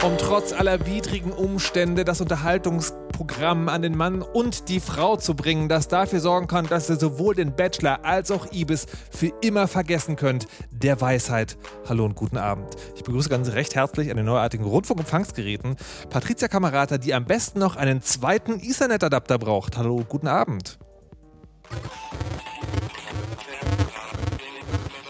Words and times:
Um 0.00 0.16
trotz 0.16 0.52
aller 0.52 0.86
widrigen 0.86 1.32
Umstände 1.32 2.04
das 2.04 2.20
Unterhaltungsprogramm 2.20 3.68
an 3.68 3.82
den 3.82 3.96
Mann 3.96 4.22
und 4.22 4.68
die 4.68 4.78
Frau 4.78 5.16
zu 5.16 5.34
bringen, 5.34 5.68
das 5.68 5.88
dafür 5.88 6.20
sorgen 6.20 6.46
kann, 6.46 6.68
dass 6.68 6.88
ihr 6.88 6.96
sowohl 6.96 7.34
den 7.34 7.56
Bachelor 7.56 8.04
als 8.04 8.30
auch 8.30 8.46
Ibis 8.52 8.86
für 9.10 9.32
immer 9.40 9.66
vergessen 9.66 10.14
könnt, 10.14 10.46
der 10.70 11.00
Weisheit. 11.00 11.58
Hallo 11.88 12.04
und 12.04 12.14
guten 12.14 12.36
Abend. 12.36 12.76
Ich 12.94 13.02
begrüße 13.02 13.28
ganz 13.28 13.50
recht 13.52 13.74
herzlich 13.74 14.08
an 14.10 14.16
den 14.16 14.26
neuartigen 14.26 14.64
Rundfunkempfangsgeräten 14.66 15.74
Patricia 16.10 16.46
Kamerata, 16.46 16.98
die 16.98 17.12
am 17.12 17.24
besten 17.24 17.58
noch 17.58 17.74
einen 17.74 18.00
zweiten 18.00 18.60
Ethernet-Adapter 18.60 19.38
braucht. 19.38 19.76
Hallo, 19.76 20.04
guten 20.08 20.28
Abend. 20.28 20.78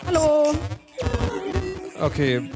Hallo. 0.06 0.54
Okay, 2.00 2.48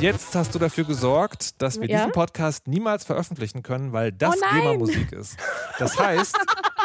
jetzt 0.00 0.34
hast 0.34 0.54
du 0.54 0.58
dafür 0.58 0.84
gesorgt, 0.84 1.60
dass 1.60 1.80
wir 1.80 1.88
Ja? 1.88 1.98
diesen 1.98 2.12
Podcast 2.12 2.66
niemals 2.68 3.04
veröffentlichen 3.04 3.62
können, 3.62 3.92
weil 3.92 4.12
das 4.12 4.36
Oh! 4.36 4.54
GEMA-Musik 4.54 5.12
ist. 5.12 5.36
Das 5.78 5.98
heißt, 5.98 6.36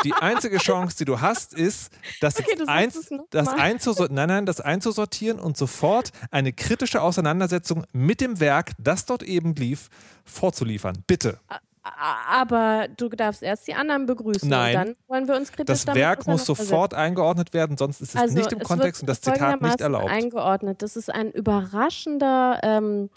die 0.03 0.13
einzige 0.13 0.57
Chance, 0.57 0.97
die 0.97 1.05
du 1.05 1.21
hast, 1.21 1.53
ist, 1.53 1.91
das, 2.21 2.39
Okay, 2.39 2.55
sagst 2.57 2.69
eins, 2.69 3.09
das, 3.29 3.45
mal. 3.45 3.59
einzusor 3.59 4.07
nein, 4.11 4.27
nein, 4.29 4.45
das 4.45 4.59
einzusortieren 4.61 5.39
und 5.39 5.57
sofort 5.57 6.11
eine 6.31 6.53
kritische 6.53 7.01
Auseinandersetzung 7.01 7.85
mit 7.93 8.21
dem 8.21 8.39
Werk, 8.39 8.71
das 8.77 9.05
dort 9.05 9.23
eben 9.23 9.55
lief, 9.55 9.89
vorzuliefern. 10.25 11.03
Bitte. 11.07 11.39
Aber 11.83 12.87
du 12.95 13.09
darfst 13.09 13.43
erst 13.43 13.67
die 13.67 13.73
anderen 13.73 14.05
begrüßen. 14.05 14.47
Nein. 14.47 14.77
Und 14.77 14.85
dann 14.85 14.95
wollen 15.07 15.27
wir 15.27 15.35
uns 15.35 15.51
kritisch 15.51 15.65
Das 15.65 15.85
damit 15.85 16.01
Werk 16.01 16.27
muss 16.27 16.45
sofort 16.45 16.93
eingeaugeordnet 16.93 17.53
werden, 17.53 17.75
sonst 17.77 17.99
ist 18.01 18.15
es 18.15 18.21
Also, 18.21 18.37
nicht 18.37 18.51
im 18.53 18.61
es 18.61 18.67
Kontext 18.67 19.01
und 19.01 19.07
das 19.07 19.19
Zitat 19.19 19.61
nicht 19.61 19.81
erlaubt. 19.81 20.09
eingeordnet. 20.09 20.81
Das 20.81 20.95
ist 20.95 21.13
ein 21.13 21.31
überraschender, 21.31 22.59
ähm, 22.63 23.09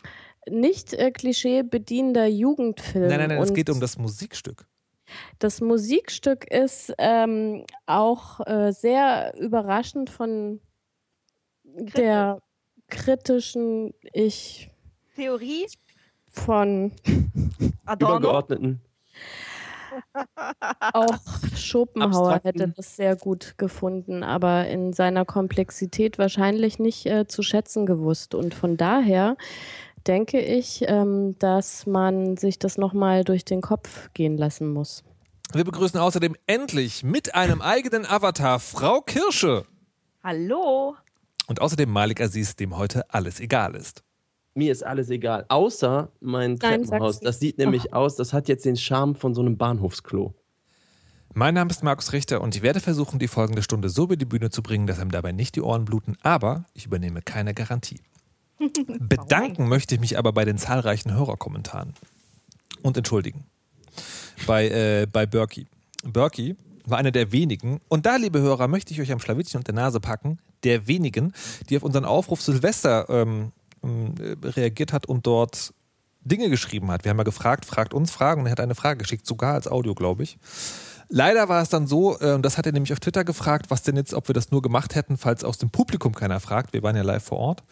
nicht 0.48 0.94
äh, 0.94 1.12
Klischee 1.12 1.62
bedienender 1.62 2.26
Jugendfilm. 2.26 3.08
Nein, 3.08 3.18
nein, 3.18 3.28
nein, 3.28 3.42
es 3.42 3.50
Und 3.50 3.54
geht 3.54 3.70
um 3.70 3.80
das 3.80 3.98
Musikstück. 3.98 4.66
Das 5.38 5.60
Musikstück 5.60 6.50
ist 6.50 6.92
ähm, 6.98 7.64
auch 7.86 8.44
äh, 8.46 8.72
sehr 8.72 9.34
überraschend 9.38 10.10
von 10.10 10.60
der 11.62 12.40
kritischen 12.88 13.94
Ich 14.12 14.70
Theorie 15.14 15.66
von 16.38 16.92
Adorno. 17.84 18.16
Übergeordneten. 18.18 18.80
Auch 20.92 21.18
Schopenhauer 21.54 22.34
Abstrakten. 22.34 22.60
hätte 22.62 22.74
das 22.76 22.96
sehr 22.96 23.16
gut 23.16 23.56
gefunden, 23.58 24.22
aber 24.22 24.68
in 24.68 24.92
seiner 24.92 25.24
Komplexität 25.24 26.18
wahrscheinlich 26.18 26.78
nicht 26.78 27.06
äh, 27.06 27.26
zu 27.26 27.42
schätzen 27.42 27.86
gewusst. 27.86 28.34
Und 28.34 28.54
von 28.54 28.76
daher 28.76 29.36
denke 30.06 30.40
ich, 30.40 30.84
ähm, 30.86 31.36
dass 31.38 31.86
man 31.86 32.36
sich 32.36 32.58
das 32.58 32.78
nochmal 32.78 33.24
durch 33.24 33.44
den 33.44 33.60
Kopf 33.60 34.10
gehen 34.14 34.36
lassen 34.36 34.72
muss. 34.72 35.02
Wir 35.52 35.64
begrüßen 35.64 35.98
außerdem 35.98 36.36
endlich 36.46 37.04
mit 37.04 37.34
einem 37.34 37.62
eigenen 37.62 38.04
Avatar 38.04 38.58
Frau 38.58 39.00
Kirsche 39.00 39.64
Hallo. 40.22 40.96
und 41.46 41.60
außerdem 41.60 41.90
Malik 41.90 42.20
Aziz, 42.20 42.56
dem 42.56 42.76
heute 42.76 43.04
alles 43.12 43.40
egal 43.40 43.76
ist. 43.76 44.02
Mir 44.56 44.72
ist 44.72 44.82
alles 44.86 45.10
egal, 45.10 45.44
außer 45.48 46.10
mein 46.20 46.58
Treppenhaus. 46.58 47.20
Das 47.20 47.38
sieht 47.38 47.58
nämlich 47.58 47.92
aus, 47.92 48.16
das 48.16 48.32
hat 48.32 48.48
jetzt 48.48 48.64
den 48.64 48.78
Charme 48.78 49.14
von 49.14 49.34
so 49.34 49.42
einem 49.42 49.58
Bahnhofsklo. 49.58 50.32
Mein 51.34 51.52
Name 51.52 51.70
ist 51.70 51.84
Markus 51.84 52.14
Richter 52.14 52.40
und 52.40 52.56
ich 52.56 52.62
werde 52.62 52.80
versuchen, 52.80 53.18
die 53.18 53.28
folgende 53.28 53.62
Stunde 53.62 53.90
so 53.90 54.04
über 54.04 54.16
die 54.16 54.24
Bühne 54.24 54.48
zu 54.48 54.62
bringen, 54.62 54.86
dass 54.86 54.98
einem 54.98 55.10
dabei 55.10 55.32
nicht 55.32 55.56
die 55.56 55.60
Ohren 55.60 55.84
bluten, 55.84 56.16
aber 56.22 56.64
ich 56.72 56.86
übernehme 56.86 57.20
keine 57.20 57.52
Garantie. 57.52 58.00
Bedanken 58.98 59.68
möchte 59.68 59.94
ich 59.94 60.00
mich 60.00 60.16
aber 60.16 60.32
bei 60.32 60.46
den 60.46 60.56
zahlreichen 60.56 61.12
Hörerkommentaren 61.12 61.92
und 62.80 62.96
entschuldigen. 62.96 63.44
Bei, 64.46 64.68
äh, 64.68 65.06
bei 65.06 65.26
Berkey. 65.26 65.66
Berkey 66.02 66.56
war 66.86 66.96
einer 66.96 67.10
der 67.10 67.30
wenigen, 67.30 67.82
und 67.88 68.06
da, 68.06 68.16
liebe 68.16 68.40
Hörer, 68.40 68.68
möchte 68.68 68.94
ich 68.94 69.02
euch 69.02 69.12
am 69.12 69.20
Schlawittchen 69.20 69.58
und 69.58 69.66
der 69.66 69.74
Nase 69.74 70.00
packen, 70.00 70.38
der 70.64 70.88
wenigen, 70.88 71.34
die 71.68 71.76
auf 71.76 71.82
unseren 71.82 72.06
Aufruf 72.06 72.40
Silvester 72.40 73.04
ähm, 73.10 73.28
ähm, 73.28 73.52
äh, 73.52 73.65
reagiert 74.42 74.92
hat 74.92 75.06
und 75.06 75.26
dort 75.26 75.72
Dinge 76.20 76.50
geschrieben 76.50 76.90
hat. 76.90 77.04
Wir 77.04 77.10
haben 77.10 77.18
ja 77.18 77.24
gefragt, 77.24 77.64
fragt 77.64 77.94
uns 77.94 78.10
Fragen 78.10 78.40
und 78.40 78.46
er 78.48 78.52
hat 78.52 78.60
eine 78.60 78.74
Frage 78.74 78.98
geschickt, 78.98 79.26
sogar 79.26 79.54
als 79.54 79.68
Audio, 79.68 79.94
glaube 79.94 80.24
ich. 80.24 80.38
Leider 81.08 81.48
war 81.48 81.62
es 81.62 81.68
dann 81.68 81.86
so, 81.86 82.18
äh, 82.20 82.32
und 82.32 82.42
das 82.42 82.58
hat 82.58 82.66
er 82.66 82.72
nämlich 82.72 82.92
auf 82.92 83.00
Twitter 83.00 83.24
gefragt, 83.24 83.66
was 83.68 83.82
denn 83.82 83.96
jetzt, 83.96 84.12
ob 84.12 84.28
wir 84.28 84.34
das 84.34 84.50
nur 84.50 84.60
gemacht 84.60 84.96
hätten, 84.96 85.16
falls 85.16 85.44
aus 85.44 85.56
dem 85.58 85.70
Publikum 85.70 86.14
keiner 86.14 86.40
fragt. 86.40 86.72
Wir 86.72 86.82
waren 86.82 86.96
ja 86.96 87.02
live 87.02 87.22
vor 87.22 87.38
Ort. 87.38 87.62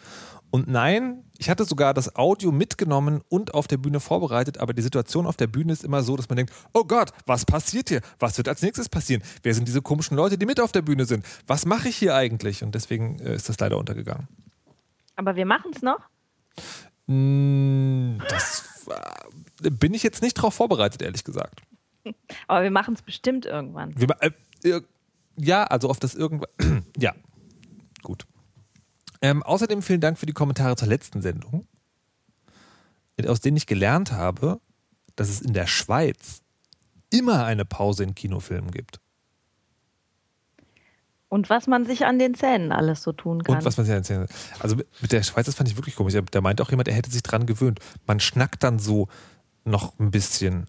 Und 0.53 0.69
nein, 0.69 1.25
ich 1.37 1.51
hatte 1.51 1.65
sogar 1.65 1.95
das 1.95 2.15
Audio 2.15 2.53
mitgenommen 2.53 3.23
und 3.29 3.55
auf 3.55 3.67
der 3.67 3.77
Bühne 3.77 3.99
vorbereitet, 3.99 4.59
aber 4.59 4.73
die 4.73 4.83
Situation 4.83 5.27
auf 5.27 5.37
der 5.37 5.49
Bühne 5.49 5.73
ist 5.73 5.83
immer 5.83 6.05
so, 6.05 6.17
dass 6.17 6.29
man 6.29 6.37
denkt, 6.37 6.53
oh 6.73 6.85
Gott, 6.85 7.11
was 7.27 7.45
passiert 7.45 7.89
hier? 7.89 8.03
Was 8.21 8.37
wird 8.37 8.47
als 8.47 8.63
nächstes 8.63 8.89
passieren? 8.89 9.25
Wer 9.43 9.53
sind 9.53 9.67
diese 9.67 9.83
komischen 9.83 10.17
Leute, 10.17 10.39
die 10.39 10.47
mit 10.47 10.61
auf 10.61 10.71
der 10.71 10.83
Bühne 10.83 11.07
sind? 11.07 11.27
Was 11.49 11.67
mache 11.67 11.89
ich 11.89 11.97
hier 11.97 12.15
eigentlich? 12.15 12.63
Und 12.63 12.77
deswegen 12.77 13.19
äh, 13.19 13.35
ist 13.35 13.49
das 13.49 13.59
leider 13.59 13.79
untergegangen. 13.79 14.29
Aber 15.17 15.37
wir 15.37 15.47
machen 15.47 15.73
es 15.75 15.83
noch. 15.83 16.01
Mm, 17.07 18.19
Das 18.29 18.87
äh, 19.63 19.71
bin 19.71 19.95
ich 19.95 20.03
jetzt 20.03 20.23
nicht 20.23 20.35
drauf 20.35 20.55
vorbereitet, 20.55 21.03
ehrlich 21.03 21.25
gesagt. 21.25 21.63
Aber 22.47 22.63
wir 22.63 22.71
machen 22.71 22.95
es 22.95 23.03
bestimmt 23.03 23.47
irgendwann. 23.47 23.99
Wir, 23.99 24.09
äh, 24.21 24.81
ja, 25.37 25.65
also 25.65 25.89
auf 25.89 25.99
das 25.99 26.15
irgendwann. 26.15 26.51
ja, 26.97 27.15
gut. 28.03 28.27
Ähm, 29.23 29.43
außerdem 29.43 29.83
vielen 29.83 30.01
Dank 30.01 30.19
für 30.19 30.27
die 30.27 30.33
Kommentare 30.33 30.77
zur 30.77 30.89
letzten 30.89 31.23
Sendung, 31.23 31.67
aus 33.27 33.41
denen 33.41 33.57
ich 33.57 33.67
gelernt 33.67 34.13
habe, 34.13 34.61
dass 35.17 35.31
es 35.31 35.41
in 35.41 35.55
der 35.55 35.67
Schweiz 35.67 36.43
immer 37.11 37.45
eine 37.45 37.65
Pause 37.65 38.05
in 38.05 38.15
Kinofilmen 38.15 38.71
gibt. 38.71 39.01
Und 41.35 41.51
was 41.51 41.67
man 41.67 41.85
sich 41.85 42.07
an 42.07 42.21
den 42.21 42.35
Zähnen 42.35 42.71
alles 42.71 43.03
so 43.03 43.11
tun 43.11 43.43
kann. 43.43 43.57
Und 43.57 43.65
was 43.65 43.77
man 43.77 43.85
sich 43.85 43.93
erzählen 43.93 44.29
Also 44.61 44.77
mit 44.77 44.87
mit 45.03 45.11
der 45.11 45.25
Schweiz, 45.25 45.47
das 45.47 45.57
fand 45.57 45.69
ich 45.69 45.77
wirklich 45.77 45.97
komisch. 45.97 46.15
Da 46.31 46.41
meinte 46.41 46.63
auch 46.63 46.71
jemand, 46.71 46.87
er 46.87 46.95
hätte 46.95 47.11
sich 47.11 47.25
dran 47.25 47.45
gewöhnt. 47.45 47.81
Man 48.07 48.21
schnackt 48.21 48.63
dann 48.63 48.79
so 48.79 49.09
noch 49.65 49.99
ein 49.99 50.13
bisschen 50.13 50.69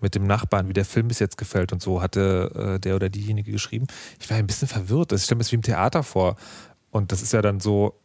mit 0.00 0.14
dem 0.14 0.26
Nachbarn, 0.26 0.68
wie 0.68 0.74
der 0.74 0.84
Film 0.84 1.08
bis 1.08 1.18
jetzt 1.18 1.38
gefällt 1.38 1.72
und 1.72 1.80
so, 1.80 2.02
hatte 2.02 2.74
äh, 2.74 2.78
der 2.78 2.96
oder 2.96 3.08
diejenige 3.08 3.52
geschrieben. 3.52 3.86
Ich 4.20 4.28
war 4.28 4.36
ein 4.36 4.46
bisschen 4.46 4.68
verwirrt. 4.68 5.12
Ich 5.12 5.22
stelle 5.22 5.36
mir 5.36 5.44
das 5.44 5.52
wie 5.52 5.56
im 5.56 5.62
Theater 5.62 6.02
vor. 6.02 6.36
Und 6.90 7.10
das 7.10 7.22
ist 7.22 7.32
ja 7.32 7.40
dann 7.40 7.60
so, 7.60 7.98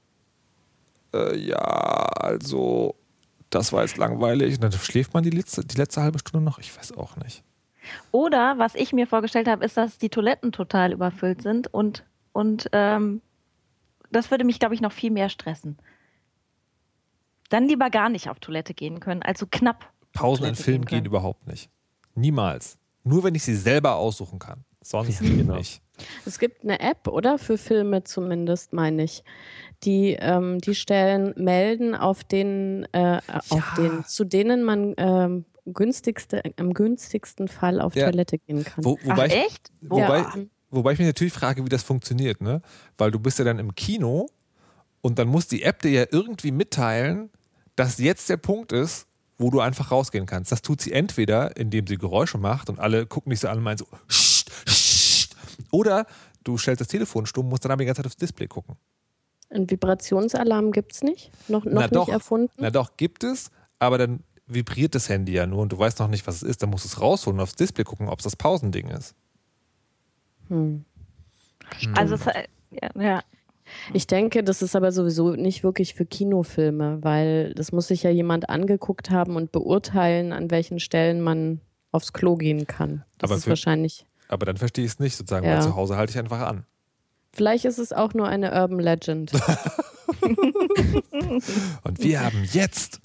äh, 1.13 1.37
ja, 1.37 1.57
also, 1.57 2.95
das 3.49 3.73
war 3.73 3.81
jetzt 3.81 3.97
langweilig. 3.97 4.55
Und 4.55 4.63
dann 4.63 4.71
schläft 4.71 5.13
man 5.13 5.25
die 5.25 5.31
letzte, 5.31 5.65
die 5.65 5.75
letzte 5.75 6.03
halbe 6.03 6.19
Stunde 6.19 6.45
noch. 6.45 6.59
Ich 6.59 6.77
weiß 6.77 6.93
auch 6.93 7.17
nicht. 7.17 7.43
Oder 8.11 8.57
was 8.57 8.75
ich 8.75 8.93
mir 8.93 9.07
vorgestellt 9.07 9.47
habe, 9.47 9.65
ist, 9.65 9.77
dass 9.77 9.97
die 9.97 10.09
Toiletten 10.09 10.51
total 10.51 10.93
überfüllt 10.93 11.41
sind 11.41 11.73
und, 11.73 12.05
und 12.33 12.69
ähm, 12.71 13.21
das 14.11 14.31
würde 14.31 14.43
mich, 14.45 14.59
glaube 14.59 14.75
ich, 14.75 14.81
noch 14.81 14.91
viel 14.91 15.11
mehr 15.11 15.29
stressen. 15.29 15.77
Dann 17.49 17.67
lieber 17.67 17.89
gar 17.89 18.09
nicht 18.09 18.29
auf 18.29 18.39
Toilette 18.39 18.73
gehen 18.73 18.99
können, 18.99 19.21
also 19.23 19.45
knapp. 19.49 19.89
Pausen 20.13 20.45
in 20.45 20.55
Filmen 20.55 20.85
gehen 20.85 20.99
gehen 20.99 21.05
überhaupt 21.05 21.47
nicht. 21.47 21.69
Niemals. 22.15 22.77
Nur 23.03 23.23
wenn 23.23 23.35
ich 23.35 23.43
sie 23.43 23.55
selber 23.55 23.95
aussuchen 23.95 24.39
kann. 24.39 24.65
Sonst 24.81 25.19
Genau. 25.19 25.55
nicht. 25.55 25.81
Es 26.25 26.39
gibt 26.39 26.63
eine 26.63 26.79
App, 26.79 27.07
oder? 27.07 27.37
Für 27.37 27.57
Filme 27.57 28.03
zumindest, 28.03 28.73
meine 28.73 29.03
ich. 29.03 29.23
Die, 29.83 30.17
ähm, 30.19 30.59
die 30.59 30.75
stellen 30.75 31.33
Melden, 31.37 31.95
auf 31.95 32.23
denen, 32.23 32.85
äh, 32.93 33.19
auf 33.49 33.73
den, 33.77 34.05
zu 34.05 34.23
denen 34.23 34.63
man 34.63 34.93
ähm, 34.97 35.45
günstigste, 35.73 36.41
im 36.55 36.73
günstigsten 36.73 37.47
Fall 37.47 37.81
auf 37.81 37.95
Ja. 37.95 38.09
Toilette 38.09 38.37
gehen 38.39 38.63
kann. 38.63 38.83
Wo, 38.83 38.97
Ach, 39.03 39.09
wobei, 39.09 39.27
ich, 39.27 39.33
echt? 39.35 39.71
Wo? 39.81 39.97
wobei, 39.97 40.19
Ja. 40.19 40.33
wobei 40.69 40.93
ich 40.93 40.99
mich 40.99 41.07
natürlich 41.07 41.33
frage, 41.33 41.63
wie 41.65 41.69
das 41.69 41.83
funktioniert, 41.83 42.41
ne? 42.41 42.61
Weil 42.97 43.11
du 43.11 43.19
bist 43.19 43.39
ja 43.39 43.45
dann 43.45 43.59
im 43.59 43.75
Kino 43.75 44.27
und 45.01 45.19
dann 45.19 45.27
muss 45.27 45.47
die 45.47 45.63
App 45.63 45.81
dir 45.81 45.91
ja 45.91 46.05
irgendwie 46.11 46.51
mitteilen, 46.51 47.29
dass 47.75 47.97
jetzt 47.99 48.29
der 48.29 48.37
Punkt 48.37 48.71
ist, 48.71 49.07
wo 49.37 49.51
du 49.51 49.59
einfach 49.59 49.91
rausgehen 49.91 50.25
kannst. 50.25 50.51
Das 50.51 50.61
tut 50.63 50.81
sie 50.81 50.91
entweder, 50.93 51.55
indem 51.57 51.85
sie 51.85 51.97
Geräusche 51.97 52.37
macht 52.39 52.69
und 52.69 52.79
alle 52.79 53.05
gucken 53.05 53.29
dich 53.29 53.39
so 53.39 53.47
an 53.49 53.57
und 53.59 53.63
meinen 53.63 53.77
so, 53.77 53.85
"Scht, 54.07 54.49
scht." 54.67 55.35
oder 55.71 56.05
du 56.43 56.57
stellst 56.57 56.81
das 56.81 56.87
Telefon 56.87 57.25
stumm, 57.27 57.47
musst 57.49 57.63
dann 57.65 57.71
aber 57.71 57.79
die 57.83 57.85
ganze 57.85 57.99
Zeit 57.99 58.07
aufs 58.07 58.15
Display 58.17 58.47
gucken. 58.47 58.75
Einen 59.49 59.69
Vibrationsalarm 59.69 60.71
gibt 60.71 60.93
es 60.93 61.03
nicht? 61.03 61.31
Noch, 61.49 61.63
noch 61.65 61.71
Na 61.73 61.81
nicht 61.81 61.95
doch. 61.95 62.09
erfunden? 62.09 62.51
Na 62.57 62.69
doch, 62.71 62.97
gibt 62.97 63.23
es, 63.23 63.49
aber 63.79 63.97
dann 63.97 64.21
vibriert 64.47 64.95
das 64.95 65.09
Handy 65.09 65.33
ja 65.33 65.45
nur 65.45 65.59
und 65.61 65.71
du 65.73 65.77
weißt 65.79 65.99
noch 65.99 66.07
nicht, 66.07 66.25
was 66.27 66.37
es 66.37 66.43
ist. 66.43 66.63
Dann 66.63 66.69
musst 66.69 66.85
du 66.85 66.87
es 66.87 67.01
rausholen 67.01 67.37
und 67.39 67.43
aufs 67.43 67.55
Display 67.55 67.83
gucken, 67.83 68.07
ob 68.09 68.19
es 68.19 68.23
das 68.23 68.35
Pausending 68.35 68.87
ist. 68.89 69.13
Hm. 70.49 70.85
Also, 71.95 72.15
es, 72.15 72.25
äh, 72.27 72.47
ja, 72.71 72.89
ja. 73.01 73.21
Ich 73.93 74.07
denke, 74.07 74.43
das 74.45 74.61
ist 74.61 74.77
aber 74.77 74.93
sowieso 74.93 75.31
nicht 75.31 75.63
wirklich 75.63 75.93
für 75.93 76.05
Kinofilme, 76.05 76.99
weil 77.03 77.53
das 77.53 77.73
muss 77.73 77.87
sich 77.89 78.03
ja 78.03 78.09
jemand 78.09 78.49
angeguckt 78.49 79.09
haben 79.09 79.35
und 79.35 79.51
beurteilen, 79.51 80.31
an 80.31 80.49
welchen 80.49 80.79
Stellen 80.79 81.19
man 81.21 81.59
aufs 81.91 82.13
Klo 82.13 82.35
gehen 82.37 82.65
kann. 82.65 83.03
Das 83.17 83.29
Aber 83.29 83.37
ist 83.37 83.43
für- 83.43 83.49
wahrscheinlich. 83.49 84.05
Aber 84.29 84.45
dann 84.45 84.55
verstehe 84.57 84.85
ich 84.85 84.91
es 84.91 84.99
nicht, 84.99 85.17
sozusagen, 85.17 85.45
Ja. 85.45 85.55
weil 85.55 85.61
zu 85.63 85.75
Hause 85.75 85.97
halte 85.97 86.11
ich 86.11 86.17
einfach 86.19 86.39
an. 86.41 86.65
Vielleicht 87.33 87.65
ist 87.65 87.77
es 87.77 87.91
auch 87.91 88.13
nur 88.13 88.27
eine 88.27 88.51
Urban 88.53 88.79
Legend. 88.79 89.31
Und 91.83 91.99
wir 92.03 92.23
haben 92.23 92.43
jetzt 92.51 92.99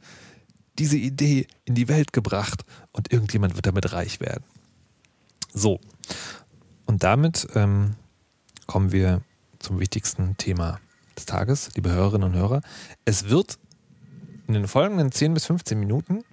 diese 0.78 0.96
Idee 0.96 1.46
in 1.64 1.74
die 1.74 1.88
Welt 1.88 2.12
gebracht 2.12 2.64
und 2.92 3.12
irgendjemand 3.12 3.54
wird 3.56 3.66
damit 3.66 3.92
reich 3.92 4.20
werden. 4.20 4.44
So. 5.52 5.80
Und 6.86 7.02
damit 7.04 7.48
ähm, 7.54 7.94
kommen 8.66 8.92
wir 8.92 9.22
zum 9.58 9.80
wichtigsten 9.80 10.36
Thema 10.36 10.80
des 11.16 11.26
Tages, 11.26 11.70
liebe 11.74 11.90
Hörerinnen 11.90 12.28
und 12.28 12.36
Hörer. 12.36 12.62
Es 13.04 13.28
wird 13.28 13.58
in 14.48 14.54
den 14.54 14.66
folgenden 14.66 15.12
10 15.12 15.34
bis 15.34 15.46
15 15.46 15.78
Minuten 15.78 16.24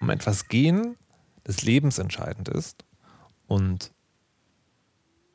um 0.00 0.10
etwas 0.10 0.48
gehen, 0.48 0.96
das 1.44 1.62
lebensentscheidend 1.62 2.48
ist. 2.48 2.84
Und 3.46 3.90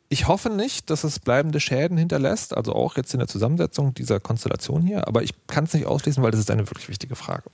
ich 0.10 0.28
hoffe 0.28 0.50
nicht, 0.50 0.90
dass 0.90 1.04
es 1.04 1.20
bleibende 1.20 1.60
Schäden 1.60 1.98
hinterlässt, 1.98 2.56
also 2.56 2.74
auch 2.74 2.98
jetzt 2.98 3.14
in 3.14 3.20
der 3.20 3.28
Zusammensetzung 3.28 3.94
dieser 3.94 4.20
Konstellation 4.20 4.82
hier, 4.82 5.08
aber 5.08 5.24
ich 5.24 5.34
kann 5.48 5.66
es 5.66 5.74
nicht 5.74 5.86
ausschließen, 5.86 6.24
weil 6.24 6.32
das 6.32 6.40
ist 6.40 6.52
eine 6.52 6.68
wirklich 6.68 6.90
wichtige 6.90 7.16
Frage. 7.16 7.50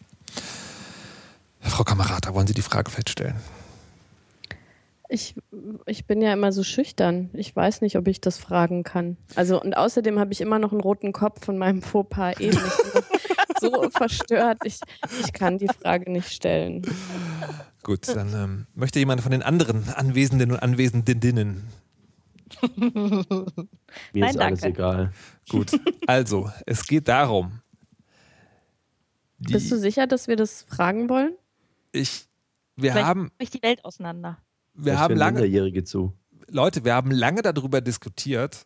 Frau 1.76 1.84
Kamerata, 1.84 2.34
wollen 2.34 2.48
Sie 2.48 2.54
die 2.54 2.62
Frage 2.62 2.90
vielleicht 2.90 3.10
stellen? 3.10 3.36
Ich, 5.10 5.36
ich 5.86 6.06
bin 6.06 6.22
ja 6.22 6.32
immer 6.32 6.54
so 6.54 6.64
schüchtern. 6.64 7.30
Ich 7.34 7.54
weiß 7.54 7.82
nicht, 7.82 7.98
ob 7.98 8.08
ich 8.08 8.22
das 8.22 8.38
fragen 8.38 8.84
kann. 8.84 9.18
Also, 9.36 9.62
und 9.62 9.76
außerdem 9.76 10.18
habe 10.18 10.32
ich 10.32 10.40
immer 10.40 10.58
noch 10.58 10.72
einen 10.72 10.80
roten 10.80 11.12
Kopf 11.12 11.44
von 11.44 11.58
meinem 11.58 11.82
Fauxpas 11.82 12.40
eben. 12.40 12.58
So 13.62 13.90
verstört. 13.90 14.60
Ich, 14.66 14.80
ich 15.22 15.32
kann 15.32 15.58
die 15.58 15.68
Frage 15.68 16.12
nicht 16.12 16.30
stellen. 16.30 16.82
Gut, 17.84 18.08
dann 18.10 18.34
ähm, 18.34 18.68
möchte 18.76 19.00
jemand 19.00 19.22
von 19.22 19.32
den 19.32 19.42
anderen 19.42 19.90
Anwesenden 19.90 20.52
und 20.52 20.60
Anwesenden. 20.60 21.64
Mir 22.76 23.16
Nein, 24.14 24.30
ist 24.30 24.38
alles 24.38 24.62
danke. 24.62 24.68
egal. 24.68 25.12
Gut, 25.50 25.72
also, 26.06 26.52
es 26.66 26.86
geht 26.86 27.08
darum. 27.08 27.62
Bist 29.40 29.72
du 29.72 29.80
sicher, 29.80 30.06
dass 30.06 30.28
wir 30.28 30.36
das 30.36 30.66
fragen 30.70 31.10
wollen? 31.10 31.34
Ich, 31.96 32.28
wir 32.76 32.92
Vielleicht 32.92 33.06
haben, 33.06 33.32
bricht 33.38 33.54
die 33.54 33.62
Welt 33.62 33.84
auseinander. 33.86 34.38
wir 34.74 34.84
Vielleicht 34.84 35.00
haben 35.00 35.16
lange, 35.16 35.40
Minderjährige 35.42 35.84
zu. 35.84 36.14
Leute, 36.48 36.86
wir 36.86 36.94
haben 36.94 37.12
lange 37.12 37.42
darüber 37.42 37.82
diskutiert 37.82 38.66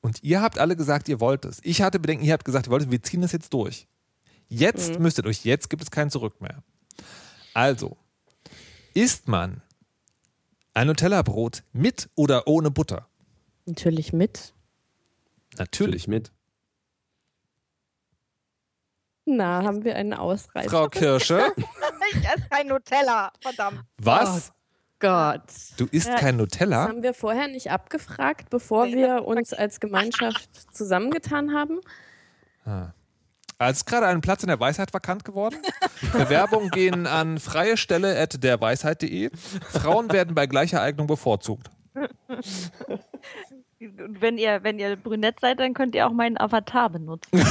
und 0.00 0.22
ihr 0.22 0.40
habt 0.40 0.58
alle 0.58 0.76
gesagt, 0.76 1.08
ihr 1.08 1.20
wollt 1.20 1.44
es. 1.44 1.60
Ich 1.62 1.82
hatte 1.82 1.98
Bedenken, 1.98 2.24
ihr 2.24 2.32
habt 2.32 2.44
gesagt, 2.44 2.66
ihr 2.66 2.70
wollt 2.70 2.84
es, 2.84 2.90
wir 2.90 3.02
ziehen 3.02 3.20
das 3.20 3.32
jetzt 3.32 3.52
durch. 3.52 3.86
Jetzt 4.48 4.98
müsst 4.98 5.18
ihr 5.18 5.22
durch, 5.22 5.44
jetzt 5.44 5.68
gibt 5.68 5.82
es 5.82 5.90
kein 5.90 6.10
Zurück 6.10 6.40
mehr. 6.40 6.62
Also, 7.52 7.98
isst 8.94 9.28
man 9.28 9.62
ein 10.72 10.86
Nutella-Brot 10.86 11.64
mit 11.72 12.08
oder 12.14 12.46
ohne 12.46 12.70
Butter? 12.70 13.08
Natürlich 13.66 14.12
mit. 14.12 14.54
Natürlich. 15.58 16.08
mit. 16.08 16.32
Na, 19.26 19.62
haben 19.62 19.84
wir 19.84 19.96
einen 19.96 20.14
Ausreißer. 20.14 20.70
Frau 20.70 20.88
Kirsche, 20.88 21.52
Ich 22.12 22.24
esse 22.28 22.48
kein 22.50 22.66
Nutella, 22.68 23.32
verdammt. 23.40 23.80
was? 23.98 24.52
Gott. 25.00 25.42
Du 25.76 25.86
isst 25.86 26.08
Ja. 26.08 26.16
kein 26.16 26.38
Das 26.38 26.46
Nutella? 26.46 26.88
haben 26.88 27.02
wir 27.04 27.14
vorher 27.14 27.46
nicht 27.48 27.70
abgefragt, 27.70 28.50
bevor 28.50 28.86
wir 28.86 29.24
uns 29.26 29.52
als 29.52 29.78
Gemeinschaft 29.78 30.48
zusammengetan 30.74 31.54
haben. 31.54 31.78
Als 33.58 33.84
gerade 33.86 34.06
ein 34.08 34.20
Platz 34.20 34.42
in 34.42 34.48
der 34.48 34.58
Weisheit 34.60 34.92
vakant 34.92 35.24
geworden. 35.24 35.56
Bewerbungen 36.12 36.70
gehen 36.70 37.06
an 37.06 37.38
freie 37.38 37.76
Stelle 37.76 38.18
at 38.20 38.42
derweisheit.de. 38.42 39.30
Frauen 39.70 40.10
werden 40.12 40.34
bei 40.34 40.46
gleicher 40.46 40.82
Eignung 40.82 41.06
bevorzugt. 41.06 41.70
Und 41.94 42.10
wenn 44.20 44.36
ihr, 44.38 44.64
wenn 44.64 44.78
ihr 44.80 44.96
brünett 44.96 45.38
seid, 45.40 45.60
dann 45.60 45.74
könnt 45.74 45.94
ihr 45.94 46.06
auch 46.08 46.12
meinen 46.12 46.38
Avatar 46.40 46.90
benutzen. 46.90 47.30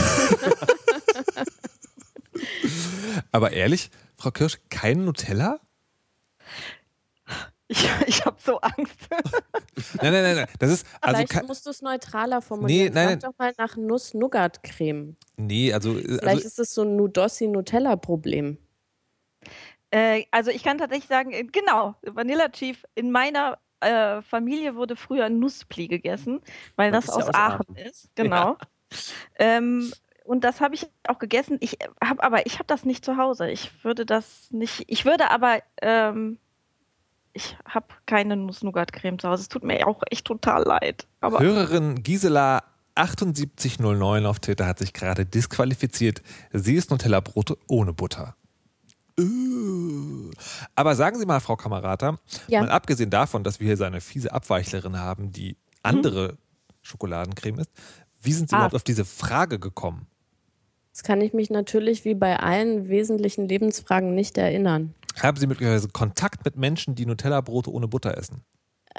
Aber 3.31 3.51
ehrlich, 3.51 3.89
Frau 4.17 4.31
Kirsch, 4.31 4.57
kein 4.69 5.05
Nutella? 5.05 5.59
Ich, 7.69 7.85
ich 8.07 8.25
habe 8.25 8.37
so 8.39 8.59
Angst. 8.61 9.09
Nein, 10.01 10.13
nein, 10.13 10.23
nein, 10.23 10.35
nein. 10.37 10.47
Das 10.57 10.71
ist, 10.71 10.87
also, 11.01 11.17
Vielleicht 11.27 11.47
musst 11.47 11.65
du 11.65 11.69
es 11.69 11.81
neutraler 11.81 12.41
formulieren. 12.41 12.93
Nee, 12.93 13.05
nein, 13.05 13.19
Frag 13.21 13.31
doch 13.31 13.37
mal 13.37 13.53
nach 13.57 13.75
Nuss-Nougat-Creme. 13.75 15.15
nee, 15.35 15.71
also, 15.73 15.93
Vielleicht 15.93 16.23
also 16.23 16.47
ist 16.47 16.59
es 16.59 16.73
so 16.73 16.81
ein 16.83 16.95
Nudossi-Nutella-Problem. 16.95 18.57
Äh, 19.91 20.23
also 20.31 20.49
ich 20.51 20.63
kann 20.63 20.77
tatsächlich 20.77 21.07
sagen, 21.07 21.31
äh, 21.31 21.43
genau, 21.43 21.95
Vanilla 22.03 22.49
Chief, 22.49 22.83
in 22.95 23.11
meiner 23.11 23.59
äh, 23.81 24.21
Familie 24.21 24.75
wurde 24.75 24.95
früher 24.95 25.29
Nusspli 25.29 25.87
gegessen, 25.87 26.41
weil 26.75 26.91
Das 26.91 27.05
das, 27.05 27.15
ja 27.17 27.21
aus 27.23 27.27
aus 27.29 27.35
Aachen 27.35 27.65
Aachen. 27.69 27.75
ist. 27.75 28.09
Genau. 28.15 28.57
Ähm, 29.37 29.91
und 30.27 30.43
das 30.43 30.61
habe 30.61 30.75
ich 30.75 30.87
auch 31.07 31.19
gegessen. 31.19 31.57
Ich 31.61 31.77
habe 32.03 32.21
aber, 32.23 32.45
ich 32.45 32.55
habe 32.55 32.65
das 32.67 32.85
nicht 32.85 33.03
zu 33.05 33.17
Hause. 33.17 33.49
Ich 33.49 33.83
würde 33.83 34.05
das 34.05 34.51
nicht, 34.51 34.83
ich 34.87 35.05
würde 35.05 35.31
aber, 35.31 35.59
ähm, 35.81 36.37
ich 37.33 37.55
habe 37.67 37.87
keine 38.05 38.35
Nuss-Nougat-Creme 38.35 39.19
zu 39.19 39.29
Hause. 39.29 39.41
Es 39.43 39.49
tut 39.49 39.63
mir 39.63 39.87
auch 39.87 40.01
echt 40.11 40.25
total 40.25 40.63
leid. 40.63 41.07
Aber 41.21 41.39
Hörerin 41.39 42.03
Gisela 42.03 42.63
7809 42.97 44.25
auf 44.25 44.39
Twitter 44.39 44.65
hat 44.65 44.79
sich 44.79 44.91
gerade 44.93 45.25
disqualifiziert. 45.25 46.21
Sie 46.51 46.75
ist 46.75 46.89
Nutella-Brote 46.91 47.57
ohne 47.67 47.93
Butter. 47.93 48.35
Äh. 49.19 50.31
Aber 50.75 50.95
sagen 50.95 51.17
Sie 51.19 51.25
mal, 51.25 51.39
Frau 51.39 51.55
Kamerata, 51.55 52.17
Ja. 52.47 52.61
mal 52.61 52.69
abgesehen 52.71 53.09
davon, 53.09 53.43
dass 53.43 53.59
wir 53.59 53.67
hier 53.67 53.77
so 53.77 53.83
eine 53.83 54.01
fiese 54.01 54.31
Abweichlerin 54.31 54.97
haben, 54.99 55.31
die 55.31 55.57
andere 55.83 56.37
Schokoladencreme 56.81 57.59
ist, 57.59 57.71
wie 58.21 58.33
sind 58.33 58.49
Sie 58.49 58.55
Ah. 58.55 58.59
überhaupt 58.59 58.75
auf 58.75 58.83
diese 58.83 59.05
Frage 59.05 59.59
gekommen? 59.59 60.07
Das 60.97 61.03
kann 61.03 61.21
ich 61.21 61.31
mich 61.31 61.51
natürlich 61.51 62.05
wie 62.05 62.15
bei 62.15 62.39
allen 62.39 62.89
wesentlichen 62.89 63.47
Lebensfragen 63.47 64.15
nicht 64.15 64.35
erinnern. 64.35 64.95
Haben 65.21 65.37
Sie 65.37 65.45
möglicherweise 65.45 65.89
Kontakt 65.89 66.43
mit 66.43 66.55
Menschen, 66.57 66.95
die 66.95 67.05
Nutella-Brote 67.05 67.71
ohne 67.71 67.87
Butter 67.87 68.17
essen? 68.17 68.41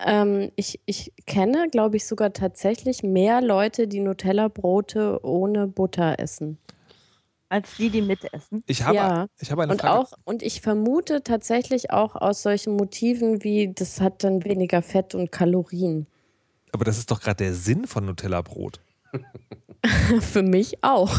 Ähm, 0.07 0.53
ich, 0.55 0.79
ich 0.87 1.13
kenne, 1.27 1.67
glaube 1.73 1.97
ich, 1.97 2.07
sogar 2.07 2.33
tatsächlich 2.33 3.03
mehr 3.03 3.41
Leute, 3.41 3.89
die 3.89 3.99
Nutella-Brote 3.99 5.25
ohne 5.25 5.67
Butter 5.67 6.21
essen. 6.21 6.59
als 7.49 7.75
die, 7.77 7.91
die 7.91 8.03
mitessen. 8.03 8.63
Ich 8.69 8.85
habe, 8.85 8.95
Ja. 8.95 9.27
ich 9.41 9.51
habe 9.51 9.65
eine 9.65 9.73
Und 9.73 9.81
Frage. 9.81 9.99
auch, 9.99 10.13
und 10.25 10.45
ich 10.45 10.61
vermute 10.61 11.25
tatsächlich 11.25 11.91
auch 11.91 12.15
aus 12.15 12.45
solchen 12.45 12.77
Motiven 12.77 13.43
wie, 13.43 13.73
das 13.75 14.01
hat 14.01 14.23
dann 14.23 14.45
weniger 14.45 14.83
Fett 14.83 15.17
und 15.17 15.33
Kalorien. 15.33 16.07
aber 16.73 16.85
das 16.85 16.97
ist 16.99 17.11
doch 17.11 17.21
gerade 17.21 17.43
der 17.43 17.55
Sinn 17.55 17.89
von 17.89 18.05
Nutella-Brot. 18.07 18.79
Für 20.21 20.43
mich 20.43 20.83
auch. 20.83 21.15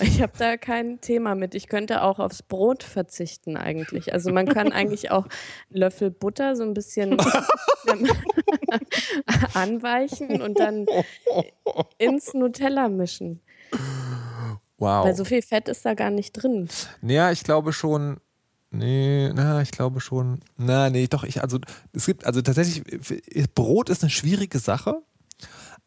Ich 0.00 0.20
habe 0.20 0.32
da 0.38 0.56
kein 0.56 1.00
Thema 1.00 1.34
mit. 1.34 1.54
Ich 1.54 1.68
könnte 1.68 2.02
auch 2.02 2.18
aufs 2.18 2.42
Brot 2.42 2.82
verzichten 2.82 3.56
eigentlich. 3.56 4.12
Also 4.12 4.32
man 4.32 4.46
kann 4.46 4.72
eigentlich 4.72 5.10
auch 5.10 5.24
einen 5.24 5.80
Löffel 5.80 6.10
Butter 6.10 6.56
so 6.56 6.64
ein 6.64 6.74
bisschen 6.74 7.16
anweichen 9.54 10.42
und 10.42 10.58
dann 10.58 10.86
ins 11.98 12.34
Nutella 12.34 12.88
mischen. 12.88 13.40
Wow. 14.78 15.06
Weil 15.06 15.16
so 15.16 15.24
viel 15.24 15.42
Fett 15.42 15.68
ist 15.68 15.84
da 15.84 15.94
gar 15.94 16.10
nicht 16.10 16.32
drin. 16.32 16.68
Ja, 17.02 17.30
ich 17.30 17.44
glaube 17.44 17.72
schon. 17.72 18.18
Nee, 18.70 19.32
na, 19.32 19.62
ich 19.62 19.70
glaube 19.70 20.00
schon. 20.00 20.40
Na, 20.56 20.90
nee, 20.90 21.06
doch, 21.06 21.22
ich, 21.22 21.40
also, 21.40 21.60
es 21.92 22.06
gibt, 22.06 22.26
also 22.26 22.42
tatsächlich, 22.42 22.82
Brot 23.54 23.88
ist 23.88 24.02
eine 24.02 24.10
schwierige 24.10 24.58
Sache, 24.58 25.00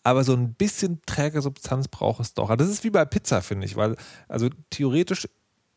aber 0.08 0.24
so 0.24 0.32
ein 0.32 0.54
bisschen 0.54 1.02
träge 1.06 1.42
Substanz 1.42 1.90
braucht 1.90 2.22
es 2.22 2.34
doch. 2.34 2.50
Also 2.50 2.64
Das 2.64 2.72
ist 2.74 2.86
wie 2.86 2.92
bei 2.92 3.04
Pizza, 3.04 3.42
finde 3.42 3.66
ich, 3.66 3.76
weil, 3.76 3.98
also 4.30 4.48
theoretisch 4.70 5.28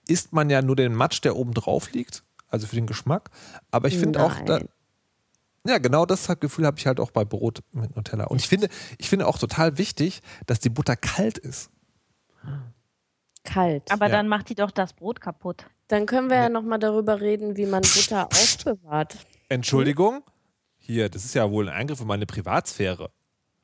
isst 0.07 0.33
man 0.33 0.49
ja 0.51 0.63
nur 0.63 0.77
den 0.77 0.95
Matsch, 0.95 1.21
der 1.25 1.35
oben 1.35 1.53
drauf 1.53 1.91
liegt, 1.91 2.23
also 2.49 2.69
für 2.69 2.77
den 2.77 2.87
Geschmack, 2.87 3.31
aber 3.73 3.89
ich 3.89 3.99
finde 3.99 4.23
auch, 4.23 4.33
da, 4.47 4.61
ja, 5.67 5.79
genau 5.79 6.07
das 6.07 6.29
Gefühl 6.39 6.65
habe 6.65 6.79
ich 6.79 6.87
halt 6.87 7.01
auch 7.01 7.11
bei 7.11 7.25
Brot 7.25 7.59
mit 7.73 7.97
Nutella. 7.97 8.27
Und 8.27 8.41
ich 8.41 8.47
finde, 8.47 8.69
ich 8.99 9.09
finde 9.09 9.27
auch 9.27 9.37
total 9.37 9.79
wichtig, 9.79 10.23
dass 10.47 10.61
die 10.61 10.71
Butter 10.71 10.95
kalt 10.95 11.37
ist. 11.37 11.71
Kalt. 13.43 13.91
Aber 13.91 14.07
Ja. 14.07 14.13
dann 14.13 14.29
macht 14.29 14.49
die 14.49 14.55
doch 14.55 14.71
das 14.71 14.93
Brot 14.93 15.21
kaputt. 15.21 15.67
Dann 15.89 16.07
können 16.07 16.31
wir 16.31 16.37
ja 16.37 16.49
nochmal 16.49 16.79
darüber 16.79 17.21
reden, 17.21 17.57
wie 17.57 17.67
man 17.67 17.83
Butter 17.83 18.27
aufbewahrt. 18.27 19.17
Entschuldigung? 19.49 20.23
Hier, 20.79 21.09
das 21.09 21.25
ist 21.25 21.35
ja 21.35 21.51
wohl 21.51 21.69
ein 21.69 21.75
Eingriff 21.75 22.01
in 22.01 22.07
meine 22.07 22.27
Privatsphäre. 22.27 23.11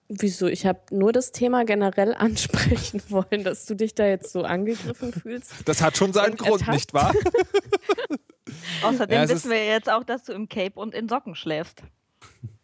Wieso? 0.08 0.46
Ich 0.46 0.66
habe 0.66 0.80
nur 0.90 1.12
das 1.12 1.32
Thema 1.32 1.64
generell 1.64 2.14
ansprechen 2.18 3.02
wollen, 3.08 3.44
dass 3.44 3.66
du 3.66 3.74
dich 3.74 3.94
da 3.94 4.06
jetzt 4.06 4.32
so 4.32 4.42
angegriffen 4.42 5.12
fühlst. 5.12 5.52
Das 5.64 5.82
hat 5.82 5.96
schon 5.96 6.12
seinen 6.12 6.32
Und 6.32 6.38
Grund, 6.40 6.60
ertappt? 6.60 6.74
nicht 6.74 6.94
wahr? 6.94 7.12
Außerdem 8.82 9.22
Ja, 9.22 9.28
wissen 9.28 9.50
wir 9.50 9.66
jetzt 9.66 9.90
auch, 9.90 10.04
dass 10.04 10.22
du 10.24 10.32
im 10.32 10.48
Cape 10.48 10.78
und 10.78 10.94
in 10.94 11.08
Socken 11.08 11.34
schläfst. 11.34 11.82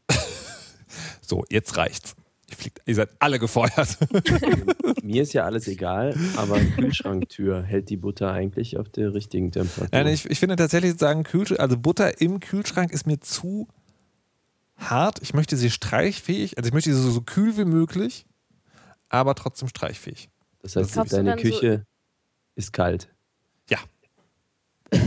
So, 1.24 1.44
jetzt 1.48 1.76
reicht's. 1.78 2.14
Fliegt, 2.54 2.82
ihr 2.84 2.94
seid 2.94 3.08
alle 3.18 3.38
gefeuert. 3.38 3.96
Mir 5.02 5.22
ist 5.22 5.32
ja 5.32 5.44
alles 5.44 5.66
egal, 5.66 6.14
aber 6.36 6.58
Kühlschranktür 6.60 7.62
hält 7.62 7.88
die 7.88 7.96
Butter 7.96 8.30
eigentlich 8.30 8.76
auf 8.76 8.90
der 8.90 9.14
richtigen 9.14 9.50
Temperatur. 9.50 9.88
Nein, 9.90 10.08
ich, 10.08 10.28
ich 10.28 10.38
finde 10.38 10.56
tatsächlich 10.56 10.98
sagen, 10.98 11.22
Kühlschrank, 11.24 11.60
also 11.60 11.78
Butter 11.78 12.20
im 12.20 12.40
Kühlschrank 12.40 12.92
ist 12.92 13.06
mir 13.06 13.18
zu 13.20 13.68
hart. 14.90 15.20
Ich 15.22 15.34
möchte 15.34 15.56
sie 15.56 15.70
streichfähig, 15.70 16.56
also 16.58 16.68
ich 16.68 16.74
möchte 16.74 16.92
sie 16.94 17.00
so, 17.00 17.10
so 17.10 17.20
kühl 17.22 17.56
wie 17.56 17.64
möglich, 17.64 18.26
aber 19.08 19.34
trotzdem 19.34 19.68
streichfähig. 19.68 20.30
das 20.60 20.76
heißt, 20.76 20.94
Kaufst 20.94 21.12
du 21.12 21.16
deine 21.16 21.30
dann 21.30 21.38
so- 21.38 21.42
Küche 21.44 21.86
ist 22.54 22.72
kalt. 22.72 23.08
Ja. 23.70 23.78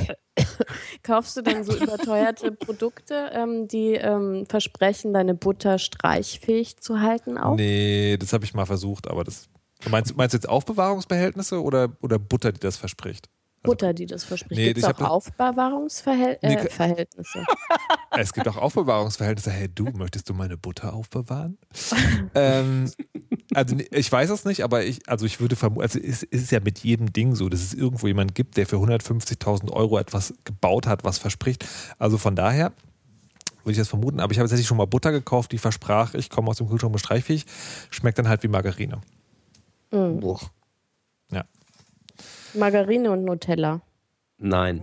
Kaufst 1.04 1.38
du 1.38 1.42
denn 1.42 1.64
so 1.64 1.76
überteuerte 1.78 2.52
Produkte, 2.52 3.30
ähm, 3.34 3.68
die 3.68 3.94
ähm, 3.94 4.46
versprechen, 4.50 5.14
deine 5.14 5.36
Butter 5.36 5.78
streichfähig 5.78 6.78
zu 6.78 7.02
halten 7.02 7.38
auch? 7.38 7.56
Nee, 7.56 8.18
das 8.18 8.34
habe 8.34 8.44
ich 8.46 8.54
mal 8.54 8.66
versucht, 8.66 9.08
aber 9.08 9.24
das. 9.24 9.48
Meinst, 9.90 10.12
du- 10.12 10.16
meinst 10.16 10.34
du 10.34 10.38
jetzt 10.38 10.50
Aufbewahrungsbehältnisse 10.50 11.62
oder, 11.62 11.96
oder 12.02 12.18
Butter, 12.18 12.52
die 12.52 12.60
das 12.60 12.78
verspricht? 12.78 13.30
Butter, 13.66 13.94
die 13.94 14.06
das 14.06 14.24
verspricht. 14.24 14.60
Nee, 14.60 14.74
Gibt 14.74 14.80
es 14.80 14.84
auch 14.86 15.00
Aufbewahrungsverhältnisse? 15.02 16.64
Nee, 16.68 17.02
Äh? 17.42 17.46
Es 18.18 18.34
gibt 18.34 18.48
auch 18.48 18.58
Aufbewahrungsverhältnisse. 18.58 19.52
Hey, 19.52 19.70
du, 19.74 19.86
möchtest 19.96 20.30
du 20.30 20.34
meine 20.34 20.58
Butter 20.58 20.94
aufbewahren? 20.94 21.58
ähm, 22.36 22.92
also 23.54 23.76
ich 23.92 24.12
weiß 24.12 24.30
es 24.30 24.46
nicht, 24.46 24.64
aber 24.64 24.84
ich, 24.86 25.08
also 25.10 25.26
ich 25.26 25.40
würde 25.40 25.56
vermuten, 25.56 25.82
also 25.82 26.00
es 26.00 26.24
ist 26.24 26.52
ja 26.52 26.60
mit 26.60 26.80
jedem 26.80 27.12
Ding 27.12 27.36
so, 27.36 27.50
dass 27.50 27.62
es 27.62 27.74
irgendwo 27.74 28.08
jemand 28.08 28.36
gibt, 28.36 28.58
der 28.58 28.66
für 28.66 28.78
150.000 28.78 29.72
Euro 29.72 29.98
etwas 29.98 30.34
gebaut 30.46 30.88
hat, 30.88 31.04
was 31.04 31.18
verspricht. 31.18 31.66
Also 32.00 32.18
von 32.18 32.36
daher 32.36 32.72
würde 33.64 33.72
ich 33.72 33.78
das 33.78 33.90
vermuten. 33.90 34.20
Aber 34.20 34.32
ich 34.32 34.38
habe 34.38 34.46
tatsächlich 34.46 34.68
schon 34.68 34.78
mal 34.78 34.86
Butter 34.86 35.12
gekauft, 35.12 35.52
die 35.52 35.58
versprach, 35.58 36.14
ich 36.14 36.30
komme 36.30 36.50
aus 36.50 36.58
dem 36.58 36.70
Kühlschrank 36.70 36.94
und 36.94 37.00
streichfähig. 37.00 37.46
Schmeckt 37.90 38.18
dann 38.18 38.30
halt 38.30 38.44
wie 38.44 38.48
Margarine. 38.48 39.02
Mhm. 39.92 40.22
Ja. 41.32 41.44
Margarine 42.56 43.12
und 43.12 43.24
Nutella. 43.24 43.82
Nein. 44.38 44.82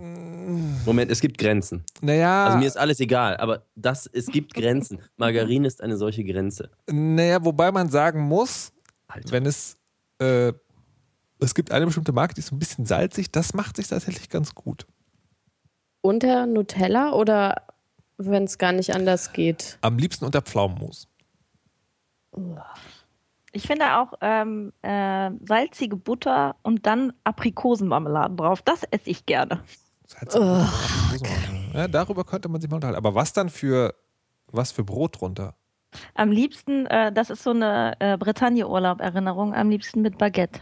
Moment, 0.85 1.09
es 1.11 1.21
gibt 1.21 1.37
Grenzen. 1.37 1.83
Naja, 2.01 2.45
Also 2.45 2.57
mir 2.57 2.67
ist 2.67 2.77
alles 2.77 2.99
egal, 2.99 3.37
aber 3.37 3.63
das, 3.75 4.07
es 4.11 4.27
gibt 4.27 4.53
Grenzen. 4.53 4.99
Margarine 5.15 5.65
ist 5.67 5.81
eine 5.81 5.95
solche 5.97 6.23
Grenze. 6.23 6.69
naja, 6.89 7.43
wobei 7.45 7.71
man 7.71 7.89
sagen 7.89 8.21
muss, 8.21 8.73
Alter. 9.07 9.31
wenn 9.31 9.45
es, 9.45 9.77
äh, 10.19 10.51
es 11.39 11.55
gibt 11.55 11.71
eine 11.71 11.85
bestimmte 11.85 12.11
Marke, 12.11 12.33
die 12.33 12.39
ist 12.39 12.51
ein 12.51 12.59
bisschen 12.59 12.85
salzig, 12.85 13.31
das 13.31 13.53
macht 13.53 13.77
sich 13.77 13.87
tatsächlich 13.87 14.29
ganz 14.29 14.53
gut. 14.53 14.85
Unter 16.01 16.45
Nutella 16.45 17.13
oder 17.13 17.67
wenn 18.17 18.43
es 18.43 18.57
gar 18.57 18.73
nicht 18.73 18.93
anders 18.93 19.31
geht? 19.31 19.77
Am 19.81 19.97
liebsten 19.97 20.25
unter 20.25 20.41
Pflaumenmus. 20.41 21.07
Ich 23.55 23.67
finde 23.67 23.97
auch 23.97 24.13
ähm, 24.21 24.73
äh, 24.81 25.29
salzige 25.45 25.95
Butter 25.95 26.55
und 26.63 26.85
dann 26.87 27.13
Aprikosenmarmeladen 27.23 28.35
drauf. 28.35 28.61
Das 28.63 28.83
esse 28.89 29.09
ich 29.11 29.25
gerne. 29.27 29.63
Salz- 30.07 30.35
ja, 31.73 31.87
darüber 31.87 32.23
könnte 32.23 32.49
man 32.49 32.59
sich 32.59 32.69
mal 32.69 32.77
unterhalten. 32.77 32.97
Aber 32.97 33.13
was 33.15 33.31
dann 33.31 33.49
für, 33.49 33.93
was 34.47 34.71
für 34.71 34.83
Brot 34.83 35.21
drunter? 35.21 35.55
Am 36.15 36.31
liebsten, 36.31 36.87
äh, 36.87 37.11
das 37.11 37.29
ist 37.29 37.43
so 37.43 37.51
eine 37.51 37.95
äh, 37.99 38.17
Bretagne-Urlaub-Erinnerung, 38.17 39.53
am 39.53 39.69
liebsten 39.69 40.01
mit 40.01 40.17
Baguette. 40.17 40.61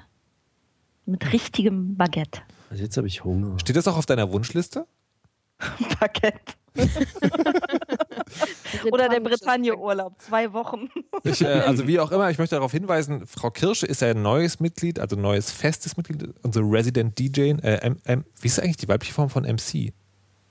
Mit 1.05 1.31
richtigem 1.31 1.95
Baguette. 1.95 2.41
Also 2.69 2.83
jetzt 2.83 2.97
habe 2.97 3.07
ich 3.07 3.23
Hunger. 3.23 3.57
Steht 3.57 3.77
das 3.77 3.87
auch 3.87 3.97
auf 3.97 4.05
deiner 4.05 4.31
Wunschliste? 4.31 4.85
Baguette. 5.99 6.53
Oder 8.91 9.09
der 9.09 9.19
Bretagne-Urlaub, 9.19 10.19
zwei 10.21 10.53
Wochen. 10.53 10.89
Ich, 11.23 11.41
äh, 11.41 11.47
also 11.47 11.87
wie 11.87 11.99
auch 11.99 12.11
immer, 12.11 12.29
ich 12.29 12.37
möchte 12.37 12.55
darauf 12.55 12.71
hinweisen, 12.71 13.25
Frau 13.27 13.51
Kirsche 13.51 13.85
ist 13.85 14.01
ja 14.01 14.11
ein 14.11 14.21
neues 14.21 14.59
Mitglied, 14.59 14.99
also 14.99 15.15
neues 15.15 15.51
festes 15.51 15.97
Mitglied, 15.97 16.33
unsere 16.43 16.65
Resident 16.65 17.17
DJ. 17.19 17.53
Äh, 17.61 17.79
M, 17.81 17.97
M, 18.05 18.25
wie 18.39 18.47
ist 18.47 18.59
eigentlich 18.59 18.77
die 18.77 18.87
weibliche 18.87 19.13
Form 19.13 19.29
von 19.29 19.43
MC? 19.43 19.93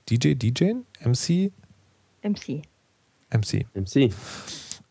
DJ, 0.09 0.35
DJ? 0.35 0.73
MC? 1.03 1.51
MC. 2.21 2.61
MC. 3.31 3.65
MC. 3.73 4.13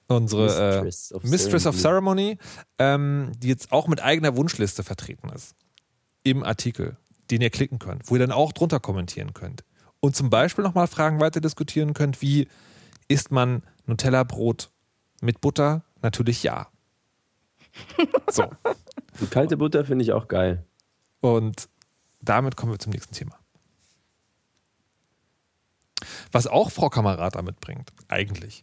Unsere 0.09 0.83
Mistress 0.83 1.11
äh, 1.11 1.15
of 1.15 1.23
Mistress 1.25 1.67
of 1.67 1.77
Ceremony. 1.77 2.37
Ceremony, 2.37 2.39
ähm, 2.79 3.33
die 3.39 3.49
jetzt 3.49 3.71
auch 3.71 3.87
mit 3.87 4.03
eigener 4.03 4.37
Wunschliste 4.37 4.83
vertreten 4.83 5.29
ist. 5.29 5.55
Im 6.25 6.43
Artikel, 6.43 6.97
den 7.31 7.41
ihr 7.41 7.51
klicken 7.51 7.79
könnt, 7.79 8.11
wo 8.11 8.17
ihr 8.17 8.19
dann 8.19 8.33
auch 8.33 8.53
drunter 8.53 8.81
kommentieren 8.81 9.35
könnt. 9.35 9.63
Und 10.01 10.17
zum 10.17 10.31
Beispiel 10.31 10.65
nochmal 10.65 10.87
Fragen 10.87 11.21
weiter 11.21 11.41
diskutieren 11.41 11.95
könnt, 11.95 12.23
wie 12.23 12.49
isst 13.09 13.31
man 13.31 13.63
Nutella-Brot 13.87 14.71
mit 15.21 15.41
Butter? 15.41 15.85
Natürlich 16.03 16.43
ja. 16.43 16.69
So. 18.31 18.45
Und 19.21 19.31
kalte 19.31 19.57
Butter 19.57 19.85
finde 19.85 20.05
ich 20.05 20.13
auch 20.13 20.29
geil. 20.29 20.65
Und 21.21 21.69
damit 22.21 22.57
kommen 22.57 22.73
wir 22.73 22.79
zum 22.79 22.93
nächsten 22.93 23.15
Thema. 23.15 23.39
Was 26.33 26.47
auch 26.47 26.71
Frau 26.71 26.89
Kamerata 26.89 27.43
mitbringt, 27.43 27.93
eigentlich. 28.09 28.63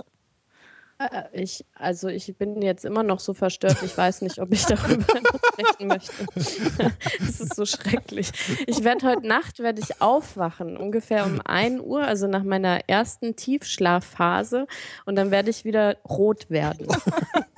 Äh, 0.99 1.23
Ich, 1.43 1.65
also 1.73 2.07
ich 2.07 2.35
bin 2.37 2.61
jetzt 2.61 2.85
immer 2.85 3.03
noch 3.03 3.19
so 3.19 3.33
verstört, 3.33 3.77
ich 3.83 3.97
weiß 3.97 4.21
nicht, 4.21 4.39
ob 4.39 4.51
ich 4.51 4.65
darüber 4.65 5.05
sprechen 5.53 5.87
möchte. 5.87 6.25
Es 7.19 7.39
ist 7.39 7.55
so 7.55 7.65
schrecklich. 7.65 8.31
Ich 8.65 8.83
werde 8.83 9.07
heute 9.07 9.27
Nacht 9.27 9.59
werde 9.59 9.81
ich 9.81 10.01
aufwachen, 10.01 10.77
ungefähr 10.77 11.25
um 11.25 11.41
1 11.41 11.81
Uhr, 11.81 12.03
also 12.03 12.27
nach 12.27 12.43
meiner 12.43 12.87
ersten 12.87 13.35
Tiefschlafphase 13.35 14.67
und 15.05 15.15
dann 15.15 15.31
werde 15.31 15.49
ich 15.49 15.65
wieder 15.65 15.97
rot 16.07 16.49
werden. 16.49 16.87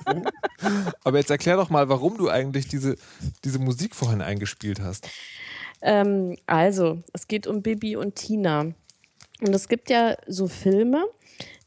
Aber 1.04 1.18
jetzt 1.18 1.30
erklär 1.30 1.56
doch 1.56 1.70
mal, 1.70 1.88
warum 1.88 2.16
du 2.18 2.28
eigentlich 2.28 2.68
diese, 2.68 2.96
diese 3.44 3.58
Musik 3.58 3.94
vorhin 3.94 4.22
eingespielt 4.22 4.80
hast. 4.80 5.08
Ähm, 5.82 6.36
also, 6.46 7.02
es 7.12 7.28
geht 7.28 7.46
um 7.46 7.62
Bibi 7.62 7.96
und 7.96 8.16
Tina. 8.16 8.60
Und 8.60 9.54
es 9.54 9.68
gibt 9.68 9.88
ja 9.88 10.16
so 10.26 10.48
Filme, 10.48 11.04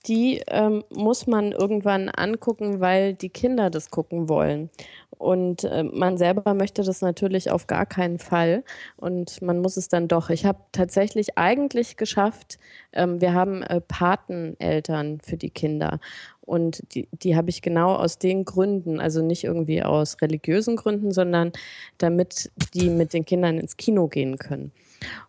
die 0.05 0.41
ähm, 0.47 0.83
muss 0.89 1.27
man 1.27 1.51
irgendwann 1.51 2.09
angucken, 2.09 2.79
weil 2.79 3.13
die 3.13 3.29
Kinder 3.29 3.69
das 3.69 3.89
gucken 3.89 4.27
wollen. 4.27 4.69
Und 5.17 5.63
äh, 5.63 5.83
man 5.83 6.17
selber 6.17 6.53
möchte 6.53 6.83
das 6.83 7.01
natürlich 7.01 7.49
auf 7.49 7.67
gar 7.67 7.85
keinen 7.85 8.19
Fall. 8.19 8.63
Und 8.97 9.41
man 9.41 9.59
muss 9.59 9.77
es 9.77 9.87
dann 9.87 10.09
doch. 10.09 10.29
Ich 10.29 10.45
habe 10.45 10.59
tatsächlich 10.73 11.37
eigentlich 11.37 11.95
geschafft, 11.95 12.59
ähm, 12.91 13.21
wir 13.21 13.33
haben 13.33 13.63
äh, 13.63 13.79
Pateneltern 13.79 15.21
für 15.21 15.37
die 15.37 15.49
Kinder. 15.49 15.99
Und 16.41 16.83
die, 16.93 17.07
die 17.13 17.37
habe 17.37 17.49
ich 17.49 17.61
genau 17.61 17.95
aus 17.95 18.17
den 18.19 18.43
Gründen, 18.43 18.99
also 18.99 19.21
nicht 19.21 19.45
irgendwie 19.45 19.81
aus 19.81 20.21
religiösen 20.21 20.75
Gründen, 20.75 21.13
sondern 21.13 21.53
damit 21.99 22.51
die 22.73 22.89
mit 22.89 23.13
den 23.13 23.23
Kindern 23.23 23.59
ins 23.59 23.77
Kino 23.77 24.09
gehen 24.09 24.37
können. 24.37 24.73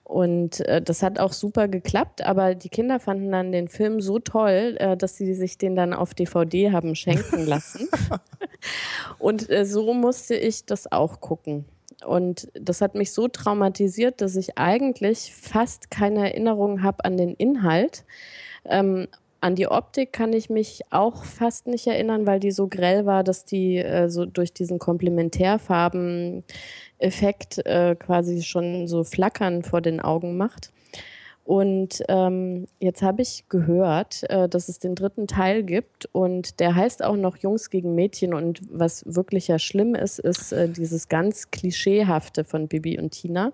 Und 0.04 0.60
äh, 0.60 0.82
das 0.82 1.02
hat 1.02 1.18
auch 1.18 1.32
super 1.32 1.68
geklappt, 1.68 2.22
aber 2.22 2.54
die 2.54 2.68
Kinder 2.68 3.00
fanden 3.00 3.32
dann 3.32 3.52
den 3.52 3.68
Film 3.68 4.00
so 4.00 4.18
toll, 4.18 4.76
äh, 4.78 4.96
dass 4.96 5.16
sie 5.16 5.34
sich 5.34 5.58
den 5.58 5.76
dann 5.76 5.94
auf 5.94 6.14
DVD 6.14 6.72
haben 6.72 6.94
schenken 6.94 7.46
lassen. 7.46 7.88
Und 9.18 9.50
äh, 9.50 9.64
so 9.64 9.94
musste 9.94 10.34
ich 10.34 10.66
das 10.66 10.90
auch 10.90 11.20
gucken. 11.20 11.64
Und 12.04 12.48
das 12.54 12.80
hat 12.80 12.94
mich 12.94 13.12
so 13.12 13.28
traumatisiert, 13.28 14.20
dass 14.20 14.36
ich 14.36 14.58
eigentlich 14.58 15.34
fast 15.34 15.90
keine 15.90 16.20
Erinnerung 16.20 16.82
habe 16.82 17.04
an 17.04 17.16
den 17.16 17.34
Inhalt. 17.34 18.04
Ähm, 18.66 19.08
an 19.44 19.54
die 19.56 19.68
Optik 19.68 20.14
kann 20.14 20.32
ich 20.32 20.48
mich 20.48 20.80
auch 20.88 21.24
fast 21.24 21.66
nicht 21.66 21.86
erinnern, 21.86 22.26
weil 22.26 22.40
die 22.40 22.50
so 22.50 22.66
grell 22.66 23.04
war, 23.04 23.22
dass 23.22 23.44
die 23.44 23.76
äh, 23.76 24.08
so 24.08 24.24
durch 24.24 24.54
diesen 24.54 24.78
Komplementärfarben-Effekt 24.78 27.58
äh, 27.66 27.94
quasi 27.94 28.40
schon 28.40 28.88
so 28.88 29.04
flackern 29.04 29.62
vor 29.62 29.82
den 29.82 30.00
Augen 30.00 30.38
macht. 30.38 30.72
Und 31.44 32.02
ähm, 32.08 32.68
jetzt 32.80 33.02
habe 33.02 33.20
ich 33.20 33.44
gehört, 33.50 34.22
äh, 34.30 34.48
dass 34.48 34.70
es 34.70 34.78
den 34.78 34.94
dritten 34.94 35.26
Teil 35.26 35.62
gibt 35.62 36.08
und 36.12 36.58
der 36.58 36.74
heißt 36.74 37.04
auch 37.04 37.16
noch 37.16 37.36
Jungs 37.36 37.68
gegen 37.68 37.94
Mädchen. 37.94 38.32
Und 38.32 38.62
was 38.70 39.04
wirklich 39.06 39.48
ja 39.48 39.58
schlimm 39.58 39.94
ist, 39.94 40.20
ist 40.20 40.52
äh, 40.52 40.70
dieses 40.70 41.10
ganz 41.10 41.50
Klischeehafte 41.50 42.44
von 42.44 42.66
Bibi 42.66 42.98
und 42.98 43.10
Tina. 43.10 43.52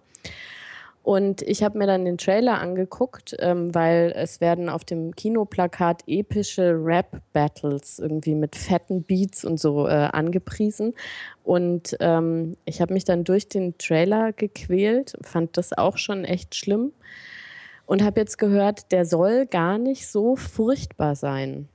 Und 1.03 1.41
ich 1.43 1.63
habe 1.63 1.79
mir 1.79 1.87
dann 1.87 2.05
den 2.05 2.19
Trailer 2.19 2.61
angeguckt, 2.61 3.35
ähm, 3.39 3.75
weil 3.75 4.13
es 4.15 4.41
werden 4.41 4.69
auf 4.69 4.85
dem 4.85 5.15
Kinoplakat 5.17 6.03
epische 6.07 6.75
Rap-Battles 6.77 7.99
irgendwie 7.99 8.35
mit 8.35 8.55
fetten 8.55 9.03
Beats 9.03 9.45
und 9.45 9.59
so 9.59 9.87
äh, 9.87 9.91
angepriesen. 10.13 10.95
Und 11.43 11.97
ähm, 12.01 12.57
ich 12.67 12.83
habe 12.83 12.93
mich 12.93 13.05
dann 13.05 13.25
durch 13.25 13.49
den 13.49 13.79
Trailer 13.79 14.33
gequält, 14.33 15.17
fand 15.23 15.57
das 15.57 15.73
auch 15.73 15.97
schon 15.97 16.25
echt 16.25 16.55
schlimm 16.55 16.93
und 17.87 18.05
habe 18.05 18.21
jetzt 18.21 18.39
gehört, 18.39 18.93
der 18.93 19.05
soll 19.05 19.47
gar 19.47 19.79
nicht 19.79 20.07
so 20.07 20.37
furchtbar 20.37 21.17
sein. 21.17 21.69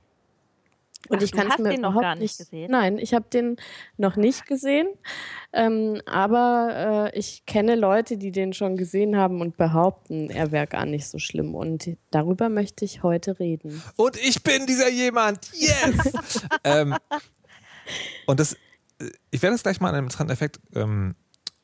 Und 1.08 1.18
Ach, 1.18 1.22
ich 1.22 1.30
du 1.30 1.36
kann 1.36 1.46
es 1.46 1.52
hast 1.52 1.60
mir 1.60 1.70
den 1.70 1.80
noch 1.80 1.90
überhaupt 1.90 2.02
gar 2.02 2.14
nicht 2.14 2.38
nicht 2.38 2.38
gesehen? 2.38 2.70
Nein, 2.70 2.98
ich 2.98 3.14
habe 3.14 3.26
den 3.32 3.56
noch 3.96 4.16
nicht 4.16 4.46
gesehen. 4.46 4.88
Ähm, 5.52 6.00
aber 6.06 7.10
äh, 7.12 7.18
ich 7.18 7.46
kenne 7.46 7.76
Leute, 7.76 8.16
die 8.18 8.32
den 8.32 8.52
schon 8.52 8.76
gesehen 8.76 9.16
haben 9.16 9.40
und 9.40 9.56
behaupten, 9.56 10.30
er 10.30 10.52
wäre 10.52 10.66
gar 10.66 10.86
nicht 10.86 11.06
so 11.06 11.18
schlimm. 11.18 11.54
Und 11.54 11.96
darüber 12.10 12.48
möchte 12.48 12.84
ich 12.84 13.02
heute 13.02 13.38
reden. 13.38 13.82
Und 13.96 14.16
ich 14.16 14.42
bin 14.42 14.66
dieser 14.66 14.90
jemand. 14.90 15.50
Yes! 15.52 16.12
ähm, 16.64 16.96
Und 18.26 18.40
das, 18.40 18.54
äh, 19.00 19.10
ich 19.30 19.42
werde 19.42 19.54
das 19.54 19.62
gleich 19.62 19.80
mal 19.80 19.90
an 19.90 19.94
einem 19.94 20.06
interessanten 20.06 20.32
Effekt 20.32 20.60
ähm, 20.74 21.14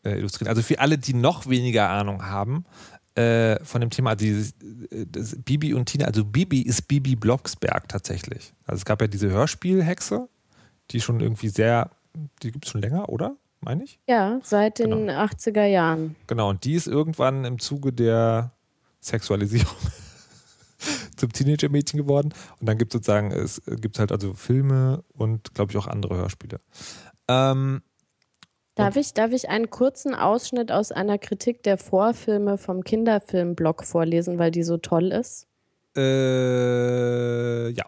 äh, 0.05 0.19
illustrieren. 0.19 0.49
Also 0.49 0.63
für 0.63 0.79
alle, 0.79 0.99
die 0.99 1.15
noch 1.15 1.49
weniger 1.49 1.89
Ahnung 1.89 2.25
haben 2.25 2.65
äh, 3.15 3.63
von 3.65 3.81
dem 3.81 3.91
Thema, 3.91 4.11
also 4.11 4.25
dieses, 4.25 4.53
äh, 4.91 5.07
Bibi 5.45 5.75
und 5.75 5.87
Tina, 5.87 6.07
also 6.07 6.25
Bibi 6.25 6.63
ist 6.63 6.89
Bibi 6.89 7.17
Blocksberg 7.17 7.89
tatsächlich. 7.89 8.55
Also 8.65 8.79
es 8.81 8.85
gab 8.85 9.01
ja 9.01 9.07
diese 9.07 9.31
Hörspielhexe, 9.31 10.29
die 10.91 11.01
schon 11.01 11.21
irgendwie 11.21 11.49
sehr, 11.49 11.91
die 12.43 12.53
gibt 12.53 12.65
es 12.65 12.71
schon 12.71 12.81
länger, 12.81 13.09
oder? 13.09 13.37
Meine 13.61 13.85
ich? 13.85 14.01
Ja, 14.09 14.41
seit 14.43 14.79
den 14.81 14.91
Genau. 14.91 15.13
80er 15.13 15.65
Jahren. 15.67 16.17
Genau, 16.27 16.51
und 16.51 16.65
die 16.65 16.75
ist 16.75 16.89
irgendwann 16.89 17.45
im 17.45 17.59
Zuge 17.61 17.93
der 17.93 18.53
Sexualisierung 19.01 19.77
zum 21.17 21.33
Teenager-Mädchen 21.33 21.99
geworden. 21.99 22.35
Und 22.59 22.67
dann 22.69 22.77
gibt 22.79 22.93
es 22.93 22.99
sozusagen, 22.99 23.31
es 23.31 23.63
gibt 23.81 23.99
halt 23.99 24.11
also 24.11 24.35
Filme 24.35 25.05
und 25.15 25.55
glaube 25.55 25.71
ich 25.71 25.79
auch 25.79 25.87
andere 25.87 26.17
Hörspiele. 26.17 26.61
Ähm, 27.29 27.83
Darf 28.75 28.97
ich, 28.97 29.13
darf 29.13 29.33
ich 29.33 29.51
einen 29.51 29.69
kurzen 29.69 30.15
Ausschnitt 30.15 30.73
aus 30.73 30.93
einer 30.93 31.19
Kritik 31.19 31.63
der 31.63 31.77
Vorfilme 31.77 32.57
vom 32.57 32.85
Kinderfilmblog 32.85 33.85
vorlesen, 33.85 34.39
weil 34.39 34.51
die 34.51 34.63
so 34.63 34.79
toll 34.79 35.13
ist? 35.13 35.47
äh, 35.97 37.71
ja. 37.71 37.85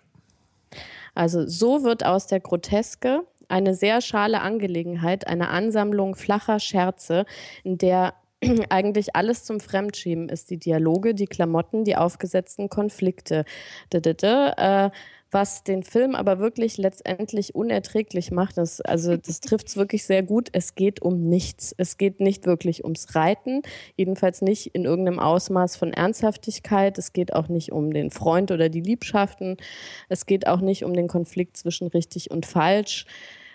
Also 1.14 1.46
so 1.46 1.84
wird 1.84 2.04
aus 2.04 2.26
der 2.26 2.40
Groteske 2.40 3.22
eine 3.48 3.74
sehr 3.74 4.00
schale 4.00 4.40
Angelegenheit, 4.40 5.26
eine 5.26 5.48
Ansammlung 5.48 6.16
flacher 6.16 6.58
Scherze, 6.58 7.24
in 7.62 7.78
der 7.78 8.14
eigentlich 8.68 9.14
alles 9.14 9.44
zum 9.44 9.60
Fremdschieben 9.60 10.28
ist. 10.28 10.50
Die 10.50 10.58
Dialoge, 10.58 11.14
die 11.14 11.26
Klamotten, 11.26 11.84
die 11.84 11.96
aufgesetzten 11.96 12.68
Konflikte. 12.68 13.44
D 13.92 13.98
-d 13.98 14.14
-d, 14.14 14.86
äh, 14.86 14.90
was 15.34 15.64
den 15.64 15.82
Film 15.82 16.14
aber 16.14 16.38
wirklich 16.38 16.78
letztendlich 16.78 17.54
unerträglich 17.54 18.30
macht, 18.30 18.56
das, 18.56 18.80
also 18.80 19.16
das 19.18 19.40
trifft 19.40 19.68
es 19.68 19.76
wirklich 19.76 20.04
sehr 20.04 20.22
gut. 20.22 20.48
Es 20.52 20.74
geht 20.74 21.02
um 21.02 21.28
nichts. 21.28 21.74
Es 21.76 21.98
geht 21.98 22.20
nicht 22.20 22.46
wirklich 22.46 22.84
ums 22.84 23.14
Reiten, 23.14 23.62
jedenfalls 23.96 24.40
nicht 24.40 24.68
in 24.68 24.84
irgendeinem 24.84 25.18
Ausmaß 25.18 25.76
von 25.76 25.92
Ernsthaftigkeit. 25.92 26.96
Es 26.96 27.12
geht 27.12 27.34
auch 27.34 27.48
nicht 27.48 27.72
um 27.72 27.92
den 27.92 28.10
Freund 28.10 28.50
oder 28.50 28.68
die 28.68 28.80
Liebschaften. 28.80 29.56
Es 30.08 30.24
geht 30.24 30.46
auch 30.46 30.60
nicht 30.60 30.84
um 30.84 30.94
den 30.94 31.08
Konflikt 31.08 31.56
zwischen 31.56 31.88
richtig 31.88 32.30
und 32.30 32.46
falsch. 32.46 33.04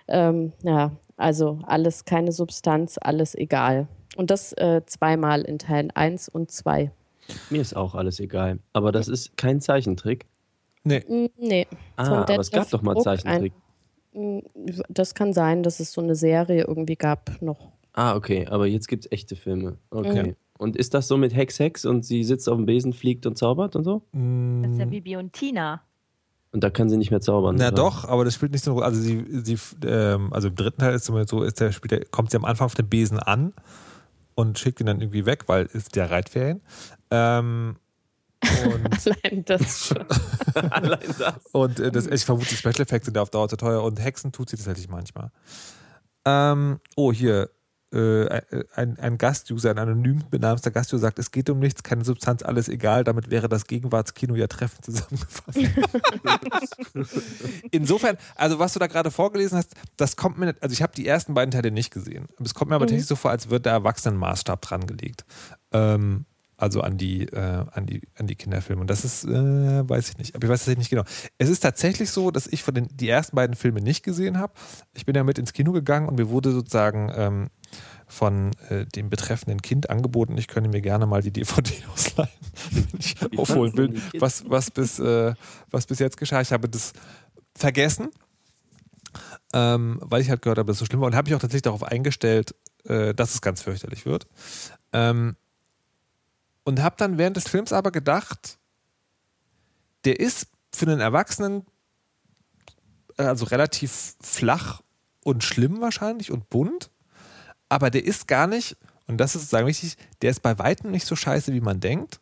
Ähm, 0.07 0.53
ja, 0.63 0.91
also 1.17 1.59
alles 1.65 2.05
keine 2.05 2.31
Substanz, 2.31 2.97
alles 3.01 3.35
egal. 3.35 3.87
Und 4.17 4.31
das 4.31 4.53
äh, 4.53 4.81
zweimal 4.85 5.41
in 5.41 5.59
Teilen 5.59 5.91
1 5.91 6.29
und 6.29 6.51
2. 6.51 6.91
Mir 7.49 7.61
ist 7.61 7.75
auch 7.75 7.95
alles 7.95 8.19
egal. 8.19 8.59
Aber 8.73 8.91
das 8.91 9.07
ist 9.07 9.37
kein 9.37 9.61
Zeichentrick. 9.61 10.25
Nee. 10.83 11.03
Mm, 11.07 11.27
Nee. 11.37 11.67
Ah, 11.95 12.21
aber 12.23 12.39
es 12.39 12.51
gab 12.51 12.69
doch 12.69 12.81
mal 12.81 12.95
Zeichentrick. 13.01 13.53
Mm, 14.13 14.39
Das 14.89 15.13
kann 15.13 15.33
sein, 15.33 15.63
dass 15.63 15.79
es 15.79 15.91
so 15.91 16.01
eine 16.01 16.15
Serie 16.15 16.63
irgendwie 16.65 16.95
gab 16.95 17.41
noch. 17.41 17.71
Ah, 17.93 18.15
okay, 18.15 18.47
aber 18.47 18.65
jetzt 18.67 18.87
gibt 18.87 19.05
es 19.05 19.11
echte 19.11 19.35
Filme. 19.35 19.77
Okay. 19.89 20.27
Ja. 20.29 20.33
Und 20.57 20.75
ist 20.75 20.93
das 20.93 21.07
so 21.07 21.17
mit 21.17 21.33
Hex 21.35 21.59
Hex 21.59 21.85
und 21.85 22.05
sie 22.05 22.23
sitzt 22.23 22.49
auf 22.49 22.57
dem 22.57 22.65
Besen, 22.65 22.93
fliegt 22.93 23.25
und 23.25 23.37
zaubert 23.37 23.75
und 23.75 23.83
so? 23.83 24.01
Das 24.11 24.71
ist 24.71 24.79
ja 24.79 24.85
Bibi 24.85 25.15
und 25.15 25.31
Tina. 25.33 25.81
Und 26.51 26.63
da 26.63 26.69
kann 26.69 26.89
sie 26.89 26.97
nicht 26.97 27.11
mehr 27.11 27.21
zaubern. 27.21 27.55
Na 27.59 27.67
oder? 27.67 27.75
doch, 27.75 28.05
aber 28.05 28.25
das 28.25 28.33
spielt 28.35 28.51
nicht 28.51 28.63
so 28.63 28.71
eine 28.71 28.75
Rolle. 28.79 28.85
Also 28.87 28.99
sie, 29.01 29.23
sie 29.43 29.57
ähm, 29.85 30.33
also 30.33 30.47
im 30.47 30.55
dritten 30.55 30.79
Teil 30.81 30.95
ist 30.95 31.05
zumindest 31.05 31.29
so, 31.29 31.43
ist 31.43 31.59
der, 31.59 31.71
spielt 31.71 31.91
der, 31.91 32.05
kommt 32.05 32.31
sie 32.31 32.37
am 32.37 32.45
Anfang 32.45 32.65
auf 32.65 32.73
den 32.75 32.89
Besen 32.89 33.19
an 33.19 33.53
und 34.35 34.57
schickt 34.57 34.79
ihn 34.81 34.87
dann 34.87 34.99
irgendwie 34.99 35.25
weg, 35.25 35.43
weil 35.47 35.65
ist 35.67 35.95
der 35.95 36.09
Reitferien. 36.11 36.61
Ähm, 37.11 37.75
Allein 39.05 39.45
das 39.45 39.87
schon. 39.87 40.05
Allein 40.71 41.15
das. 41.17 41.45
Und 41.51 41.79
äh, 41.79 41.91
das, 41.91 42.07
ich 42.07 42.25
vermute, 42.25 42.49
die 42.49 42.55
Special 42.55 42.81
Effects 42.81 43.05
sind 43.05 43.15
da 43.15 43.21
auf 43.21 43.29
Dauer 43.29 43.49
zu 43.49 43.57
teuer 43.57 43.83
und 43.83 43.99
Hexen 43.99 44.31
tut 44.31 44.49
sie 44.49 44.57
tatsächlich 44.57 44.89
manchmal. 44.89 45.31
Ähm, 46.25 46.79
oh, 46.95 47.11
hier. 47.11 47.49
Äh, 47.91 48.43
ein, 48.75 48.99
ein 48.99 49.17
Gastuser, 49.17 49.71
ein 49.71 49.79
anonym 49.79 50.21
benamster 50.29 50.69
Gastuser 50.69 51.01
sagt, 51.01 51.17
es 51.17 51.31
geht 51.31 51.49
um 51.49 51.57
nichts, 51.57 51.81
keine 51.81 52.05
Substanz, 52.05 52.43
alles 52.43 52.69
egal. 52.69 53.03
Damit 53.03 53.31
wäre 53.31 53.49
das 53.49 53.65
Gegenwartskino 53.65 54.35
ja 54.35 54.45
treffend 54.45 54.85
zusammengefasst. 54.85 55.57
Insofern, 57.71 58.17
also 58.35 58.59
was 58.59 58.73
du 58.73 58.79
da 58.79 58.85
gerade 58.85 59.09
vorgelesen 59.09 59.57
hast, 59.57 59.73
das 59.97 60.15
kommt 60.17 60.37
mir 60.37 60.45
nicht, 60.45 60.61
also 60.61 60.71
ich 60.71 60.83
habe 60.83 60.93
die 60.95 61.07
ersten 61.07 61.33
beiden 61.33 61.49
Teile 61.49 61.71
nicht 61.71 61.91
gesehen. 61.91 62.27
Es 62.43 62.53
kommt 62.53 62.69
mir 62.69 62.75
aber 62.75 62.85
tatsächlich 62.85 63.07
so 63.07 63.15
vor, 63.15 63.31
als 63.31 63.49
wird 63.49 63.65
der 63.65 63.73
Erwachsenenmaßstab 63.73 64.61
dran 64.61 64.85
gelegt. 64.85 65.25
Ähm, 65.71 66.25
also 66.59 66.81
an 66.81 66.97
die, 66.97 67.23
äh, 67.23 67.65
an 67.71 67.85
die, 67.85 68.01
an 68.15 68.27
die 68.27 68.35
Kinderfilme. 68.35 68.81
Und 68.81 68.89
das 68.89 69.05
ist, 69.05 69.23
äh, 69.23 69.89
weiß 69.89 70.09
ich 70.09 70.17
nicht. 70.17 70.35
Aber 70.35 70.43
ich 70.43 70.51
weiß 70.51 70.67
es 70.67 70.77
nicht 70.77 70.89
genau. 70.89 71.03
Es 71.37 71.47
ist 71.47 71.61
tatsächlich 71.61 72.11
so, 72.11 72.31
dass 72.31 72.47
ich 72.47 72.63
von 72.63 72.73
den 72.73 72.87
die 72.91 73.07
ersten 73.07 73.35
beiden 73.35 73.55
Filme 73.55 73.81
nicht 73.81 74.03
gesehen 74.03 74.37
habe. 74.37 74.53
Ich 74.93 75.05
bin 75.05 75.15
ja 75.15 75.23
mit 75.23 75.39
ins 75.39 75.53
Kino 75.53 75.71
gegangen 75.71 76.09
und 76.09 76.19
mir 76.19 76.29
wurde 76.29 76.51
sozusagen 76.51 77.11
ähm, 77.15 77.49
von 78.07 78.51
äh, 78.69 78.85
dem 78.87 79.09
betreffenden 79.09 79.61
Kind 79.61 79.89
angeboten, 79.89 80.37
ich 80.37 80.47
könnte 80.47 80.69
mir 80.69 80.81
gerne 80.81 81.05
mal 81.05 81.21
die 81.21 81.31
DVD 81.31 81.73
ausleihen, 81.93 82.29
wenn 82.71 82.87
ich 82.99 83.15
Wie 83.31 83.37
aufholen 83.37 83.77
will, 83.77 84.01
was, 84.19 84.43
was, 84.49 84.69
bis, 84.69 84.99
äh, 84.99 85.33
was 85.71 85.85
bis 85.85 85.99
jetzt 85.99 86.17
geschah. 86.17 86.41
Ich 86.41 86.51
habe 86.51 86.67
das 86.67 86.91
vergessen, 87.55 88.09
ähm, 89.53 89.99
weil 90.01 90.21
ich 90.21 90.29
halt 90.29 90.41
gehört 90.41 90.57
habe, 90.57 90.67
dass 90.67 90.75
es 90.75 90.79
so 90.79 90.85
schlimm 90.85 90.99
war. 90.99 91.07
Und 91.07 91.15
habe 91.15 91.29
ich 91.29 91.35
auch 91.35 91.39
tatsächlich 91.39 91.61
darauf 91.61 91.83
eingestellt, 91.83 92.53
äh, 92.83 93.13
dass 93.13 93.33
es 93.33 93.41
ganz 93.41 93.61
fürchterlich 93.61 94.05
wird. 94.05 94.27
Ähm, 94.91 95.35
und 96.69 96.83
habe 96.83 96.97
dann 96.99 97.17
während 97.17 97.35
des 97.35 97.49
Films 97.49 97.73
aber 97.73 97.91
gedacht, 97.91 98.59
der 100.05 100.19
ist 100.19 100.49
für 100.71 100.85
einen 100.85 100.99
Erwachsenen 100.99 101.65
äh, 103.17 103.23
also 103.23 103.45
relativ 103.45 104.13
flach 104.21 104.83
und 105.23 105.43
schlimm 105.43 105.81
wahrscheinlich 105.81 106.31
und 106.31 106.51
bunt, 106.51 106.91
aber 107.69 107.89
der 107.89 108.05
ist 108.05 108.27
gar 108.27 108.45
nicht, 108.45 108.77
und 109.07 109.17
das 109.17 109.33
ist 109.33 109.41
sozusagen 109.41 109.65
wichtig, 109.65 109.97
der 110.21 110.29
ist 110.29 110.43
bei 110.43 110.59
weitem 110.59 110.91
nicht 110.91 111.07
so 111.07 111.15
scheiße, 111.15 111.53
wie 111.53 111.59
man 111.59 111.79
denkt. 111.79 112.19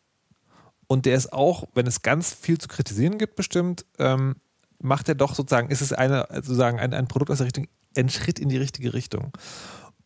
Und 0.87 1.05
der 1.05 1.17
ist 1.17 1.33
auch, 1.33 1.65
wenn 1.73 1.85
es 1.85 2.01
ganz 2.01 2.33
viel 2.33 2.57
zu 2.57 2.69
kritisieren 2.69 3.17
gibt, 3.17 3.35
bestimmt, 3.35 3.85
ähm, 3.99 4.37
macht 4.79 5.09
er 5.09 5.15
doch 5.15 5.35
sozusagen, 5.35 5.69
ist 5.69 5.81
es 5.81 5.91
eine, 5.91 6.25
sozusagen 6.31 6.79
ein, 6.79 6.93
ein 6.93 7.09
Produkt 7.09 7.31
aus 7.31 7.39
der 7.39 7.47
Richtung, 7.47 7.67
ein 7.97 8.07
Schritt 8.07 8.39
in 8.39 8.47
die 8.47 8.55
richtige 8.55 8.93
Richtung. 8.93 9.33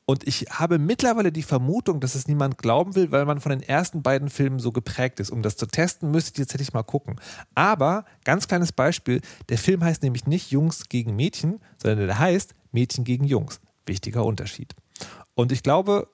Und 0.05 0.27
ich 0.27 0.47
habe 0.49 0.79
mittlerweile 0.79 1.31
die 1.31 1.43
Vermutung, 1.43 1.99
dass 1.99 2.15
es 2.15 2.27
niemand 2.27 2.57
glauben 2.57 2.95
will, 2.95 3.11
weil 3.11 3.25
man 3.25 3.39
von 3.39 3.51
den 3.51 3.61
ersten 3.61 4.01
beiden 4.01 4.29
Filmen 4.29 4.59
so 4.59 4.71
geprägt 4.71 5.19
ist. 5.19 5.29
Um 5.29 5.41
das 5.41 5.55
zu 5.55 5.67
testen, 5.67 6.11
müsste 6.11 6.41
ich 6.41 6.47
tatsächlich 6.47 6.73
mal 6.73 6.83
gucken. 6.83 7.19
Aber, 7.55 8.05
ganz 8.25 8.47
kleines 8.47 8.71
Beispiel, 8.71 9.21
der 9.49 9.57
Film 9.57 9.83
heißt 9.83 10.03
nämlich 10.03 10.25
nicht 10.25 10.51
Jungs 10.51 10.89
gegen 10.89 11.15
Mädchen, 11.15 11.59
sondern 11.81 12.07
der 12.07 12.19
heißt 12.19 12.55
Mädchen 12.71 13.03
gegen 13.03 13.25
Jungs. 13.25 13.61
Wichtiger 13.85 14.25
Unterschied. 14.25 14.75
Und 15.35 15.51
ich 15.51 15.63
glaube, 15.63 16.07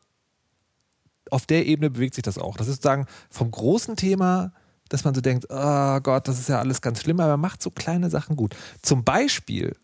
auf 1.32 1.45
der 1.45 1.65
Ebene 1.65 1.89
bewegt 1.89 2.15
sich 2.15 2.23
das 2.23 2.38
auch. 2.38 2.58
Das 2.58 2.67
ist 2.67 2.76
sozusagen 2.76 3.06
vom 3.30 3.52
großen 3.52 3.95
Thema, 3.95 4.54
dass 4.89 5.04
man 5.04 5.13
so 5.13 5.21
denkt, 5.21 5.47
oh 5.50 6.00
Gott, 6.02 6.28
das 6.28 6.39
ist 6.39 6.50
ja 6.50 6.60
alles 6.60 6.82
ganz 6.82 7.02
schlimm, 7.02 7.19
aber 7.19 7.32
er 7.32 7.38
macht 7.38 7.62
so 7.62 7.71
kleine 7.71 8.10
Sachen 8.10 8.36
gut. 8.36 8.56
Zum 8.82 9.04
Beispiel, 9.04 9.76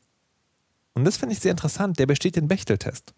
und 0.93 1.03
das 1.05 1.17
finde 1.17 1.33
ich 1.33 1.39
sehr 1.39 1.51
interessant, 1.51 1.99
der 1.99 2.05
besteht 2.05 2.35
den 2.35 2.47
Bechteltest. 2.47 3.13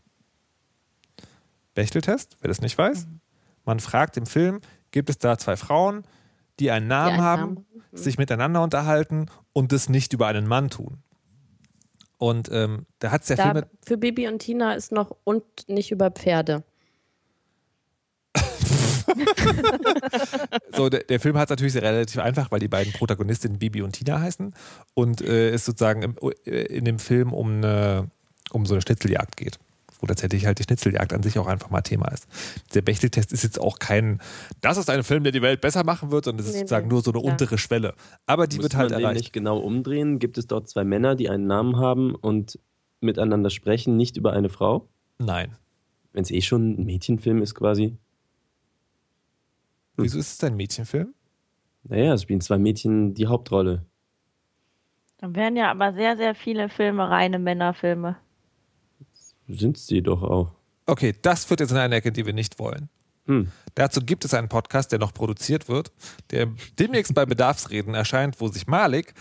Bechteltest, 1.76 2.38
wer 2.42 2.48
das 2.48 2.62
nicht 2.62 2.78
weiß, 2.78 3.08
man 3.66 3.80
fragt 3.80 4.18
im 4.18 4.26
Film, 4.26 4.62
gibt 4.92 5.10
es 5.10 5.18
da 5.20 5.38
zwei 5.38 5.56
Frauen, 5.58 6.04
die 6.60 6.72
einen 6.72 6.88
Namen 6.88 7.14
einen 7.16 7.22
haben, 7.24 7.42
Namen 7.42 7.66
haben. 7.92 7.98
sich 7.98 8.18
miteinander 8.18 8.64
unterhalten 8.64 9.28
und 9.54 9.72
das 9.72 9.90
nicht 9.90 10.14
über 10.14 10.28
einen 10.28 10.48
Mann 10.48 10.70
tun. 10.70 11.04
Und 12.18 12.50
ähm, 12.52 12.86
da 13.00 13.12
hat 13.12 13.22
es 13.22 13.28
der 13.28 13.38
Da, 13.38 13.52
Film. 13.52 13.66
für 13.86 13.98
Bibi 13.98 14.28
und 14.28 14.40
Tina 14.40 14.74
ist 14.74 14.92
noch 14.92 15.16
und 15.26 15.44
nicht 15.68 15.92
über 15.92 16.10
Pferde. 16.12 16.64
So, 20.76 20.90
der, 20.90 21.04
der 21.04 21.20
Film 21.20 21.38
hat 21.38 21.46
es 21.46 21.50
natürlich 21.52 21.76
relativ 21.78 22.20
einfach, 22.20 22.52
weil 22.52 22.60
die 22.60 22.68
beiden 22.68 22.92
Protagonistinnen 22.94 23.60
Bibi 23.60 23.82
und 23.82 23.94
Tina 23.94 24.20
heißen 24.20 24.54
und 24.94 25.22
äh, 25.22 25.52
es 25.52 25.64
sozusagen 25.66 26.02
im, 26.02 26.16
äh, 26.46 26.64
in 26.64 26.84
dem 26.86 27.00
Film 27.00 27.32
um, 27.32 27.58
eine, 27.58 28.10
um 28.52 28.66
so 28.66 28.74
eine 28.74 28.82
Schnitzeljagd 28.82 29.38
geht. 29.38 29.58
Wo 30.06 30.14
tatsächlich 30.14 30.46
halt 30.46 30.60
die 30.60 30.64
Schnitzeljagd 30.64 31.12
an 31.14 31.24
sich 31.24 31.38
auch 31.40 31.48
einfach 31.48 31.70
mal 31.70 31.82
Thema 31.82 32.08
ist. 32.10 32.28
Der 32.74 32.82
Bechteltest 32.82 33.34
ist 33.34 33.44
jetzt 33.44 33.60
auch 33.60 33.80
kein, 33.80 34.22
das 34.62 34.78
ist 34.78 34.90
ein 34.90 35.04
Film, 35.04 35.24
der 35.24 35.32
die 35.32 35.42
Welt 35.42 35.62
besser 35.62 35.84
machen 35.84 36.12
wird, 36.12 36.26
sondern 36.26 36.42
es 36.44 36.48
ist 36.50 36.54
Nee, 36.56 36.60
sozusagen 36.62 36.88
nee, 36.88 36.94
nur 36.94 37.02
so 37.02 37.12
eine 37.12 37.20
klar. 37.22 37.32
untere 37.32 37.58
Schwelle. 37.58 37.94
Aber 38.26 38.48
die 38.48 38.58
Muss 38.58 38.64
wird 38.64 38.76
halt 38.76 38.90
man 38.92 39.00
den 39.00 39.04
erreicht. 39.06 39.20
nicht 39.22 39.34
genau 39.34 39.58
umdrehen? 39.60 40.20
Gibt 40.20 40.38
es 40.38 40.48
dort 40.48 40.70
zwei 40.70 40.84
Männer, 40.84 41.16
die 41.16 41.30
einen 41.30 41.48
Namen 41.48 41.78
haben 41.78 42.16
und 42.16 42.60
miteinander 43.02 43.50
sprechen, 43.50 43.98
nicht 43.98 44.18
über 44.18 44.34
eine 44.34 44.50
Frau? 44.50 44.88
Nein. 45.20 45.56
Wenn 46.14 46.24
es 46.24 46.32
eh 46.32 46.42
schon 46.42 46.80
ein 46.80 46.86
Mädchenfilm 46.86 47.42
ist 47.42 47.56
quasi. 47.56 47.98
Wieso 49.98 50.18
ist 50.20 50.34
es 50.34 50.44
ein 50.44 50.56
Mädchenfilm? 50.56 51.14
Naja, 51.84 52.14
es 52.14 52.24
spielen 52.24 52.42
zwei 52.42 52.58
Mädchen 52.58 53.14
die 53.14 53.28
Hauptrolle. 53.28 53.86
Dann 55.18 55.36
wären 55.36 55.56
ja 55.56 55.72
aber 55.72 55.94
sehr, 55.94 56.18
sehr 56.18 56.36
viele 56.36 56.68
Filme 56.70 57.10
reine 57.10 57.40
Männerfilme. 57.40 58.18
Sind 59.48 59.78
sie 59.78 60.02
doch 60.02 60.24
auch. 60.24 60.52
Okay, 60.86 61.14
das 61.22 61.46
führt 61.46 61.60
jetzt 61.60 61.72
in 61.72 61.78
eine 61.78 61.96
Ecke, 61.96 62.12
die 62.12 62.26
wir 62.26 62.34
nicht 62.34 62.60
wollen. 62.60 62.90
Hm. 63.28 63.52
Dazu 63.74 64.02
gibt 64.02 64.24
es 64.24 64.34
einen 64.34 64.50
Podcast, 64.50 64.92
der 64.92 65.00
noch 65.00 65.14
produziert 65.14 65.68
wird, 65.68 65.92
der 66.32 66.48
demnächst 66.78 67.14
bei 67.16 67.26
Bedarfsreden 67.26 67.94
erscheint, 67.96 68.40
wo 68.40 68.48
sich 68.50 68.68
Malik, 68.68 69.14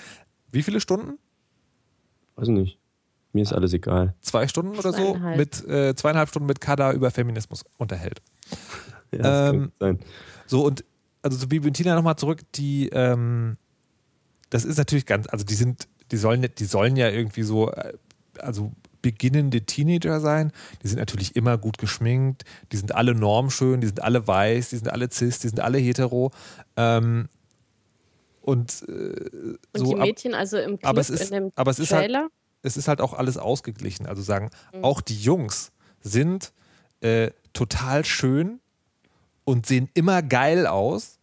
wie 0.53 0.63
viele 0.63 0.81
Stunden? 0.81 1.19
Weiß 2.37 2.49
nicht. 2.49 2.79
Mir 3.33 3.43
ist 3.43 3.53
alles 3.53 3.73
egal. 3.73 4.15
zwei 4.21 4.47
Stunden 4.47 4.79
oder 4.79 4.93
so 4.93 5.13
Zweieinhalb. 5.13 5.37
mit 5.39 5.65
äh, 5.69 5.95
zweieinhalb 5.97 6.29
Stunden 6.29 6.47
mit 6.47 6.61
Kada 6.61 6.93
über 6.93 7.11
Feminismus 7.11 7.65
unterhält. 7.79 8.21
Ja, 9.11 9.19
das 9.19 9.51
Ähm, 9.55 9.61
kann 9.61 9.73
sein. 9.81 9.99
So 10.47 10.65
und 10.65 10.85
also 11.23 11.39
zu 11.39 11.49
Bibi 11.49 11.67
und 11.69 11.75
Tina 11.75 11.95
nochmal 11.95 12.17
zurück, 12.17 12.43
die 12.55 12.91
ähm, 12.91 13.57
das 14.51 14.65
ist 14.65 14.77
natürlich 14.77 15.07
ganz, 15.07 15.27
also 15.29 15.45
die 15.45 15.55
sind, 15.55 15.89
die 16.13 16.17
sollen, 16.17 16.47
die 16.59 16.65
sollen 16.65 16.95
ja 16.97 17.09
irgendwie 17.09 17.43
so, 17.43 17.73
äh, 17.73 17.95
also 18.39 18.71
beginnende 19.05 19.61
Teenager 19.61 20.19
sein. 20.19 20.51
Die 20.83 20.89
sind 20.89 20.99
natürlich 20.99 21.37
immer 21.37 21.59
gut 21.59 21.77
geschminkt, 21.79 22.45
die 22.73 22.79
sind 22.79 22.95
alle 22.95 23.15
normschön, 23.15 23.83
die 23.83 23.87
sind 23.87 24.03
alle 24.03 24.27
weiß, 24.27 24.71
die 24.71 24.77
sind 24.77 24.89
alle 24.89 25.11
cis, 25.11 25.39
die 25.41 25.49
sind 25.49 25.61
alle 25.61 25.77
hetero. 25.79 26.33
Ähm, 26.79 27.29
und 28.41 28.83
äh, 28.89 28.93
Und 28.93 29.59
so, 29.75 29.85
die 29.93 30.01
ab- 30.01 30.07
Mädchen, 30.07 30.35
also 30.35 30.57
im 30.57 30.79
Clip, 30.79 30.87
aber 30.87 31.01
es 31.03 31.11
ist- 31.11 31.31
in 31.31 31.45
dem 31.45 31.53
aber 31.55 31.71
es 31.71 31.79
ist 31.79 31.93
halt- 31.93 32.05
Trailer, 32.07 32.29
es 32.63 32.77
ist 32.79 32.89
halt 32.89 33.01
auch 33.03 33.13
alles 33.13 33.37
ausgeglichen. 33.37 34.07
Also 34.07 34.23
sagen, 34.23 34.49
Mhm. 34.73 34.85
auch 34.85 35.01
die 35.03 35.19
Jungs 35.21 35.71
sind 36.01 36.53
äh, 37.01 37.31
total 37.53 38.05
schön 38.07 38.61
und 39.45 39.67
sehen 39.67 39.91
immer 39.93 40.23
geil 40.23 40.67
aus. 40.67 41.19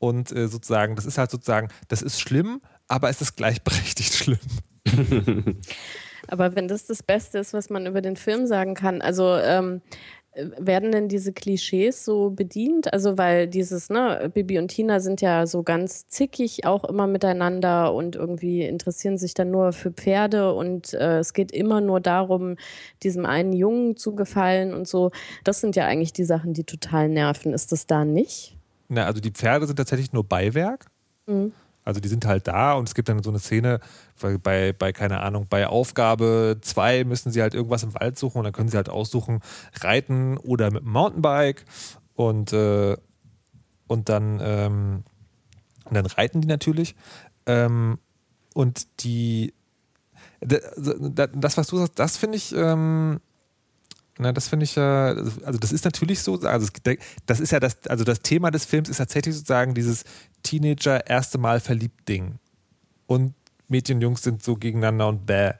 Und 0.00 0.32
äh, 0.32 0.48
sozusagen, 0.48 0.96
das 0.96 1.04
ist 1.06 1.16
halt 1.16 1.30
sozusagen, 1.30 1.68
das 1.86 2.02
ist 2.02 2.20
schlimm, 2.20 2.60
aber 2.88 3.08
es 3.08 3.20
ist 3.20 3.36
gleichberechtigt 3.36 4.12
schlimm. 4.14 4.40
Aber 6.28 6.54
wenn 6.54 6.68
das 6.68 6.86
das 6.86 7.02
Beste 7.02 7.38
ist, 7.38 7.52
was 7.52 7.70
man 7.70 7.86
über 7.86 8.00
den 8.00 8.16
Film 8.16 8.46
sagen 8.46 8.74
kann, 8.74 9.02
also 9.02 9.36
ähm, 9.36 9.82
äh, 10.32 10.46
werden 10.58 10.92
denn 10.92 11.08
diese 11.08 11.32
Klischees 11.32 12.04
so 12.04 12.30
bedient? 12.30 12.92
Also 12.92 13.18
weil 13.18 13.46
dieses, 13.46 13.90
ne, 13.90 14.30
Bibi 14.32 14.58
und 14.58 14.68
Tina 14.68 15.00
sind 15.00 15.20
ja 15.20 15.46
so 15.46 15.62
ganz 15.62 16.08
zickig 16.08 16.64
auch 16.64 16.84
immer 16.84 17.06
miteinander 17.06 17.92
und 17.92 18.16
irgendwie 18.16 18.62
interessieren 18.62 19.18
sich 19.18 19.34
dann 19.34 19.50
nur 19.50 19.72
für 19.72 19.90
Pferde 19.90 20.54
und 20.54 20.94
äh, 20.94 21.18
es 21.18 21.34
geht 21.34 21.52
immer 21.52 21.80
nur 21.80 22.00
darum, 22.00 22.56
diesem 23.02 23.26
einen 23.26 23.52
Jungen 23.52 23.96
zu 23.96 24.14
gefallen 24.14 24.72
und 24.72 24.88
so. 24.88 25.10
Das 25.44 25.60
sind 25.60 25.76
ja 25.76 25.86
eigentlich 25.86 26.12
die 26.12 26.24
Sachen, 26.24 26.54
die 26.54 26.64
total 26.64 27.08
nerven. 27.08 27.52
Ist 27.52 27.72
das 27.72 27.86
da 27.86 28.04
nicht? 28.04 28.56
Na, 28.88 29.06
also 29.06 29.20
die 29.20 29.30
Pferde 29.30 29.66
sind 29.66 29.76
tatsächlich 29.76 30.12
nur 30.12 30.24
Beiwerk. 30.24 30.86
Mhm. 31.26 31.52
Also 31.84 32.00
die 32.00 32.08
sind 32.08 32.24
halt 32.26 32.46
da 32.46 32.74
und 32.74 32.88
es 32.88 32.94
gibt 32.94 33.08
dann 33.08 33.22
so 33.22 33.30
eine 33.30 33.40
Szene, 33.40 33.80
bei, 34.42 34.72
bei 34.72 34.92
keine 34.92 35.20
Ahnung, 35.20 35.46
bei 35.50 35.66
Aufgabe 35.66 36.58
2 36.60 37.04
müssen 37.04 37.32
sie 37.32 37.42
halt 37.42 37.54
irgendwas 37.54 37.82
im 37.82 37.94
Wald 37.94 38.18
suchen 38.18 38.38
und 38.38 38.44
dann 38.44 38.52
können 38.52 38.68
sie 38.68 38.76
halt 38.76 38.88
aussuchen, 38.88 39.40
reiten 39.80 40.36
oder 40.38 40.70
mit 40.70 40.82
dem 40.84 40.92
Mountainbike 40.92 41.64
und, 42.14 42.52
äh, 42.52 42.96
und 43.88 44.08
dann, 44.08 44.38
ähm, 44.42 45.04
und 45.84 45.94
dann 45.94 46.06
reiten 46.06 46.40
die 46.40 46.48
natürlich. 46.48 46.94
Ähm, 47.46 47.98
und 48.54 48.86
die 49.02 49.52
da- 50.40 50.58
da- 50.98 51.26
das, 51.28 51.56
was 51.56 51.68
du 51.68 51.78
sagst, 51.78 51.98
das 51.98 52.16
finde 52.16 52.36
ich, 52.36 52.54
ähm, 52.54 53.20
na, 54.18 54.32
das 54.32 54.48
finde 54.48 54.64
ich 54.64 54.74
ja, 54.74 55.06
also 55.44 55.58
das 55.58 55.72
ist 55.72 55.84
natürlich 55.84 56.20
so, 56.20 56.38
also 56.40 56.68
das 57.26 57.40
ist 57.40 57.50
ja 57.50 57.60
das, 57.60 57.78
also 57.88 58.04
das 58.04 58.20
Thema 58.20 58.50
des 58.50 58.64
Films 58.64 58.88
ist 58.88 58.98
tatsächlich 58.98 59.34
sozusagen 59.34 59.74
dieses 59.74 60.04
Teenager 60.42 61.06
erste 61.06 61.38
Mal 61.38 61.60
verliebt 61.60 62.08
Ding. 62.08 62.38
Und 63.06 63.34
Mädchen 63.68 63.96
und 63.96 64.02
Jungs 64.02 64.22
sind 64.22 64.42
so 64.42 64.56
gegeneinander 64.56 65.08
und 65.08 65.26
bäh. 65.26 65.52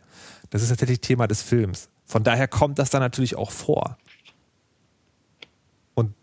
Das 0.51 0.63
ist 0.63 0.69
tatsächlich 0.69 1.01
Thema 1.01 1.27
des 1.27 1.43
Films. 1.43 1.89
Von 2.05 2.25
daher 2.25 2.49
kommt 2.49 2.79
das 2.79 2.91
dann 2.91 3.01
natürlich 3.01 3.37
auch 3.37 3.51
vor. 3.51 3.97
Und 5.95 6.15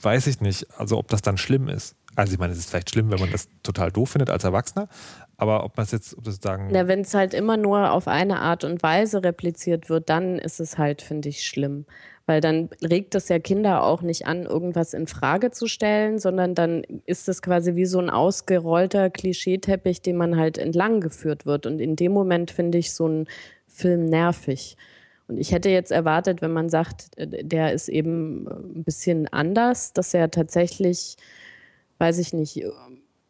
weiß 0.00 0.26
ich 0.26 0.40
nicht, 0.40 0.66
also 0.78 0.98
ob 0.98 1.08
das 1.08 1.22
dann 1.22 1.38
schlimm 1.38 1.68
ist. 1.68 1.96
Also 2.14 2.32
ich 2.32 2.38
meine, 2.38 2.52
es 2.52 2.58
ist 2.58 2.70
vielleicht 2.70 2.90
schlimm, 2.90 3.10
wenn 3.10 3.20
man 3.20 3.30
das 3.30 3.48
total 3.62 3.92
doof 3.92 4.10
findet 4.10 4.30
als 4.30 4.42
Erwachsener, 4.42 4.88
aber 5.36 5.62
ob 5.62 5.76
man 5.76 5.84
es 5.84 5.92
jetzt, 5.92 6.18
ob 6.18 6.24
das 6.24 6.40
sagen, 6.42 6.68
Na, 6.72 6.88
wenn 6.88 7.02
es 7.02 7.14
halt 7.14 7.32
immer 7.32 7.56
nur 7.56 7.92
auf 7.92 8.08
eine 8.08 8.40
Art 8.40 8.64
und 8.64 8.82
Weise 8.82 9.22
repliziert 9.22 9.88
wird, 9.88 10.08
dann 10.10 10.38
ist 10.38 10.58
es 10.58 10.78
halt, 10.78 11.00
finde 11.00 11.28
ich, 11.28 11.44
schlimm. 11.44 11.86
Weil 12.28 12.42
dann 12.42 12.68
regt 12.84 13.14
es 13.14 13.30
ja 13.30 13.38
Kinder 13.38 13.82
auch 13.84 14.02
nicht 14.02 14.26
an, 14.26 14.44
irgendwas 14.44 14.92
in 14.92 15.06
Frage 15.06 15.50
zu 15.50 15.66
stellen, 15.66 16.18
sondern 16.18 16.54
dann 16.54 16.82
ist 17.06 17.26
es 17.26 17.40
quasi 17.40 17.74
wie 17.74 17.86
so 17.86 17.98
ein 18.00 18.10
ausgerollter 18.10 19.08
Klischeeteppich, 19.08 20.02
den 20.02 20.18
man 20.18 20.36
halt 20.36 20.58
entlang 20.58 21.00
geführt 21.00 21.46
wird. 21.46 21.64
Und 21.64 21.80
in 21.80 21.96
dem 21.96 22.12
Moment 22.12 22.50
finde 22.50 22.76
ich 22.76 22.92
so 22.92 23.06
einen 23.06 23.28
Film 23.66 24.04
nervig. 24.04 24.76
Und 25.26 25.38
ich 25.38 25.52
hätte 25.52 25.70
jetzt 25.70 25.90
erwartet, 25.90 26.42
wenn 26.42 26.52
man 26.52 26.68
sagt, 26.68 27.16
äh, 27.16 27.44
der 27.44 27.72
ist 27.72 27.88
eben 27.88 28.46
äh, 28.46 28.50
ein 28.50 28.84
bisschen 28.84 29.26
anders, 29.28 29.94
dass 29.94 30.12
er 30.12 30.30
tatsächlich, 30.30 31.16
weiß 31.96 32.18
ich 32.18 32.34
nicht, 32.34 32.62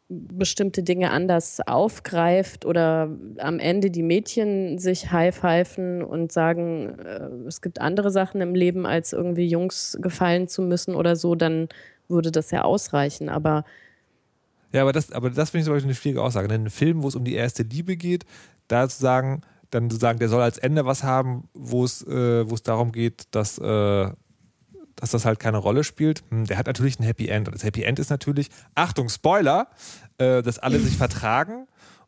bestimmte 0.09 0.81
Dinge 0.81 1.11
anders 1.11 1.59
aufgreift 1.65 2.65
oder 2.65 3.15
am 3.37 3.59
Ende 3.59 3.91
die 3.91 4.01
Mädchen 4.01 4.79
sich 4.79 5.11
high-pfeifen 5.11 6.03
und 6.03 6.31
sagen, 6.31 6.97
äh, 6.99 7.29
es 7.47 7.61
gibt 7.61 7.79
andere 7.79 8.09
Sachen 8.09 8.41
im 8.41 8.55
Leben, 8.55 8.87
als 8.87 9.13
irgendwie 9.13 9.47
Jungs 9.47 9.97
gefallen 10.01 10.47
zu 10.47 10.63
müssen 10.63 10.95
oder 10.95 11.15
so, 11.15 11.35
dann 11.35 11.69
würde 12.07 12.31
das 12.31 12.49
ja 12.49 12.63
ausreichen. 12.63 13.29
Aber 13.29 13.65
Ja, 14.73 14.81
aber 14.81 14.93
das, 14.93 15.11
aber 15.11 15.29
das 15.29 15.51
finde 15.51 15.61
ich 15.61 15.65
zum 15.65 15.75
Beispiel 15.75 15.89
eine 15.89 15.95
schwierige 15.95 16.23
Aussage. 16.23 16.47
Denn 16.47 16.65
ein 16.65 16.69
Film, 16.71 17.03
wo 17.03 17.07
es 17.07 17.15
um 17.15 17.23
die 17.23 17.35
erste 17.35 17.61
Liebe 17.61 17.95
geht, 17.95 18.25
da 18.67 18.89
zu 18.89 18.99
sagen, 18.99 19.41
dann 19.69 19.91
zu 19.91 19.97
sagen, 19.97 20.17
der 20.17 20.29
soll 20.29 20.41
als 20.41 20.57
Ende 20.57 20.85
was 20.85 21.03
haben, 21.03 21.47
wo 21.53 21.83
es, 21.83 22.01
äh, 22.07 22.45
darum 22.63 22.91
geht, 22.91 23.23
dass, 23.29 23.59
äh, 23.59 24.09
dass 24.99 25.11
das 25.11 25.25
halt 25.25 25.39
keine 25.39 25.57
Rolle 25.57 25.83
spielt. 25.83 26.23
Hm, 26.29 26.45
der 26.45 26.57
hat 26.57 26.67
natürlich 26.67 26.99
ein 26.99 27.03
Happy 27.03 27.27
End. 27.29 27.47
Und 27.47 27.55
das 27.55 27.63
Happy 27.63 27.83
End 27.83 27.99
ist 27.99 28.09
natürlich, 28.09 28.49
Achtung, 28.75 29.09
Spoiler, 29.09 29.69
äh, 30.17 30.41
dass 30.41 30.59
alle 30.59 30.79
sich 30.79 30.97
vertragen 30.97 31.67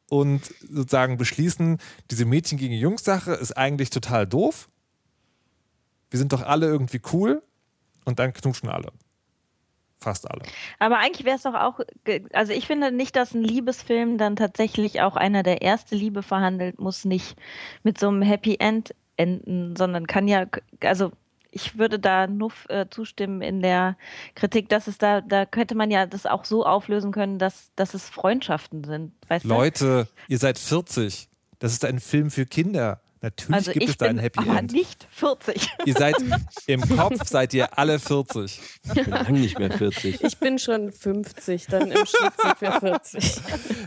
und 0.09 0.53
sozusagen 0.69 1.17
beschließen, 1.17 1.77
diese 2.09 2.25
Mädchen 2.25 2.57
gegen 2.57 2.73
Jungs-Sache 2.73 3.31
ist 3.31 3.53
eigentlich 3.57 3.91
total 3.91 4.27
doof. 4.27 4.67
Wir 6.09 6.19
sind 6.19 6.33
doch 6.33 6.41
alle 6.41 6.67
irgendwie 6.67 7.01
cool 7.13 7.41
und 8.03 8.19
dann 8.19 8.33
knutschen 8.33 8.69
alle. 8.69 8.91
Fast 10.01 10.29
alle. 10.29 10.41
Aber 10.79 10.97
eigentlich 10.97 11.25
wäre 11.25 11.37
es 11.37 11.43
doch 11.43 11.53
auch, 11.53 11.79
also 12.33 12.51
ich 12.51 12.67
finde 12.67 12.91
nicht, 12.91 13.15
dass 13.15 13.33
ein 13.33 13.43
Liebesfilm 13.43 14.17
dann 14.17 14.35
tatsächlich 14.35 15.01
auch 15.01 15.15
einer, 15.15 15.43
der 15.43 15.61
erste 15.61 15.95
Liebe 15.95 16.23
verhandelt, 16.23 16.79
muss 16.79 17.05
nicht 17.05 17.37
mit 17.83 17.97
so 17.99 18.09
einem 18.09 18.23
Happy 18.23 18.57
End 18.59 18.93
enden, 19.15 19.75
sondern 19.75 20.07
kann 20.07 20.27
ja, 20.27 20.47
also 20.81 21.11
ich 21.51 21.77
würde 21.77 21.99
da 21.99 22.27
nur 22.27 22.51
äh, 22.69 22.85
zustimmen 22.89 23.41
in 23.41 23.61
der 23.61 23.97
Kritik, 24.35 24.69
dass 24.69 24.87
es 24.87 24.97
da, 24.97 25.21
da 25.21 25.45
könnte 25.45 25.75
man 25.75 25.91
ja 25.91 26.05
das 26.05 26.25
auch 26.25 26.45
so 26.45 26.65
auflösen 26.65 27.11
können, 27.11 27.39
dass, 27.39 27.71
dass 27.75 27.93
es 27.93 28.09
Freundschaften 28.09 28.83
sind. 28.83 29.11
Weißt 29.27 29.45
Leute, 29.45 30.07
ihr 30.27 30.37
seid 30.37 30.57
40. 30.57 31.27
Das 31.59 31.73
ist 31.73 31.85
ein 31.85 31.99
Film 31.99 32.31
für 32.31 32.45
Kinder. 32.45 33.01
du? 33.21 33.27
Natürlich 33.27 33.53
Also 33.53 33.71
gibt 33.73 33.89
es 33.89 33.97
da 33.97 34.05
ein 34.07 34.17
Happy 34.17 34.39
aber 34.39 34.57
End. 34.57 34.71
nicht 34.71 35.07
40. 35.11 35.69
Ihr 35.85 35.93
seid 35.93 36.15
im 36.67 36.81
Kopf 36.81 37.27
seid 37.27 37.53
ihr 37.53 37.77
alle 37.77 37.99
40. 37.99 38.59
Ich 38.83 38.93
bin 38.93 39.09
lange 39.11 39.39
nicht 39.39 39.59
mehr 39.59 39.71
40. 39.71 40.23
ich 40.23 40.37
bin 40.39 40.57
schon 40.57 40.91
50, 40.91 41.67
dann 41.67 41.91
im 41.91 42.05
Schnitt 42.05 42.33
sind 42.41 42.61
wir 42.61 42.71
40. 42.79 43.35
Ja, 43.35 43.41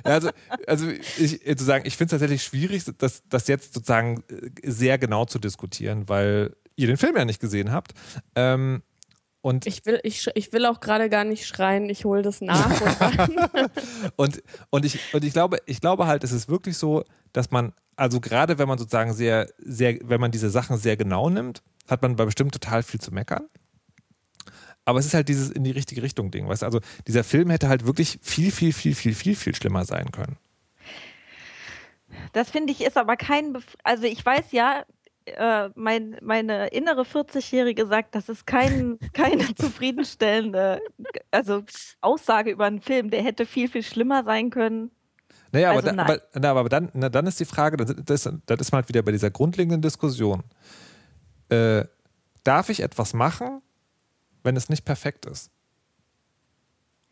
Also, 0.04 0.30
also 0.68 0.88
ich, 0.88 1.44
äh, 1.46 1.56
zu 1.56 1.64
sagen, 1.64 1.84
ich 1.86 1.96
finde 1.96 2.14
es 2.14 2.20
tatsächlich 2.20 2.44
schwierig, 2.44 2.84
das, 2.98 3.22
das 3.28 3.48
jetzt 3.48 3.74
sozusagen 3.74 4.22
äh, 4.28 4.50
sehr 4.70 4.98
genau 4.98 5.24
zu 5.24 5.38
diskutieren, 5.38 6.08
weil 6.08 6.54
ihr 6.76 6.86
den 6.86 6.96
Film 6.96 7.16
ja 7.16 7.24
nicht 7.24 7.40
gesehen 7.40 7.72
habt. 7.72 7.92
Ähm, 8.34 8.82
und, 9.44 9.66
Ich 9.66 9.84
will, 9.84 10.00
ich, 10.04 10.26
ich 10.34 10.52
will 10.54 10.64
auch 10.64 10.80
gerade 10.80 11.10
gar 11.10 11.24
nicht 11.24 11.46
schreien, 11.46 11.90
ich 11.90 12.06
hole 12.06 12.22
das 12.22 12.40
nach. 12.40 12.70
Und, 14.16 14.42
und, 14.70 14.84
ich, 14.86 14.98
und 15.12 15.22
ich 15.22 15.34
glaube, 15.34 15.58
ich 15.66 15.82
glaube 15.82 16.06
halt, 16.06 16.24
es 16.24 16.32
ist 16.32 16.48
wirklich 16.48 16.78
so, 16.78 17.04
dass 17.34 17.50
man, 17.50 17.74
also 17.96 18.20
gerade 18.20 18.58
wenn 18.58 18.68
man 18.68 18.78
sozusagen 18.78 19.12
sehr, 19.12 19.48
sehr, 19.58 19.98
wenn 20.02 20.20
man 20.20 20.30
diese 20.30 20.48
Sachen 20.48 20.78
sehr 20.78 20.96
genau 20.96 21.28
nimmt, 21.28 21.62
hat 21.88 22.00
man 22.00 22.16
bei 22.16 22.24
bestimmt 22.24 22.52
total 22.52 22.82
viel 22.82 23.00
zu 23.00 23.12
meckern. 23.12 23.46
Aber 24.86 24.98
es 24.98 25.06
ist 25.06 25.14
halt 25.14 25.28
dieses 25.28 25.50
in 25.50 25.64
die 25.64 25.70
richtige 25.72 26.02
Richtung 26.02 26.30
Ding, 26.30 26.48
weißt 26.48 26.62
du? 26.62 26.66
Also 26.66 26.80
dieser 27.06 27.24
Film 27.24 27.50
hätte 27.50 27.68
halt 27.68 27.86
wirklich 27.86 28.18
viel, 28.22 28.50
viel, 28.50 28.72
viel, 28.72 28.94
viel, 28.94 29.14
viel, 29.14 29.36
viel 29.36 29.54
schlimmer 29.54 29.84
sein 29.84 30.10
können. 30.10 30.38
Das 32.32 32.50
finde 32.50 32.72
ich 32.72 32.82
ist 32.82 32.96
aber 32.96 33.16
kein, 33.16 33.52
Bef 33.52 33.64
also 33.82 34.04
ich 34.04 34.24
weiß 34.24 34.52
ja, 34.52 34.84
äh, 35.26 35.70
mein, 35.74 36.16
meine 36.20 36.68
innere 36.68 37.02
40-Jährige 37.02 37.86
sagt, 37.86 38.14
das 38.14 38.28
ist 38.28 38.46
kein, 38.46 38.98
keine 39.12 39.54
zufriedenstellende 39.54 40.80
also 41.30 41.62
Aussage 42.00 42.50
über 42.50 42.66
einen 42.66 42.80
Film. 42.80 43.10
Der 43.10 43.22
hätte 43.22 43.46
viel, 43.46 43.68
viel 43.68 43.82
schlimmer 43.82 44.24
sein 44.24 44.50
können. 44.50 44.90
Naja, 45.52 45.70
aber, 45.70 45.76
Also 45.76 45.88
da, 45.88 45.94
nein. 45.94 46.06
aber, 46.06 46.22
na, 46.40 46.50
aber 46.50 46.68
dann, 46.68 46.90
na, 46.94 47.08
dann 47.08 47.26
ist 47.26 47.40
die 47.40 47.44
Frage, 47.44 47.76
das, 47.76 47.94
das, 48.04 48.30
das 48.46 48.60
ist 48.60 48.72
mal 48.72 48.78
halt 48.78 48.88
wieder 48.88 49.02
bei 49.02 49.12
dieser 49.12 49.30
grundlegenden 49.30 49.80
Diskussion. 49.80 50.42
Äh, 51.48 51.84
darf 52.42 52.68
ich 52.68 52.80
etwas 52.80 53.14
machen, 53.14 53.62
wenn 54.42 54.56
es 54.56 54.68
nicht 54.68 54.84
perfekt 54.84 55.26
ist? 55.26 55.50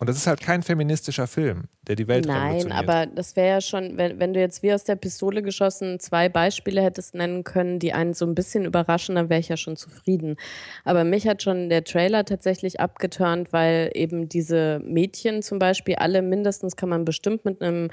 Und 0.03 0.09
das 0.09 0.17
ist 0.17 0.27
halt 0.27 0.41
kein 0.41 0.65
feministischer 0.65 1.29
Film, 1.29 1.69
der 1.87 1.95
die 1.95 2.09
Welt 2.09 2.27
Nein, 2.27 2.73
aber 2.73 3.07
das 3.07 3.37
wäre 3.37 3.49
ja 3.49 3.61
schon, 3.61 3.97
wenn, 3.99 4.19
wenn 4.19 4.35
du 4.35 4.41
jetzt 4.41 4.65
wie 4.65 4.73
aus 4.73 4.83
der 4.83 4.97
Pistole 4.97 5.43
geschossen 5.43 6.01
zwei 6.01 6.29
Beispiele 6.29 6.83
hättest 6.83 7.15
nennen 7.15 7.45
können, 7.45 7.79
die 7.79 7.93
einen 7.93 8.12
so 8.12 8.27
ein 8.27 8.35
bisschen 8.35 8.65
überraschen, 8.65 9.15
dann 9.15 9.31
wäre 9.31 9.38
ich 9.38 9.49
ja 9.49 9.57
schon 9.57 9.77
zufrieden. 9.77 10.38
Aber 10.85 11.05
mich 11.05 11.29
hat 11.29 11.45
schon 11.45 11.69
der 11.69 11.85
Trailer 11.85 12.25
tatsächlich 12.25 12.81
abgeturnt, 12.81 13.53
weil 13.53 13.93
eben 13.95 14.29
diese 14.29 14.81
Mädchen 14.85 15.41
zum 15.41 15.61
Beispiel 15.61 15.95
alle 15.95 16.21
mindestens 16.21 16.75
kann 16.75 16.88
man 16.88 17.05
bestimmt 17.05 17.45
mit 17.45 17.62
einem 17.62 17.88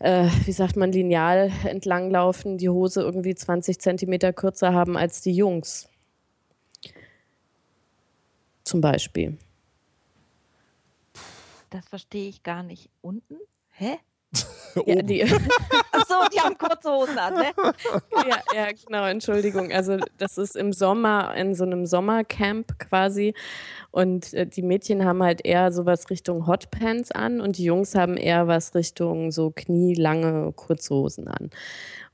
äh, 0.00 0.26
wie 0.44 0.50
sagt 0.50 0.74
man, 0.74 0.90
lineal 0.90 1.52
entlanglaufen, 1.62 2.58
die 2.58 2.68
Hose 2.68 3.00
irgendwie 3.00 3.36
20 3.36 3.78
Zentimeter 3.78 4.32
kürzer 4.32 4.72
haben 4.72 4.96
als 4.96 5.20
die 5.20 5.34
Jungs. 5.36 5.88
Zum 8.64 8.80
Beispiel. 8.80 9.38
Das 11.72 11.88
verstehe 11.88 12.28
ich 12.28 12.42
gar 12.42 12.62
nicht. 12.62 12.90
Unten? 13.00 13.36
Hä? 13.70 13.98
Ja, 14.86 15.02
die, 15.02 15.22
Achso, 15.92 16.14
die 16.34 16.40
haben 16.40 16.56
kurze 16.56 16.90
Hosen 16.90 17.18
an, 17.18 17.34
ne? 17.34 17.52
ja, 18.26 18.38
ja, 18.54 18.68
genau, 18.72 19.04
Entschuldigung. 19.04 19.70
Also 19.70 19.98
das 20.16 20.38
ist 20.38 20.56
im 20.56 20.72
Sommer, 20.72 21.34
in 21.36 21.54
so 21.54 21.64
einem 21.64 21.84
Sommercamp 21.84 22.78
quasi. 22.78 23.34
Und 23.90 24.32
äh, 24.32 24.46
die 24.46 24.62
Mädchen 24.62 25.04
haben 25.04 25.22
halt 25.22 25.44
eher 25.44 25.72
sowas 25.72 26.08
Richtung 26.08 26.46
Hotpants 26.46 27.12
an 27.12 27.42
und 27.42 27.58
die 27.58 27.64
Jungs 27.64 27.94
haben 27.94 28.16
eher 28.16 28.48
was 28.48 28.74
Richtung 28.74 29.30
so 29.30 29.50
knielange 29.50 30.52
Kurzhosen 30.52 31.28
an. 31.28 31.50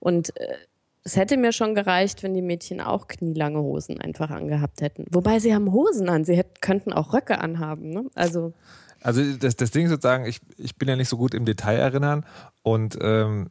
Und 0.01 0.37
äh, 0.40 0.57
es 1.05 1.16
hätte 1.16 1.37
mir 1.37 1.53
schon 1.53 1.77
gereicht, 1.77 2.25
wenn 2.25 2.35
die 2.35 2.42
Mädchen 2.42 2.81
auch 2.81 3.07
knielange 3.07 3.62
Hosen 3.62 4.01
einfach 4.01 4.31
angehabt 4.31 4.81
hätten. 4.81 5.07
Wobei 5.11 5.38
sie 5.38 5.55
haben 5.55 5.73
Hosen 5.73 6.09
an, 6.09 6.25
sie 6.25 6.37
hätten, 6.37 6.61
könnten 6.61 6.92
auch 6.92 7.14
Röcke 7.14 7.38
anhaben. 7.38 7.90
Ne? 7.90 8.11
Also 8.14 8.53
Also 9.09 9.23
das, 9.38 9.57
das 9.57 9.71
Ding 9.71 9.87
ist 9.87 9.90
sozusagen, 9.90 10.27
ich, 10.27 10.40
ich 10.59 10.77
bin 10.77 10.88
ja 10.88 10.97
nicht 10.97 11.09
so 11.09 11.16
gut 11.16 11.33
im 11.35 11.44
Detail 11.47 11.77
erinnern 11.77 12.27
und 12.62 12.99
ähm, 13.01 13.49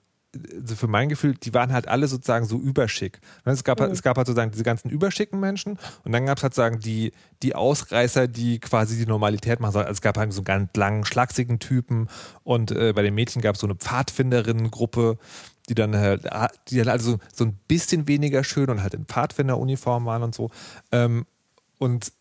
also 0.61 0.75
für 0.75 0.87
mein 0.87 1.09
Gefühl, 1.09 1.33
die 1.33 1.53
waren 1.55 1.73
halt 1.73 1.87
alle 1.87 2.07
sozusagen 2.07 2.45
so 2.45 2.59
überschick. 2.59 3.21
Ne, 3.45 3.53
Es 3.53 3.63
gab, 3.63 3.79
halt- 3.79 3.89
Mhm. 3.89 3.93
es 3.95 4.03
gab 4.03 4.17
halt 4.17 4.27
sozusagen 4.27 4.51
diese 4.51 4.63
ganzen 4.63 4.89
überschicken 4.91 5.39
Menschen 5.39 5.79
und 6.03 6.11
dann 6.11 6.27
gab 6.27 6.37
es 6.37 6.43
halt 6.43 6.53
sozusagen 6.53 6.79
die, 6.79 7.11
die 7.41 7.55
Ausreißer, 7.55 8.27
die 8.27 8.59
quasi 8.59 8.97
die 8.97 9.07
Normalität 9.07 9.59
machen 9.59 9.71
sollen. 9.71 9.85
Also 9.87 9.97
es 9.97 10.01
gab 10.01 10.15
halt 10.17 10.31
so 10.31 10.41
einen 10.41 10.45
ganz 10.45 10.69
langen, 10.75 11.05
schlachsigen 11.05 11.57
Typen 11.57 12.07
und 12.43 12.69
äh, 12.71 12.93
bei 12.93 13.01
den 13.01 13.15
Mädchen 13.15 13.41
gab 13.41 13.55
es 13.55 13.61
so 13.61 13.67
eine 13.67 13.75
Pfadfinderinnengruppe, 13.75 15.17
die 15.69 15.75
dann 15.75 15.95
halt, 15.95 16.31
ah, 16.31 16.49
die 16.67 16.77
dann 16.77 16.89
also 16.89 17.17
so 17.33 17.45
ein 17.45 17.57
bisschen 17.67 18.07
weniger 18.07 18.43
schön 18.43 18.69
und 18.69 18.83
halt 18.83 18.93
in 18.93 19.05
Pfadfinderuniform 19.05 20.05
waren 20.05 20.23
und 20.23 20.35
so. 20.35 20.49
Ähm, 20.91 21.25
und 21.79 22.11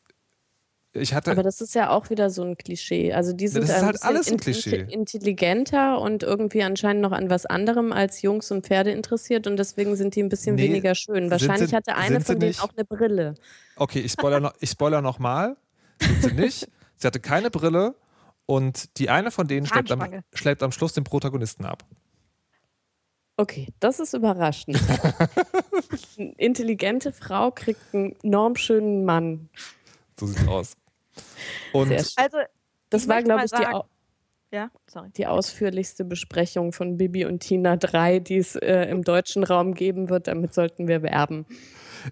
ich 0.96 1.14
hatte. 1.14 1.30
Aber 1.30 1.42
das 1.42 1.60
ist 1.60 1.74
ja 1.74 1.90
auch 1.90 2.10
wieder 2.10 2.30
so 2.30 2.42
ein 2.42 2.56
Klischee. 2.56 3.12
Also 3.12 3.32
die 3.32 3.48
sind 3.48 3.62
das 3.68 3.76
ist 3.78 3.82
halt 3.82 4.02
alles 4.02 4.26
ein 4.28 4.34
in- 4.34 4.40
Klischee. 4.40 4.76
in- 4.80 4.88
intelligenter 4.90 6.00
und 6.00 6.22
irgendwie 6.22 6.62
anscheinend 6.62 7.02
noch 7.02 7.12
an 7.12 7.30
was 7.30 7.46
anderem 7.46 7.92
als 7.92 8.22
Jungs 8.22 8.50
und 8.50 8.66
Pferde 8.66 8.90
interessiert 8.90 9.46
und 9.46 9.56
deswegen 9.56 9.96
sind 9.96 10.14
die 10.16 10.22
ein 10.22 10.28
bisschen 10.28 10.54
Nee, 10.56 10.64
weniger 10.68 10.94
schön. 10.94 11.30
Wahrscheinlich 11.30 11.70
sie- 11.70 11.76
hatte 11.76 11.94
eine 11.96 12.20
von 12.20 12.38
denen 12.40 12.58
auch 12.60 12.70
eine 12.76 12.84
Brille. 12.84 13.34
Okay, 13.76 14.00
ich 14.00 14.12
spoiler 14.12 14.40
noch, 14.40 14.54
ich 14.60 14.70
spoiler 14.70 15.00
noch 15.02 15.18
mal. 15.18 15.56
Sind 16.00 16.22
sie 16.22 16.32
nicht. 16.32 16.68
Sie 16.98 17.06
hatte 17.06 17.20
keine 17.20 17.50
Brille 17.50 17.94
und 18.46 18.98
die 18.98 19.10
eine 19.10 19.30
von 19.30 19.46
denen 19.48 19.66
schleppt 19.66 19.92
am, 19.92 20.22
schleppt 20.32 20.62
am 20.62 20.72
Schluss 20.72 20.94
den 20.94 21.04
Protagonisten 21.04 21.66
ab. 21.66 21.84
Okay, 23.38 23.68
das 23.80 24.00
ist 24.00 24.14
überraschend. 24.14 24.80
Eine 26.18 26.32
intelligente 26.38 27.12
Frau 27.12 27.50
kriegt 27.50 27.80
einen 27.92 28.16
normschönen 28.22 29.04
Mann. 29.04 29.50
So 30.18 30.26
sieht's 30.26 30.48
aus. 30.48 30.72
Und. 31.72 31.92
Also, 31.92 32.38
Das 32.90 33.02
Ich 33.02 33.08
war, 33.08 33.22
glaube 33.22 33.44
ich, 33.44 33.50
die, 33.50 33.56
sagen- 33.62 33.74
au 33.74 33.84
ja, 34.52 34.70
sorry. 34.86 35.10
die 35.16 35.26
ausführlichste 35.26 36.04
Besprechung 36.04 36.72
von 36.72 36.96
Bibi 36.96 37.24
und 37.24 37.40
Tina 37.40 37.76
3, 37.76 38.20
die 38.20 38.36
es 38.38 38.54
äh, 38.56 38.84
im 38.84 39.02
deutschen 39.02 39.42
Raum 39.44 39.74
geben 39.74 40.08
wird. 40.08 40.28
Damit 40.28 40.54
sollten 40.54 40.86
wir 40.88 41.02
werben. 41.02 41.46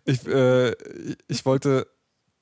ich, 0.04 0.26
äh, 0.26 0.72
ich 1.28 1.44
wollte. 1.46 1.86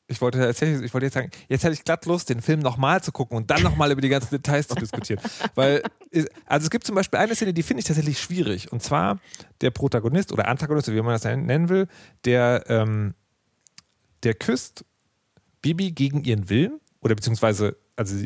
Ich 0.08 0.20
wollte, 0.20 0.38
tatsächlich- 0.40 0.82
ich 0.82 0.92
wollte 0.92 1.06
jetzt 1.06 1.14
sagen, 1.14 1.30
jetzt 1.48 1.62
hätte 1.64 1.72
ich 1.72 1.84
glatt 1.84 2.04
Lust, 2.04 2.28
den 2.28 2.42
Film 2.42 2.60
nochmal 2.60 3.02
zu 3.02 3.12
gucken 3.12 3.34
und 3.36 3.50
dann 3.50 3.62
nochmal 3.62 3.90
über 3.92 4.02
die 4.02 4.10
ganzen 4.10 4.30
Details 4.30 4.68
zu 4.68 4.74
diskutieren. 4.74 5.20
Weil, 5.54 5.82
also 6.44 6.64
es 6.64 6.70
gibt 6.70 6.84
zum 6.84 6.96
Beispiel 6.96 7.18
eine 7.18 7.34
Szene, 7.34 7.54
die 7.54 7.62
finde 7.62 7.80
ich 7.80 7.86
tatsächlich 7.86 8.18
schwierig. 8.18 8.70
Und 8.72 8.82
zwar 8.82 9.20
der 9.62 9.70
Protagonist 9.70 10.30
oder 10.32 10.48
Antagonist, 10.48 10.88
wie 10.92 11.00
man 11.00 11.14
das 11.14 11.24
nennen 11.24 11.68
will, 11.70 11.86
der, 12.26 12.64
ähm, 12.68 13.14
der 14.22 14.34
küsst 14.34 14.84
Bibi 15.62 15.92
gegen 15.92 16.24
ihren 16.24 16.48
Willen 16.48 16.80
oder 17.00 17.14
beziehungsweise 17.14 17.76
also 17.96 18.16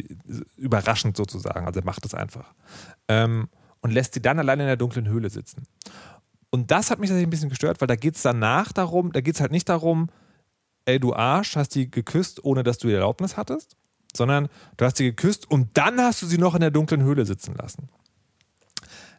überraschend 0.57 1.16
sozusagen, 1.16 1.66
also 1.66 1.81
er 1.81 1.85
macht 1.85 2.05
es 2.05 2.14
einfach 2.14 2.55
ähm, 3.09 3.49
und 3.81 3.92
lässt 3.92 4.14
sie 4.14 4.22
dann 4.22 4.38
alleine 4.38 4.62
in 4.62 4.68
der 4.68 4.77
dunklen 4.77 5.09
Höhle 5.09 5.31
sitzen. 5.31 5.64
Und 6.51 6.70
das 6.70 6.90
hat 6.90 6.99
mich 6.99 7.09
tatsächlich 7.09 7.27
ein 7.27 7.31
bisschen 7.31 7.49
gestört, 7.49 7.81
weil 7.81 7.88
da 7.88 7.96
geht 7.96 8.16
es 8.16 8.22
danach 8.22 8.72
darum, 8.72 9.12
da 9.12 9.20
geht 9.20 9.35
es 9.35 9.40
halt 9.40 9.53
nicht 9.53 9.68
darum, 9.68 10.09
ey 10.85 10.99
du 10.99 11.14
Arsch, 11.14 11.57
hast 11.57 11.75
die 11.75 11.90
geküsst, 11.90 12.44
ohne 12.44 12.62
dass 12.62 12.79
du 12.79 12.88
die 12.88 12.94
Erlaubnis 12.94 13.37
hattest, 13.37 13.77
sondern 14.14 14.49
du 14.77 14.85
hast 14.85 14.96
sie 14.96 15.05
geküsst 15.05 15.51
und 15.51 15.77
dann 15.77 16.01
hast 16.01 16.22
du 16.22 16.27
sie 16.27 16.38
noch 16.38 16.55
in 16.55 16.61
der 16.61 16.70
dunklen 16.70 17.03
Höhle 17.03 17.27
sitzen 17.27 17.55
lassen. 17.55 17.88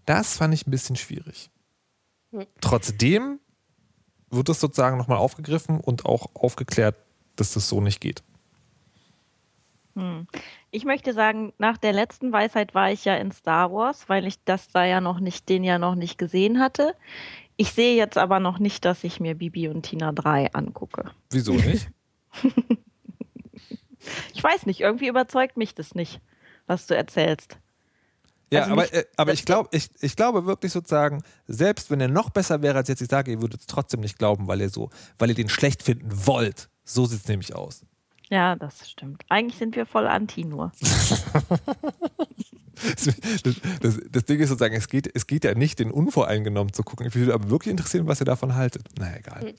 Das 0.05 0.37
fand 0.37 0.53
ich 0.53 0.65
ein 0.65 0.71
bisschen 0.71 0.95
schwierig. 0.95 1.51
Trotzdem 2.61 3.39
wird 4.29 4.49
das 4.49 4.59
sozusagen 4.59 4.97
nochmal 4.97 5.17
aufgegriffen 5.17 5.79
und 5.79 6.05
auch 6.05 6.27
aufgeklärt, 6.33 6.95
dass 7.39 7.53
das 7.53 7.69
so 7.69 7.81
nicht 7.81 8.01
geht. 8.01 8.23
Ich 10.69 10.85
möchte 10.85 11.13
sagen, 11.13 11.53
nach 11.57 11.77
der 11.77 11.91
letzten 11.91 12.31
Weisheit 12.31 12.75
war 12.75 12.91
ich 12.91 13.05
ja 13.05 13.15
in 13.15 13.31
Star 13.31 13.71
Wars, 13.71 14.07
weil 14.07 14.27
ich 14.27 14.43
das 14.43 14.67
da 14.67 14.85
ja 14.85 15.01
noch 15.01 15.19
nicht, 15.19 15.49
den 15.49 15.63
ja 15.63 15.79
noch 15.79 15.95
nicht 15.95 16.19
gesehen 16.19 16.59
hatte. 16.59 16.93
Ich 17.55 17.71
sehe 17.71 17.95
jetzt 17.95 18.17
aber 18.17 18.39
noch 18.39 18.59
nicht, 18.59 18.85
dass 18.85 19.03
ich 19.03 19.19
mir 19.19 19.33
Bibi 19.33 19.69
und 19.69 19.81
Tina 19.81 20.11
3 20.11 20.53
angucke. 20.53 21.11
Wieso 21.31 21.53
nicht? 21.53 21.89
Ich 24.33 24.43
weiß 24.43 24.65
nicht, 24.65 24.79
irgendwie 24.79 25.07
überzeugt 25.07 25.57
mich 25.57 25.75
das 25.75 25.95
nicht, 25.95 26.21
was 26.65 26.87
du 26.87 26.95
erzählst. 26.95 27.57
Ja, 28.51 28.61
Also 28.61 28.73
aber, 28.73 28.93
äh, 28.93 29.05
aber 29.17 29.33
ich, 29.33 29.43
glaub, 29.43 29.73
ich, 29.73 29.89
ich 29.99 30.15
glaube 30.15 30.45
wirklich 30.45 30.71
sozusagen, 30.71 31.21
selbst 31.47 31.91
wenn 31.91 31.99
er 31.99 32.07
noch 32.07 32.29
besser 32.29 32.61
wäre 32.61 32.77
als 32.77 32.87
jetzt, 32.87 33.01
ich 33.01 33.09
sage, 33.09 33.31
ihr 33.31 33.41
würdet 33.41 33.61
es 33.61 33.67
trotzdem 33.67 33.99
nicht 33.99 34.17
glauben, 34.17 34.47
weil 34.47 34.61
ihr 34.61 34.69
so, 34.69 34.89
weil 35.19 35.29
ihr 35.29 35.35
den 35.35 35.49
schlecht 35.49 35.83
finden 35.83 36.09
wollt. 36.25 36.69
So 36.89 37.05
sieht 37.05 37.19
es 37.21 37.27
nämlich 37.27 37.53
aus. 37.53 37.83
Ja, 38.29 38.55
das 38.55 38.89
stimmt. 38.89 39.23
Eigentlich 39.29 39.57
sind 39.57 39.75
wir 39.75 39.85
voll 39.85 40.07
anti 40.07 40.43
nur. 40.45 40.71
Das, 42.79 43.09
das, 43.81 43.99
das 44.11 44.25
Ding 44.25 44.39
ist 44.39 44.49
sozusagen, 44.49 44.75
es 44.75 44.87
geht, 44.87 45.09
es 45.15 45.25
geht 45.25 45.43
ja 45.43 45.55
nicht, 45.55 45.79
den 45.79 45.89
unvoreingenommen 45.89 46.73
zu 46.73 46.83
gucken. 46.83 47.07
Ich 47.07 47.15
würde 47.15 47.33
aber 47.33 47.49
wirklich 47.49 47.71
interessieren, 47.71 48.05
was 48.07 48.21
ihr 48.21 48.25
davon 48.25 48.53
haltet. 48.53 48.83
Na 48.99 49.17
egal. 49.17 49.55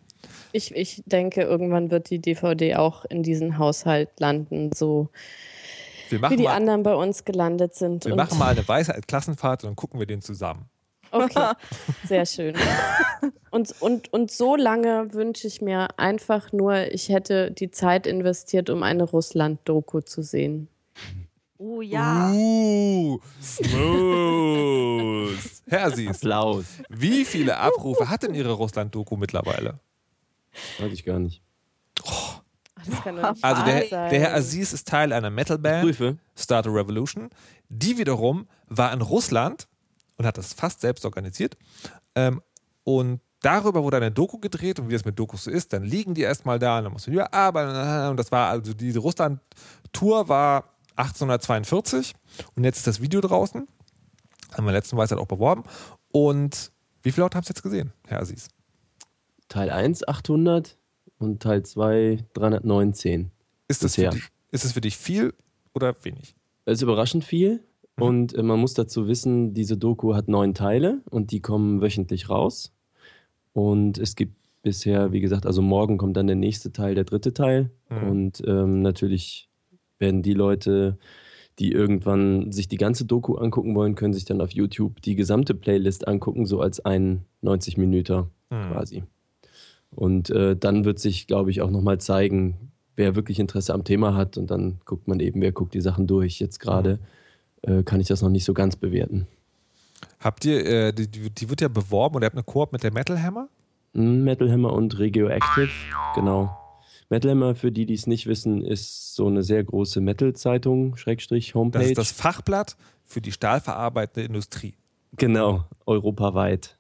Ich, 0.53 0.73
ich 0.77 1.03
denke, 1.05 1.43
irgendwann 1.43 1.91
wird 1.91 2.11
die 2.11 2.21
DVD 2.21 2.77
auch 2.77 3.05
in 3.05 3.25
diesen 3.25 3.59
Haushalt 3.59 4.11
landen, 4.21 4.71
so 4.73 5.09
Wir 6.11 6.23
wie 6.31 6.37
die 6.37 6.45
mal, 6.45 6.55
anderen 6.55 6.85
bei 6.85 6.95
uns 6.95 7.25
gelandet 7.25 7.75
sind. 7.75 8.05
wir 8.05 8.13
Und- 8.13 8.19
machen 8.19 8.39
mal 8.39 8.53
eine 8.53 8.67
weiße 8.67 8.93
Klassenfahrt 9.09 9.65
und 9.65 9.71
dann 9.71 9.77
gucken 9.77 9.99
wir 9.99 10.07
den 10.07 10.23
zusammen. 10.23 10.67
Okay, 11.11 11.53
sehr 12.05 12.27
schön. 12.27 12.55
Und, 13.51 13.75
und, 13.81 14.13
und 14.13 14.31
so 14.31 14.57
lange 14.57 15.15
wünsche 15.15 15.47
ich 15.47 15.63
mir 15.63 15.99
einfach 15.99 16.53
nur, 16.53 16.93
ich 16.93 17.09
hätte 17.09 17.51
die 17.51 17.71
Zeit 17.71 18.07
investiert, 18.07 18.69
um 18.69 18.83
eine 18.83 19.05
Russland-Doku 19.05 20.03
zu 20.03 20.23
sehen. 20.23 20.69
Oh 21.57 21.81
ja. 21.81 22.31
Uh, 22.31 23.19
smooth. 23.43 25.33
Herr 25.67 25.91
Sies, 25.91 26.11
Applaus. 26.11 26.67
wie 26.91 27.25
viele 27.25 27.57
Abrufe 27.57 28.11
hat 28.11 28.23
denn 28.23 28.35
Ihre 28.35 28.53
Russland-Doku 28.53 29.17
mittlerweile? 29.17 29.81
Weiß 30.79 30.93
ich 30.93 31.05
gar 31.05 31.19
nicht. 31.19 31.43
Ach, 32.07 32.43
das 32.87 33.03
kann 33.03 33.17
doch 33.17 33.33
nicht 33.33 33.45
Also 33.45 33.65
der, 33.65 33.81
der 34.11 34.21
Herr 34.21 34.35
Aziz 34.37 34.73
ist 34.73 34.87
Teil 34.87 35.13
einer 35.13 35.31
Metalband, 35.31 35.83
Prüfe. 35.85 36.19
Start 36.37 36.67
a 36.67 36.71
Revolution. 36.71 37.31
Die 37.69 37.99
wiederum 37.99 38.47
war 38.69 38.93
in 38.93 39.01
Russland 39.01 39.67
und 40.19 40.27
hat 40.27 40.37
das 40.37 40.53
fast 40.53 40.83
selbst 40.83 41.05
organisiert. 41.05 41.57
Ähm, 42.15 42.43
und 42.85 43.21
darüber 43.41 43.83
wurde 43.83 43.97
eine 43.97 44.11
Doku 44.11 44.39
gedreht 44.39 44.79
und 44.79 44.91
wie 44.91 44.95
es 44.95 45.05
mit 45.05 45.19
Dokus 45.19 45.45
so 45.45 45.51
ist, 45.51 45.73
dann 45.73 45.85
liegen 45.85 46.15
die 46.15 46.23
erstmal 46.23 46.59
da 46.59 46.79
und 46.79 46.85
dann 46.85 46.93
musst 46.93 47.07
du 47.07 47.13
wieder 47.13 47.33
arbeiten. 47.33 48.11
Und 48.11 48.17
das 48.19 48.31
war 48.31 48.51
also 48.51 48.75
diese 48.75 48.99
Russland-Tour 48.99 50.29
war 50.29 50.75
1842 50.97 52.15
und 52.57 52.65
jetzt 52.65 52.79
ist 52.79 52.87
das 52.87 53.01
Video 53.01 53.21
draußen. 53.21 53.67
Haben 54.55 54.67
wir 54.67 54.73
letzten 54.73 54.97
Weisheit 54.97 55.19
auch 55.19 55.27
beworben. 55.27 55.63
Und 56.11 56.73
wie 57.03 57.13
viele 57.13 57.25
Leute 57.25 57.37
haben 57.37 57.43
es 57.43 57.49
jetzt 57.49 57.63
gesehen, 57.63 57.93
Herr 58.07 58.21
Aziz? 58.21 58.49
Teil 59.49 59.71
1 59.71 60.09
800 60.09 60.77
und 61.19 61.43
Teil 61.43 61.63
2 61.63 62.25
319. 62.35 63.31
Ist 63.69 63.85
das, 63.85 63.93
dich, 63.93 64.09
ist 64.51 64.65
das 64.65 64.73
für 64.73 64.81
dich 64.81 64.97
viel 64.97 65.35
oder 65.75 65.95
wenig? 66.03 66.35
Es 66.65 66.79
ist 66.79 66.83
überraschend 66.83 67.25
viel 67.25 67.63
und 67.99 68.35
äh, 68.35 68.43
man 68.43 68.61
muss 68.61 68.75
dazu 68.75 69.09
wissen, 69.09 69.55
diese 69.55 69.77
Doku 69.77 70.15
hat 70.15 70.29
neun 70.29 70.55
Teile 70.55 71.01
und 71.11 71.31
die 71.31 71.41
kommen 71.41 71.81
wöchentlich 71.81 72.29
raus. 72.29 72.73
Und 73.53 73.99
es 73.99 74.17
gibt 74.17 74.35
bisher, 74.63 75.13
wie 75.13 75.21
gesagt, 75.21 75.47
also 75.47 75.63
morgen 75.63 75.99
kommt 75.99 76.17
dann 76.17 76.27
der 76.27 76.37
nächste 76.37 76.73
Teil, 76.73 76.95
der 76.95 77.05
dritte 77.05 77.33
Teil. 77.33 77.71
Mhm. 77.89 78.09
Und 78.09 78.43
ähm, 78.47 78.83
natürlich 78.83 79.49
werden 79.99 80.23
die 80.23 80.35
Leute, 80.35 80.99
die 81.59 81.73
irgendwann 81.73 82.53
sich 82.53 82.69
die 82.69 82.77
ganze 82.77 83.05
Doku 83.05 83.35
angucken 83.35 83.75
wollen, 83.75 83.97
können 83.97 84.15
sich 84.15 84.25
dann 84.25 84.41
auf 84.41 84.53
YouTube 84.53 85.03
die 85.03 85.17
gesamte 85.17 85.55
Playlist 85.55 86.07
angucken, 86.07 86.47
so 86.47 86.61
als 86.61 86.85
ein 86.85 87.25
90 87.43 87.77
Minüter 87.79 88.31
Hm. 88.51 88.73
quasi. 88.73 89.03
Und 89.91 90.31
äh, 90.31 90.57
dann 90.57 90.85
wird 90.85 90.99
sich, 90.99 91.27
glaube 91.27 91.51
ich, 91.51 91.61
auch 91.61 91.71
nochmal 91.71 91.99
zeigen, 91.99 92.71
wer 92.97 93.15
wirklich 93.15 93.39
Interesse 93.39 93.75
am 93.75 93.85
Thema 93.85 94.15
hat. 94.15 94.37
Und 94.37 94.51
dann 94.51 94.81
guckt 94.85 95.09
man 95.09 95.21
eben, 95.21 95.41
wer 95.41 95.53
guckt 95.53 95.75
die 95.75 95.81
Sachen 95.81 96.07
durch. 96.07 96.41
Jetzt 96.41 96.59
gerade 96.61 96.99
äh, 97.63 97.83
kann 97.83 98.01
ich 98.01 98.09
das 98.09 98.23
noch 98.23 98.31
nicht 98.31 98.45
so 98.45 98.55
ganz 98.55 98.77
bewerten. 98.77 99.27
Habt 100.21 100.45
ihr, 100.45 100.65
äh, 100.65 100.93
die, 100.93 101.09
die 101.09 101.49
wird 101.49 101.61
ja 101.61 101.69
beworben 101.69 102.17
und 102.17 102.23
ihr 102.23 102.27
habt 102.27 102.37
eine 102.37 102.45
Koop 102.45 102.73
mit 102.73 102.83
der 102.83 102.93
Metal 102.93 103.21
Hammer? 103.23 103.49
Hm, 103.95 104.25
Metal 104.25 104.51
Hammer 104.51 104.73
und 104.73 104.99
Regioactive, 104.99 105.71
genau. 106.15 106.57
Metal 107.11 107.31
Hammer, 107.31 107.55
für 107.55 107.73
die, 107.73 107.87
die 107.87 107.95
es 107.95 108.07
nicht 108.07 108.27
wissen, 108.27 108.63
ist 108.63 109.15
so 109.15 109.27
eine 109.27 109.43
sehr 109.43 109.65
große 109.65 110.01
Metal-Zeitung, 110.01 110.97
Schrägstrich 110.97 111.55
Homepage. 111.55 111.81
Das 111.81 111.89
ist 111.89 111.99
das 111.99 112.13
Fachblatt 112.13 112.77
für 113.05 113.21
die 113.21 113.33
stahlverarbeitende 113.33 114.27
Industrie. 114.27 114.75
Genau, 115.17 115.65
europaweit. 115.87 116.77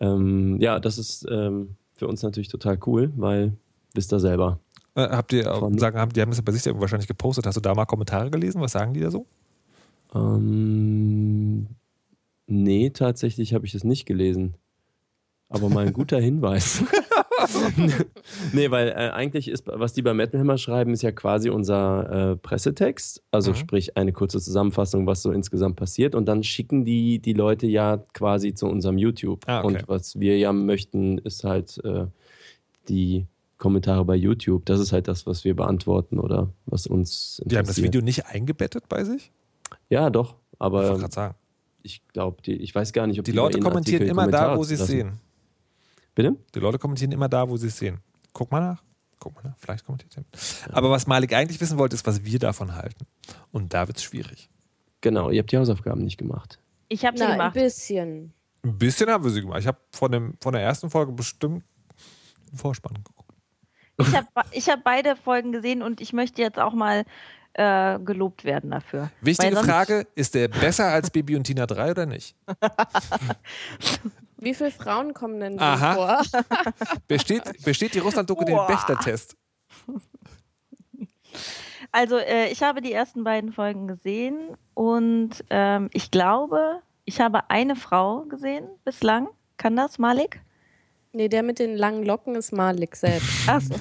Ähm, 0.00 0.58
ja, 0.60 0.80
das 0.80 0.98
ist 0.98 1.26
ähm, 1.30 1.76
für 1.94 2.06
uns 2.08 2.22
natürlich 2.22 2.48
total 2.48 2.78
cool, 2.86 3.12
weil 3.16 3.52
wisst 3.94 4.12
ihr 4.12 4.20
selber. 4.20 4.58
Äh, 4.94 5.08
habt 5.08 5.32
ihr, 5.34 5.52
auch, 5.52 5.70
sagen, 5.76 5.98
haben, 5.98 6.12
die 6.12 6.20
haben 6.22 6.30
das 6.30 6.38
ja 6.38 6.42
bei 6.44 6.52
sich 6.52 6.64
wahrscheinlich 6.80 7.08
gepostet. 7.08 7.46
Hast 7.46 7.56
du 7.56 7.60
da 7.60 7.74
mal 7.74 7.84
Kommentare 7.84 8.30
gelesen? 8.30 8.60
Was 8.62 8.72
sagen 8.72 8.94
die 8.94 9.00
da 9.00 9.10
so? 9.10 9.26
Ähm, 10.16 11.66
nee, 12.46 12.90
tatsächlich 12.90 13.54
habe 13.54 13.66
ich 13.66 13.72
das 13.72 13.84
nicht 13.84 14.06
gelesen. 14.06 14.54
Aber 15.48 15.68
mal 15.68 15.86
ein 15.86 15.92
guter 15.92 16.18
Hinweis. 16.18 16.82
nee, 18.52 18.70
weil 18.70 18.88
äh, 18.88 19.10
eigentlich 19.12 19.48
ist, 19.48 19.64
was 19.66 19.92
die 19.92 20.02
bei 20.02 20.12
Metal 20.12 20.40
Hammer 20.40 20.58
schreiben, 20.58 20.92
ist 20.92 21.02
ja 21.02 21.12
quasi 21.12 21.50
unser 21.50 22.32
äh, 22.32 22.36
Pressetext. 22.36 23.22
Also 23.30 23.52
mhm. 23.52 23.56
sprich 23.56 23.96
eine 23.96 24.12
kurze 24.12 24.40
Zusammenfassung, 24.40 25.06
was 25.06 25.22
so 25.22 25.30
insgesamt 25.30 25.76
passiert. 25.76 26.16
Und 26.16 26.26
dann 26.26 26.42
schicken 26.42 26.84
die 26.84 27.20
die 27.20 27.32
Leute 27.32 27.68
ja 27.68 27.98
quasi 28.12 28.54
zu 28.54 28.66
unserem 28.66 28.98
YouTube. 28.98 29.44
Ah, 29.46 29.62
okay. 29.62 29.66
Und 29.66 29.88
was 29.88 30.18
wir 30.18 30.36
ja 30.36 30.52
möchten, 30.52 31.18
ist 31.18 31.44
halt 31.44 31.80
äh, 31.84 32.06
die 32.88 33.26
Kommentare 33.58 34.04
bei 34.04 34.16
YouTube. 34.16 34.66
Das 34.66 34.80
ist 34.80 34.92
halt 34.92 35.06
das, 35.06 35.26
was 35.26 35.44
wir 35.44 35.54
beantworten 35.54 36.18
oder 36.18 36.50
was 36.66 36.86
uns 36.86 37.38
interessiert. 37.38 37.52
Die 37.52 37.56
haben 37.58 37.66
das 37.66 37.82
Video 37.82 38.00
nicht 38.02 38.26
eingebettet 38.26 38.88
bei 38.88 39.04
sich? 39.04 39.30
Ja, 39.88 40.10
doch. 40.10 40.36
Aber 40.58 40.96
ich, 40.96 41.12
sagen. 41.12 41.34
ich 41.82 42.06
glaube, 42.08 42.50
ich 42.50 42.74
weiß 42.74 42.92
gar 42.92 43.06
nicht, 43.06 43.18
ob 43.18 43.24
die, 43.24 43.32
die 43.32 43.36
Leute 43.36 43.60
kommentieren 43.60 44.02
Artikel 44.02 44.10
immer 44.10 44.28
da, 44.28 44.56
wo 44.56 44.64
sie 44.64 44.74
es 44.74 44.86
sehen. 44.86 45.18
Bitte? 46.14 46.36
Die 46.54 46.60
Leute 46.60 46.78
kommentieren 46.78 47.12
immer 47.12 47.28
da, 47.28 47.48
wo 47.48 47.56
sie 47.56 47.68
es 47.68 47.76
sehen. 47.76 48.00
Guck 48.32 48.50
mal 48.50 48.60
nach. 48.60 48.82
Guck 49.18 49.34
mal 49.34 49.42
nach. 49.50 49.56
Vielleicht 49.58 49.84
kommentiert 49.84 50.16
er. 50.16 50.76
Aber 50.76 50.90
was 50.90 51.06
Malik 51.06 51.32
eigentlich 51.34 51.60
wissen 51.60 51.78
wollte, 51.78 51.94
ist, 51.94 52.06
was 52.06 52.24
wir 52.24 52.38
davon 52.38 52.74
halten. 52.74 53.06
Und 53.52 53.74
da 53.74 53.86
wird 53.86 53.98
es 53.98 54.04
schwierig. 54.04 54.48
Genau, 55.02 55.30
ihr 55.30 55.40
habt 55.40 55.52
die 55.52 55.58
Hausaufgaben 55.58 56.02
nicht 56.02 56.16
gemacht. 56.16 56.58
Ich 56.88 57.04
habe 57.04 57.18
sie 57.18 57.26
gemacht. 57.26 57.56
Ein 57.56 57.62
bisschen. 57.62 58.32
Ein 58.62 58.78
bisschen 58.78 59.10
haben 59.10 59.24
wir 59.24 59.30
sie 59.30 59.42
gemacht. 59.42 59.60
Ich 59.60 59.66
habe 59.66 59.78
von, 59.90 60.34
von 60.40 60.52
der 60.52 60.62
ersten 60.62 60.90
Folge 60.90 61.12
bestimmt 61.12 61.64
einen 62.48 62.58
Vorspann 62.58 62.94
geguckt. 62.94 63.16
Ich 63.98 64.14
habe 64.14 64.26
ich 64.50 64.68
hab 64.68 64.84
beide 64.84 65.16
Folgen 65.16 65.52
gesehen 65.52 65.82
und 65.82 66.00
ich 66.00 66.12
möchte 66.12 66.42
jetzt 66.42 66.58
auch 66.58 66.74
mal 66.74 67.04
äh, 67.56 67.98
gelobt 68.00 68.44
werden 68.44 68.70
dafür. 68.70 69.10
Wichtige 69.20 69.56
Frage: 69.56 70.06
Ist 70.14 70.34
der 70.34 70.48
besser 70.48 70.86
als 70.86 71.10
Bibi 71.10 71.36
und 71.36 71.44
Tina 71.44 71.66
3 71.66 71.90
oder 71.92 72.06
nicht? 72.06 72.36
Wie 74.38 74.52
viele 74.54 74.70
Frauen 74.70 75.14
kommen 75.14 75.40
denn 75.40 75.58
Aha. 75.58 75.94
vor? 75.94 76.22
besteht, 77.08 77.42
besteht 77.64 77.94
die 77.94 78.00
Russland-Doku 78.00 78.44
den 78.44 78.56
Wächter-Test? 78.56 79.36
Also, 81.92 82.18
äh, 82.18 82.48
ich 82.50 82.62
habe 82.62 82.82
die 82.82 82.92
ersten 82.92 83.24
beiden 83.24 83.52
Folgen 83.52 83.88
gesehen 83.88 84.50
und 84.74 85.42
ähm, 85.48 85.88
ich 85.94 86.10
glaube, 86.10 86.80
ich 87.06 87.20
habe 87.20 87.48
eine 87.48 87.76
Frau 87.76 88.22
gesehen 88.24 88.66
bislang. 88.84 89.28
Kann 89.56 89.76
das, 89.76 89.98
Malik? 89.98 90.42
Nee, 91.12 91.28
der 91.28 91.42
mit 91.42 91.58
den 91.58 91.76
langen 91.76 92.04
Locken 92.04 92.34
ist 92.34 92.52
Malik 92.52 92.96
selbst. 92.96 93.48
Achso. 93.48 93.74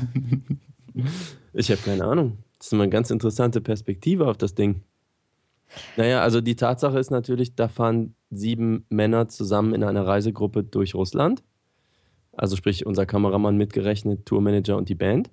Ich 1.51 1.69
habe 1.69 1.81
keine 1.81 2.05
Ahnung. 2.05 2.37
Das 2.65 2.73
ist 2.73 2.79
eine 2.79 2.89
ganz 2.89 3.11
interessante 3.11 3.61
Perspektive 3.61 4.27
auf 4.27 4.37
das 4.37 4.55
Ding. 4.55 4.81
Naja, 5.97 6.23
also 6.23 6.41
die 6.41 6.55
Tatsache 6.55 6.97
ist 6.97 7.11
natürlich, 7.11 7.53
da 7.53 7.67
fahren 7.67 8.15
sieben 8.31 8.87
Männer 8.89 9.27
zusammen 9.27 9.75
in 9.75 9.83
einer 9.83 10.07
Reisegruppe 10.07 10.63
durch 10.63 10.95
Russland. 10.95 11.43
Also 12.33 12.55
sprich 12.55 12.87
unser 12.87 13.05
Kameramann 13.05 13.55
mitgerechnet, 13.55 14.25
Tourmanager 14.25 14.77
und 14.77 14.89
die 14.89 14.95
Band. 14.95 15.29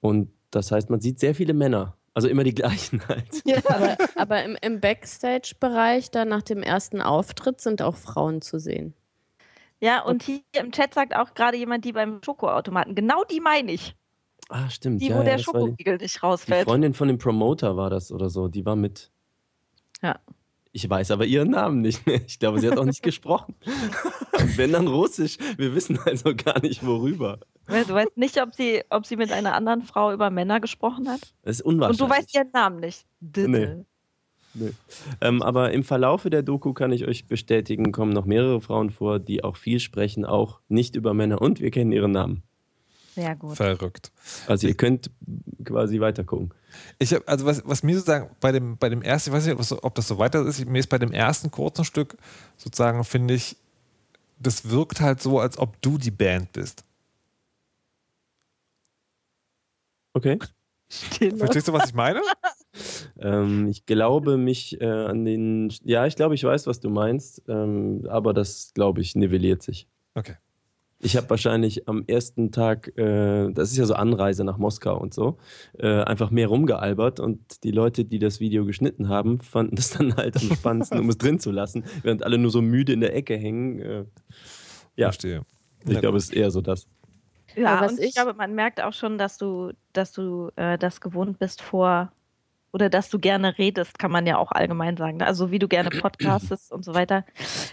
Und 0.00 0.30
das 0.52 0.70
heißt, 0.70 0.90
man 0.90 1.00
sieht 1.00 1.18
sehr 1.18 1.34
viele 1.34 1.54
Männer. 1.54 1.96
Also 2.14 2.28
immer 2.28 2.44
die 2.44 2.54
gleichen 2.54 3.02
halt. 3.08 3.42
Ja, 3.44 3.56
aber, 3.68 3.96
aber 4.14 4.44
im, 4.44 4.56
im 4.62 4.78
Backstage-Bereich, 4.78 6.12
da 6.12 6.24
nach 6.24 6.42
dem 6.42 6.62
ersten 6.62 7.02
Auftritt, 7.02 7.60
sind 7.60 7.82
auch 7.82 7.96
Frauen 7.96 8.42
zu 8.42 8.60
sehen. 8.60 8.94
Ja, 9.80 10.04
und 10.04 10.22
hier 10.22 10.42
im 10.52 10.70
Chat 10.70 10.94
sagt 10.94 11.16
auch 11.16 11.34
gerade 11.34 11.56
jemand, 11.56 11.84
die 11.84 11.92
beim 11.92 12.22
Schokoautomaten. 12.24 12.94
Genau 12.94 13.24
die 13.24 13.40
meine 13.40 13.72
ich. 13.72 13.96
Ah, 14.48 14.68
stimmt. 14.68 15.00
Die, 15.00 15.08
ja, 15.08 15.16
wo 15.16 15.18
ja, 15.18 15.24
der 15.24 15.38
Schokoriegel 15.38 15.96
nicht 15.96 16.22
rausfällt. 16.22 16.62
Die 16.62 16.70
Freundin 16.70 16.94
von 16.94 17.08
dem 17.08 17.18
Promoter 17.18 17.76
war 17.76 17.90
das 17.90 18.12
oder 18.12 18.28
so. 18.28 18.48
Die 18.48 18.64
war 18.64 18.76
mit. 18.76 19.10
Ja. 20.02 20.18
Ich 20.72 20.90
weiß 20.90 21.12
aber 21.12 21.24
ihren 21.24 21.50
Namen 21.50 21.82
nicht 21.82 22.04
mehr. 22.06 22.20
Ich 22.26 22.38
glaube, 22.38 22.58
sie 22.58 22.68
hat 22.68 22.78
auch 22.78 22.84
nicht 22.84 23.02
gesprochen. 23.02 23.54
Wenn 24.56 24.72
dann 24.72 24.88
Russisch. 24.88 25.38
Wir 25.56 25.74
wissen 25.74 25.98
also 26.04 26.34
gar 26.34 26.60
nicht, 26.60 26.84
worüber. 26.84 27.38
Du 27.66 27.94
weißt 27.94 28.16
nicht, 28.16 28.42
ob 28.42 28.54
sie, 28.54 28.82
ob 28.90 29.06
sie 29.06 29.16
mit 29.16 29.32
einer 29.32 29.54
anderen 29.54 29.82
Frau 29.82 30.12
über 30.12 30.30
Männer 30.30 30.60
gesprochen 30.60 31.08
hat? 31.08 31.32
Das 31.42 31.56
ist 31.56 31.62
unwahrscheinlich. 31.62 32.02
Und 32.02 32.10
du 32.10 32.14
weißt 32.14 32.34
ihren 32.34 32.50
Namen 32.52 32.80
nicht. 32.80 33.06
Nee. 33.20 33.84
nee. 34.52 34.72
Ähm, 35.20 35.42
aber 35.42 35.72
im 35.72 35.82
Verlaufe 35.82 36.28
der 36.28 36.42
Doku 36.42 36.74
kann 36.74 36.92
ich 36.92 37.06
euch 37.06 37.26
bestätigen, 37.26 37.90
kommen 37.92 38.12
noch 38.12 38.24
mehrere 38.24 38.60
Frauen 38.60 38.90
vor, 38.90 39.18
die 39.18 39.42
auch 39.42 39.56
viel 39.56 39.80
sprechen, 39.80 40.24
auch 40.24 40.60
nicht 40.68 40.96
über 40.96 41.14
Männer. 41.14 41.40
Und 41.40 41.60
wir 41.60 41.70
kennen 41.70 41.92
ihre 41.92 42.08
Namen. 42.08 42.42
Sehr 43.14 43.36
gut. 43.36 43.56
Verrückt. 43.56 44.10
Also 44.48 44.66
ihr 44.66 44.74
könnt 44.74 45.10
quasi 45.64 46.00
weiter 46.00 46.24
gucken. 46.24 46.52
Ich 46.98 47.14
habe, 47.14 47.26
also 47.28 47.46
was, 47.46 47.62
was 47.64 47.84
mir 47.84 47.94
sozusagen 47.94 48.34
bei 48.40 48.50
dem, 48.50 48.76
bei 48.76 48.88
dem 48.88 49.02
ersten, 49.02 49.30
ich 49.30 49.36
weiß 49.36 49.46
nicht, 49.46 49.84
ob, 49.84 49.94
das 49.94 50.08
so 50.08 50.18
weiter 50.18 50.44
ist, 50.44 50.66
mir 50.66 50.80
ist 50.80 50.88
bei 50.88 50.98
dem 50.98 51.12
ersten 51.12 51.50
kurzen 51.52 51.84
Stück 51.84 52.16
sozusagen, 52.56 53.04
finde 53.04 53.34
ich, 53.34 53.56
das 54.40 54.68
wirkt 54.68 55.00
halt 55.00 55.22
so, 55.22 55.38
als 55.38 55.58
ob 55.58 55.80
du 55.80 55.96
die 55.96 56.10
Band 56.10 56.52
bist. 56.52 56.82
Okay. 60.12 60.38
Stille. 60.88 61.36
Verstehst 61.38 61.68
du, 61.68 61.72
was 61.72 61.88
ich 61.88 61.94
meine? 61.94 62.20
ähm, 63.20 63.68
ich 63.68 63.86
glaube 63.86 64.36
mich 64.36 64.80
äh, 64.80 64.86
an 64.86 65.24
den, 65.24 65.72
ja, 65.84 66.06
ich 66.06 66.16
glaube, 66.16 66.34
ich 66.34 66.42
weiß, 66.42 66.66
was 66.66 66.80
du 66.80 66.90
meinst, 66.90 67.42
ähm, 67.46 68.06
aber 68.08 68.34
das, 68.34 68.72
glaube 68.74 69.02
ich, 69.02 69.14
nivelliert 69.14 69.62
sich. 69.62 69.88
Okay. 70.14 70.34
Ich 71.00 71.16
habe 71.16 71.28
wahrscheinlich 71.28 71.88
am 71.88 72.04
ersten 72.06 72.50
Tag, 72.50 72.96
äh, 72.96 73.50
das 73.52 73.70
ist 73.70 73.76
ja 73.76 73.84
so 73.84 73.94
Anreise 73.94 74.44
nach 74.44 74.56
Moskau 74.58 74.98
und 74.98 75.12
so, 75.12 75.38
äh, 75.78 76.02
einfach 76.02 76.30
mehr 76.30 76.48
rumgealbert 76.48 77.20
und 77.20 77.62
die 77.64 77.72
Leute, 77.72 78.04
die 78.04 78.18
das 78.18 78.40
Video 78.40 78.64
geschnitten 78.64 79.08
haben, 79.08 79.40
fanden 79.40 79.76
das 79.76 79.90
dann 79.90 80.16
halt 80.16 80.36
am 80.36 80.54
spannendsten, 80.54 80.98
um 81.00 81.08
es 81.10 81.18
drin 81.18 81.38
zu 81.38 81.50
lassen, 81.50 81.84
während 82.02 82.22
alle 82.22 82.38
nur 82.38 82.50
so 82.50 82.62
müde 82.62 82.92
in 82.92 83.00
der 83.00 83.14
Ecke 83.14 83.36
hängen. 83.36 83.80
Äh, 83.80 84.04
ja, 84.96 85.08
Verstehe. 85.08 85.42
Ich 85.86 86.00
glaube, 86.00 86.16
es 86.16 86.24
ist 86.24 86.34
eher 86.34 86.50
so 86.50 86.60
das. 86.60 86.86
Ja, 87.56 87.84
und 87.84 87.98
ich, 87.98 88.06
ich 88.06 88.14
glaube, 88.14 88.34
man 88.34 88.54
merkt 88.54 88.82
auch 88.82 88.92
schon, 88.92 89.18
dass 89.18 89.38
du, 89.38 89.72
dass 89.92 90.12
du 90.12 90.50
äh, 90.56 90.78
das 90.78 91.00
gewohnt 91.00 91.38
bist 91.38 91.62
vor 91.62 92.10
oder 92.72 92.90
dass 92.90 93.08
du 93.10 93.18
gerne 93.18 93.56
redest, 93.58 93.98
kann 93.98 94.10
man 94.10 94.26
ja 94.26 94.38
auch 94.38 94.50
allgemein 94.50 94.96
sagen. 94.96 95.18
Ne? 95.18 95.26
Also 95.26 95.50
wie 95.50 95.58
du 95.58 95.68
gerne 95.68 95.90
podcastest 96.00 96.72
und 96.72 96.84
so 96.84 96.94
weiter, 96.94 97.24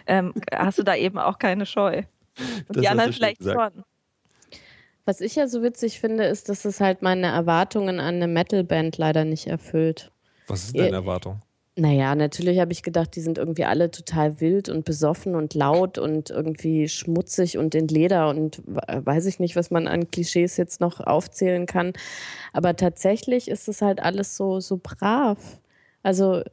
ähm, 0.06 0.34
hast 0.54 0.78
du 0.78 0.84
da 0.84 0.96
eben 0.96 1.18
auch 1.18 1.40
keine 1.40 1.66
Scheu. 1.66 2.04
Und 2.68 2.70
das 2.76 2.82
die 2.82 2.88
anderen 2.88 3.14
vielleicht 3.14 3.44
schon. 3.44 3.84
Was 5.06 5.20
ich 5.20 5.36
ja 5.36 5.48
so 5.48 5.64
witzig 5.64 6.00
finde, 6.00 6.26
ist, 6.26 6.50
dass 6.50 6.64
es 6.66 6.80
halt 6.80 7.02
meine 7.02 7.28
Erwartungen 7.28 8.00
an 8.00 8.16
eine 8.16 8.28
Metalband 8.28 8.98
leider 8.98 9.26
nicht 9.26 9.48
erfüllt. 9.48 10.12
Was 10.48 10.66
ist 10.66 10.78
deine 10.78 10.98
Erwartung? 10.98 11.42
Naja, 11.78 12.16
natürlich 12.16 12.60
habe 12.60 12.74
ich 12.74 12.84
gedacht, 12.84 13.16
die 13.16 13.22
sind 13.22 13.38
irgendwie 13.38 13.64
alle 13.64 13.90
total 13.90 14.42
wild 14.42 14.68
und 14.68 14.84
besoffen 14.84 15.36
und 15.36 15.54
laut 15.54 15.98
und 15.98 16.30
irgendwie 16.30 16.90
schmutzig 16.90 17.58
und 17.58 17.74
in 17.74 17.88
Leder 17.88 18.28
und 18.28 18.62
weiß 18.66 19.26
ich 19.26 19.40
nicht, 19.40 19.56
was 19.56 19.72
man 19.72 19.88
an 19.88 20.12
Klischees 20.12 20.58
jetzt 20.58 20.82
noch 20.82 21.00
aufzählen 21.00 21.66
kann. 21.66 21.94
Aber 22.52 22.76
tatsächlich 22.76 23.48
ist 23.48 23.70
es 23.70 23.82
halt 23.82 24.02
alles 24.02 24.36
so, 24.36 24.60
so 24.60 24.80
brav. 24.84 25.60
Also 26.04 26.44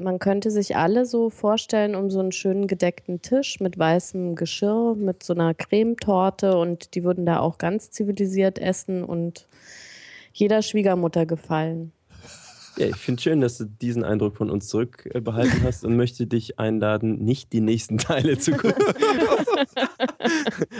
man 0.00 0.18
könnte 0.18 0.50
sich 0.50 0.76
alle 0.76 1.06
so 1.06 1.30
vorstellen 1.30 1.94
um 1.94 2.10
so 2.10 2.20
einen 2.20 2.32
schönen 2.32 2.66
gedeckten 2.66 3.22
Tisch 3.22 3.60
mit 3.60 3.78
weißem 3.78 4.36
Geschirr, 4.36 4.94
mit 4.96 5.22
so 5.22 5.34
einer 5.34 5.54
Cremetorte 5.54 6.56
und 6.56 6.94
die 6.94 7.04
würden 7.04 7.26
da 7.26 7.40
auch 7.40 7.58
ganz 7.58 7.90
zivilisiert 7.90 8.58
essen 8.58 9.04
und 9.04 9.48
jeder 10.32 10.62
Schwiegermutter 10.62 11.26
gefallen. 11.26 11.92
Ja, 12.76 12.86
ich 12.86 12.96
finde 12.96 13.20
schön, 13.20 13.40
dass 13.40 13.58
du 13.58 13.64
diesen 13.64 14.04
Eindruck 14.04 14.36
von 14.36 14.50
uns 14.50 14.68
zurückbehalten 14.68 15.64
hast 15.64 15.84
und 15.84 15.96
möchte 15.96 16.28
dich 16.28 16.60
einladen, 16.60 17.24
nicht 17.24 17.52
die 17.52 17.60
nächsten 17.60 17.98
Teile 17.98 18.38
zu 18.38 18.52
gucken. 18.52 18.84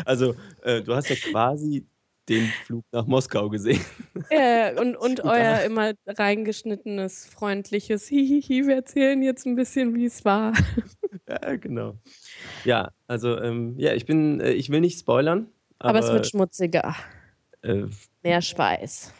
also, 0.05 0.37
äh, 0.63 0.81
du 0.81 0.95
hast 0.95 1.11
ja 1.11 1.17
quasi 1.17 1.87
den 2.29 2.47
Flug 2.65 2.85
nach 2.93 3.07
Moskau 3.07 3.49
gesehen. 3.49 3.85
Ja, 4.31 4.79
und, 4.81 4.97
und 4.97 5.25
euer 5.25 5.63
immer 5.63 5.93
reingeschnittenes, 6.07 7.27
freundliches 7.27 8.07
Hihihi, 8.07 8.67
wir 8.67 8.77
erzählen 8.77 9.23
jetzt 9.23 9.47
ein 9.47 9.55
bisschen, 9.55 9.95
wie 9.95 10.07
es 10.07 10.25
war. 10.25 10.53
Ja, 11.27 11.57
genau. 11.57 11.95
Ja, 12.65 12.91
also, 13.07 13.39
ähm, 13.39 13.75
ja, 13.79 13.93
ich 13.93 14.07
bin, 14.07 14.41
äh, 14.41 14.53
ich 14.53 14.71
will 14.71 14.81
nicht 14.81 14.99
spoilern. 14.99 15.49
Aber, 15.79 15.91
aber 15.91 15.99
es 15.99 16.13
wird 16.13 16.27
schmutziger. 16.27 16.97
Äh, 17.63 17.85
Mehr 18.23 18.41
Schweiß. 18.41 19.13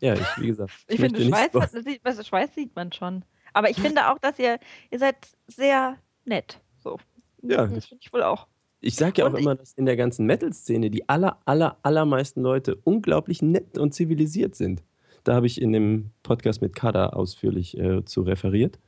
Ja, 0.00 0.14
ich, 0.14 0.26
wie 0.38 0.46
gesagt. 0.46 0.72
Ich, 0.86 0.94
ich 0.94 1.00
finde, 1.00 1.24
Schweiß, 1.24 1.72
sieht, 1.72 2.26
Schweiß 2.26 2.54
sieht 2.54 2.76
man 2.76 2.92
schon. 2.92 3.24
Aber 3.52 3.68
ich 3.68 3.80
finde 3.80 4.08
auch, 4.10 4.18
dass 4.18 4.38
ihr, 4.38 4.58
ihr 4.90 4.98
seid 4.98 5.16
sehr 5.48 5.98
nett. 6.24 6.60
So. 6.82 6.98
Ja. 7.42 7.66
Das 7.66 7.86
finde 7.86 8.02
ich 8.04 8.12
wohl 8.12 8.22
auch. 8.22 8.46
Ich 8.84 8.96
sage 8.96 9.22
ja 9.22 9.26
auch 9.26 9.32
Und 9.32 9.40
immer, 9.40 9.54
dass 9.54 9.72
in 9.72 9.86
der 9.86 9.96
ganzen 9.96 10.26
Metal-Szene 10.26 10.90
die 10.90 11.08
aller, 11.08 11.38
aller, 11.46 11.78
allermeisten 11.82 12.42
Leute 12.42 12.76
unglaublich 12.84 13.40
nett 13.40 13.78
und 13.78 13.94
zivilisiert 13.94 14.54
sind. 14.54 14.82
Da 15.24 15.34
habe 15.34 15.46
ich 15.46 15.60
in 15.60 15.72
dem 15.72 16.10
Podcast 16.22 16.60
mit 16.60 16.74
Kada 16.74 17.08
ausführlich 17.08 17.78
äh, 17.78 18.04
zu 18.04 18.22
referiert. 18.22 18.78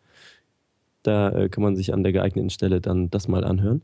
Da 1.03 1.31
äh, 1.31 1.49
kann 1.49 1.63
man 1.63 1.77
sich 1.77 1.95
an 1.95 2.03
der 2.03 2.13
geeigneten 2.13 2.51
Stelle 2.51 2.83
dann 2.83 3.09
das 3.09 3.27
mal 3.27 3.43
anhören. 3.43 3.81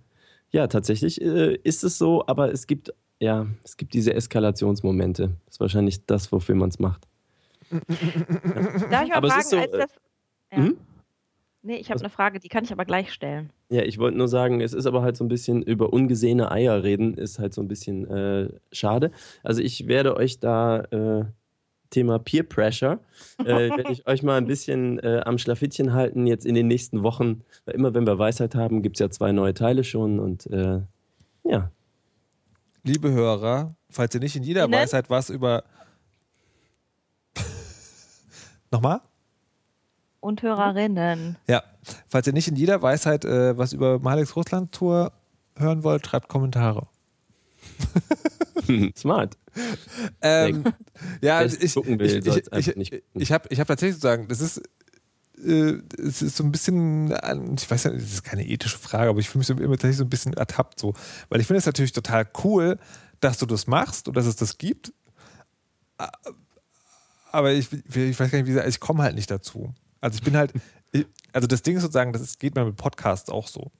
Ja, 0.51 0.67
tatsächlich 0.67 1.23
äh, 1.23 1.55
ist 1.65 1.83
es 1.83 1.97
so, 1.97 2.27
aber 2.27 2.53
es 2.53 2.67
gibt, 2.67 2.93
ja, 3.19 3.47
es 3.65 3.79
gibt 3.79 3.95
diese 3.95 4.13
Eskalationsmomente. 4.13 5.31
Das 5.47 5.55
ist 5.55 5.61
wahrscheinlich 5.61 6.05
das, 6.05 6.31
wofür 6.31 6.57
man 6.57 6.69
es 6.69 6.79
macht. 6.79 7.09
Darf 7.71 9.05
ich 9.05 9.09
mal 9.09 9.13
Aber 9.13 9.29
fragen, 9.31 9.49
so, 9.49 9.57
als 9.57 9.73
äh, 9.73 9.79
das. 9.79 9.91
Ja. 10.53 10.71
Nee, 11.65 11.77
ich 11.77 11.89
habe 11.91 11.97
Was- 11.97 12.03
eine 12.03 12.11
Frage, 12.11 12.41
die 12.41 12.49
kann 12.49 12.65
ich 12.65 12.73
aber 12.73 12.85
gleich 12.85 13.13
stellen. 13.13 13.51
Ja, 13.71 13.83
ich 13.83 13.99
wollte 13.99 14.19
nur 14.19 14.27
sagen, 14.29 14.61
es 14.61 14.73
ist 14.73 14.87
aber 14.87 15.03
halt 15.03 15.17
so 15.17 15.25
ein 15.25 15.29
bisschen 15.29 15.63
über 15.63 15.93
ungesehene 15.93 16.51
Eier 16.51 16.83
reden, 16.83 17.15
ist 17.15 17.39
halt 17.39 17.55
so 17.55 17.61
ein 17.61 17.69
bisschen 17.69 18.07
äh, 18.11 18.49
schade. 18.73 19.13
Also 19.45 19.63
ich 19.63 19.87
werde 19.87 20.17
euch 20.17 20.41
da 20.41 20.81
äh, 20.91 21.25
Thema 21.91 22.19
Peer 22.19 22.43
Pressure, 22.43 22.99
äh, 23.39 23.45
werde 23.77 23.93
ich 23.93 24.07
euch 24.09 24.25
mal 24.25 24.39
ein 24.39 24.47
bisschen 24.47 24.99
äh, 24.99 25.23
am 25.25 25.39
Schlafittchen 25.39 25.93
halten 25.93 26.27
jetzt 26.27 26.45
in 26.45 26.57
den 26.57 26.67
nächsten 26.67 27.05
Wochen. 27.05 27.45
Weil 27.65 27.77
immer 27.77 27.95
wenn 27.95 28.07
wir 28.07 28.19
Weisheit 28.19 28.57
haben, 28.57 28.83
gibt 28.83 28.97
es 28.97 29.01
ja 29.01 29.11
zwei 29.11 29.31
neue 29.31 29.55
Teile 29.55 29.85
schon 29.85 30.19
und 30.19 30.47
äh, 30.49 30.81
ja. 31.45 31.71
Liebe 32.83 33.13
Hörer, 33.13 33.77
falls 33.89 34.13
ihr 34.15 34.21
nicht 34.21 34.35
in 34.35 34.43
jeder? 34.43 34.69
Weisheit 34.71 35.09
was 35.11 35.31
über. 35.31 35.63
Nochmal? 38.73 39.01
Und 40.23 40.41
Hörerinnen. 40.43 41.37
Ja. 41.49 41.63
Falls 42.09 42.27
ihr 42.29 42.33
nicht 42.33 42.47
in 42.49 42.55
jeder 42.57 42.81
Weisheit 42.81 43.25
äh, 43.25 43.59
was 43.59 43.73
über 43.73 43.99
Maleks 43.99 44.37
Russland-Tour 44.37 45.13
hören 45.57 45.83
wollt, 45.83 46.07
schreibt 46.07 46.29
Kommentare. 46.29 46.87
Smart. 48.97 49.37
Ähm, 50.21 50.65
ja, 51.21 51.43
ich, 51.43 51.61
ich, 51.61 51.77
ich, 51.77 52.77
ich, 52.77 53.03
ich 53.15 53.33
habe 53.33 53.49
ich 53.51 53.59
hab 53.61 53.67
tatsächlich 53.67 53.97
zu 53.97 54.01
sagen, 54.03 54.29
das 54.29 54.41
ist, 54.41 54.63
äh, 55.45 55.75
es 55.99 56.23
ist 56.23 56.37
so 56.37 56.45
ein 56.45 56.53
bisschen, 56.53 57.13
an- 57.13 57.57
ich 57.59 57.69
weiß 57.69 57.85
ja, 57.85 57.91
das 57.91 58.03
ist 58.05 58.23
keine 58.23 58.47
ethische 58.47 58.79
Frage, 58.79 59.11
aber 59.11 59.19
ich 59.19 59.29
fühle 59.29 59.41
mich 59.41 59.49
so 59.49 59.55
immer 59.55 59.73
tatsächlich 59.75 59.99
so 59.99 60.05
ein 60.05 60.11
bisschen 60.11 60.35
ertappt 60.35 60.79
so. 60.79 60.95
Weil 61.29 61.41
ich 61.41 61.47
finde 61.49 61.59
es 61.59 61.67
natürlich 61.67 61.93
total 61.93 62.29
cool, 62.45 62.79
dass 63.21 63.39
du 63.39 63.47
das 63.47 63.67
machst 63.67 64.07
und 64.07 64.17
dass 64.17 64.27
es 64.27 64.37
das 64.37 64.57
gibt. 64.59 64.93
Aber 67.33 67.53
ich, 67.53 67.73
ich 67.73 68.19
weiß 68.21 68.31
gar 68.31 68.39
nicht, 68.39 68.47
wie 68.47 68.53
gesagt, 68.53 68.69
ich 68.69 68.81
komme 68.81 69.03
halt 69.03 69.15
nicht 69.17 69.31
dazu. 69.31 69.75
Also 70.03 70.17
ich 70.17 70.23
bin 70.23 70.37
halt, 70.37 70.53
also 71.33 71.47
das 71.47 71.63
Ding 71.63 71.77
ist 71.77 71.83
sozusagen, 71.83 72.13
das 72.13 72.21
ist, 72.21 72.39
geht 72.39 72.55
mir 72.55 72.65
mit 72.65 72.77
Podcasts 72.77 73.31
auch 73.31 73.49
so. 73.49 73.71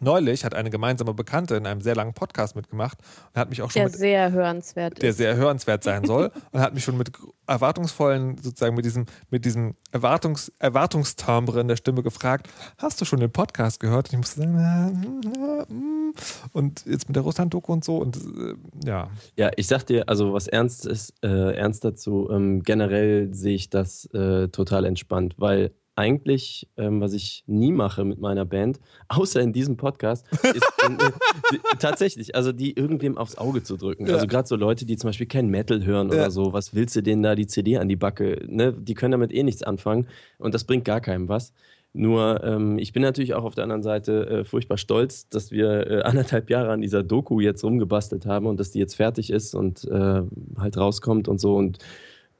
Neulich 0.00 0.44
hat 0.44 0.54
eine 0.54 0.70
gemeinsame 0.70 1.14
Bekannte 1.14 1.56
in 1.56 1.66
einem 1.66 1.80
sehr 1.80 1.94
langen 1.94 2.14
Podcast 2.14 2.56
mitgemacht 2.56 2.98
und 3.32 3.40
hat 3.40 3.50
mich 3.50 3.62
auch 3.62 3.70
schon 3.70 3.80
Der 3.80 3.90
mit, 3.90 3.98
sehr 3.98 4.32
hörenswert 4.32 5.02
der 5.02 5.10
ist. 5.10 5.16
sehr 5.16 5.36
hörenswert 5.36 5.84
sein 5.84 6.04
soll 6.04 6.30
und 6.52 6.60
hat 6.60 6.74
mich 6.74 6.84
schon 6.84 6.96
mit 6.96 7.12
erwartungsvollen, 7.46 8.38
sozusagen 8.38 8.74
mit 8.74 8.84
diesem, 8.84 9.06
mit 9.30 9.44
diesem 9.44 9.74
Erwartungs, 9.92 10.52
Erwartungstimbre 10.58 11.60
in 11.60 11.68
der 11.68 11.76
Stimme 11.76 12.02
gefragt, 12.02 12.48
hast 12.78 13.00
du 13.00 13.04
schon 13.04 13.20
den 13.20 13.30
Podcast 13.30 13.80
gehört? 13.80 14.08
Und 14.08 14.12
ich 14.14 14.18
musste 14.18 14.40
sagen, 14.40 14.54
na, 14.56 14.90
na, 14.90 15.64
mm. 15.68 16.14
und 16.52 16.84
jetzt 16.86 17.08
mit 17.08 17.16
der 17.16 17.22
Russland-Doku 17.22 17.72
und 17.72 17.84
so 17.84 17.98
und 17.98 18.16
äh, 18.16 18.54
ja. 18.86 19.10
Ja, 19.36 19.50
ich 19.56 19.66
sag 19.66 19.84
dir, 19.86 20.08
also 20.08 20.32
was 20.32 20.48
ernst 20.48 20.86
ist, 20.86 21.14
äh, 21.22 21.54
ernst 21.56 21.84
dazu, 21.84 22.28
ähm, 22.30 22.62
generell 22.62 23.32
sehe 23.34 23.54
ich 23.54 23.70
das 23.70 24.06
äh, 24.14 24.48
total 24.48 24.84
entspannt, 24.84 25.34
weil 25.38 25.72
eigentlich, 25.96 26.68
ähm, 26.76 27.00
was 27.00 27.12
ich 27.12 27.44
nie 27.46 27.72
mache 27.72 28.04
mit 28.04 28.18
meiner 28.20 28.44
Band, 28.44 28.80
außer 29.08 29.40
in 29.40 29.52
diesem 29.52 29.76
Podcast, 29.76 30.26
ist 30.32 30.44
äh, 30.82 31.10
die, 31.52 31.60
tatsächlich, 31.78 32.34
also 32.34 32.52
die 32.52 32.76
irgendwem 32.76 33.16
aufs 33.16 33.36
Auge 33.38 33.62
zu 33.62 33.76
drücken. 33.76 34.06
Ja. 34.06 34.14
Also 34.14 34.26
gerade 34.26 34.48
so 34.48 34.56
Leute, 34.56 34.86
die 34.86 34.96
zum 34.96 35.08
Beispiel 35.08 35.26
kein 35.26 35.48
Metal 35.48 35.84
hören 35.84 36.08
Ja. 36.08 36.14
oder 36.14 36.30
so, 36.30 36.52
was 36.52 36.74
willst 36.74 36.96
du 36.96 37.02
denen 37.02 37.22
da 37.22 37.34
die 37.34 37.46
CD 37.46 37.78
an 37.78 37.88
die 37.88 37.96
Backe? 37.96 38.44
Ne? 38.48 38.72
Die 38.72 38.94
können 38.94 39.12
damit 39.12 39.32
eh 39.32 39.42
nichts 39.42 39.62
anfangen 39.62 40.08
und 40.38 40.54
das 40.54 40.64
bringt 40.64 40.84
gar 40.84 41.00
keinem 41.00 41.28
was. 41.28 41.52
Nur, 41.96 42.42
ähm, 42.42 42.76
ich 42.78 42.92
bin 42.92 43.02
natürlich 43.02 43.34
auch 43.34 43.44
auf 43.44 43.54
der 43.54 43.62
anderen 43.62 43.84
Seite 43.84 44.26
äh, 44.28 44.44
furchtbar 44.44 44.78
stolz, 44.78 45.28
dass 45.28 45.52
wir 45.52 45.86
äh, 45.88 46.02
anderthalb 46.02 46.50
Jahre 46.50 46.72
an 46.72 46.80
dieser 46.80 47.04
Doku 47.04 47.38
jetzt 47.38 47.62
rumgebastelt 47.62 48.26
haben 48.26 48.46
und 48.46 48.58
dass 48.58 48.72
die 48.72 48.80
jetzt 48.80 48.96
fertig 48.96 49.30
ist 49.30 49.54
und 49.54 49.84
äh, 49.84 50.22
halt 50.58 50.76
rauskommt 50.76 51.28
und 51.28 51.40
so. 51.40 51.54
Und 51.54 51.78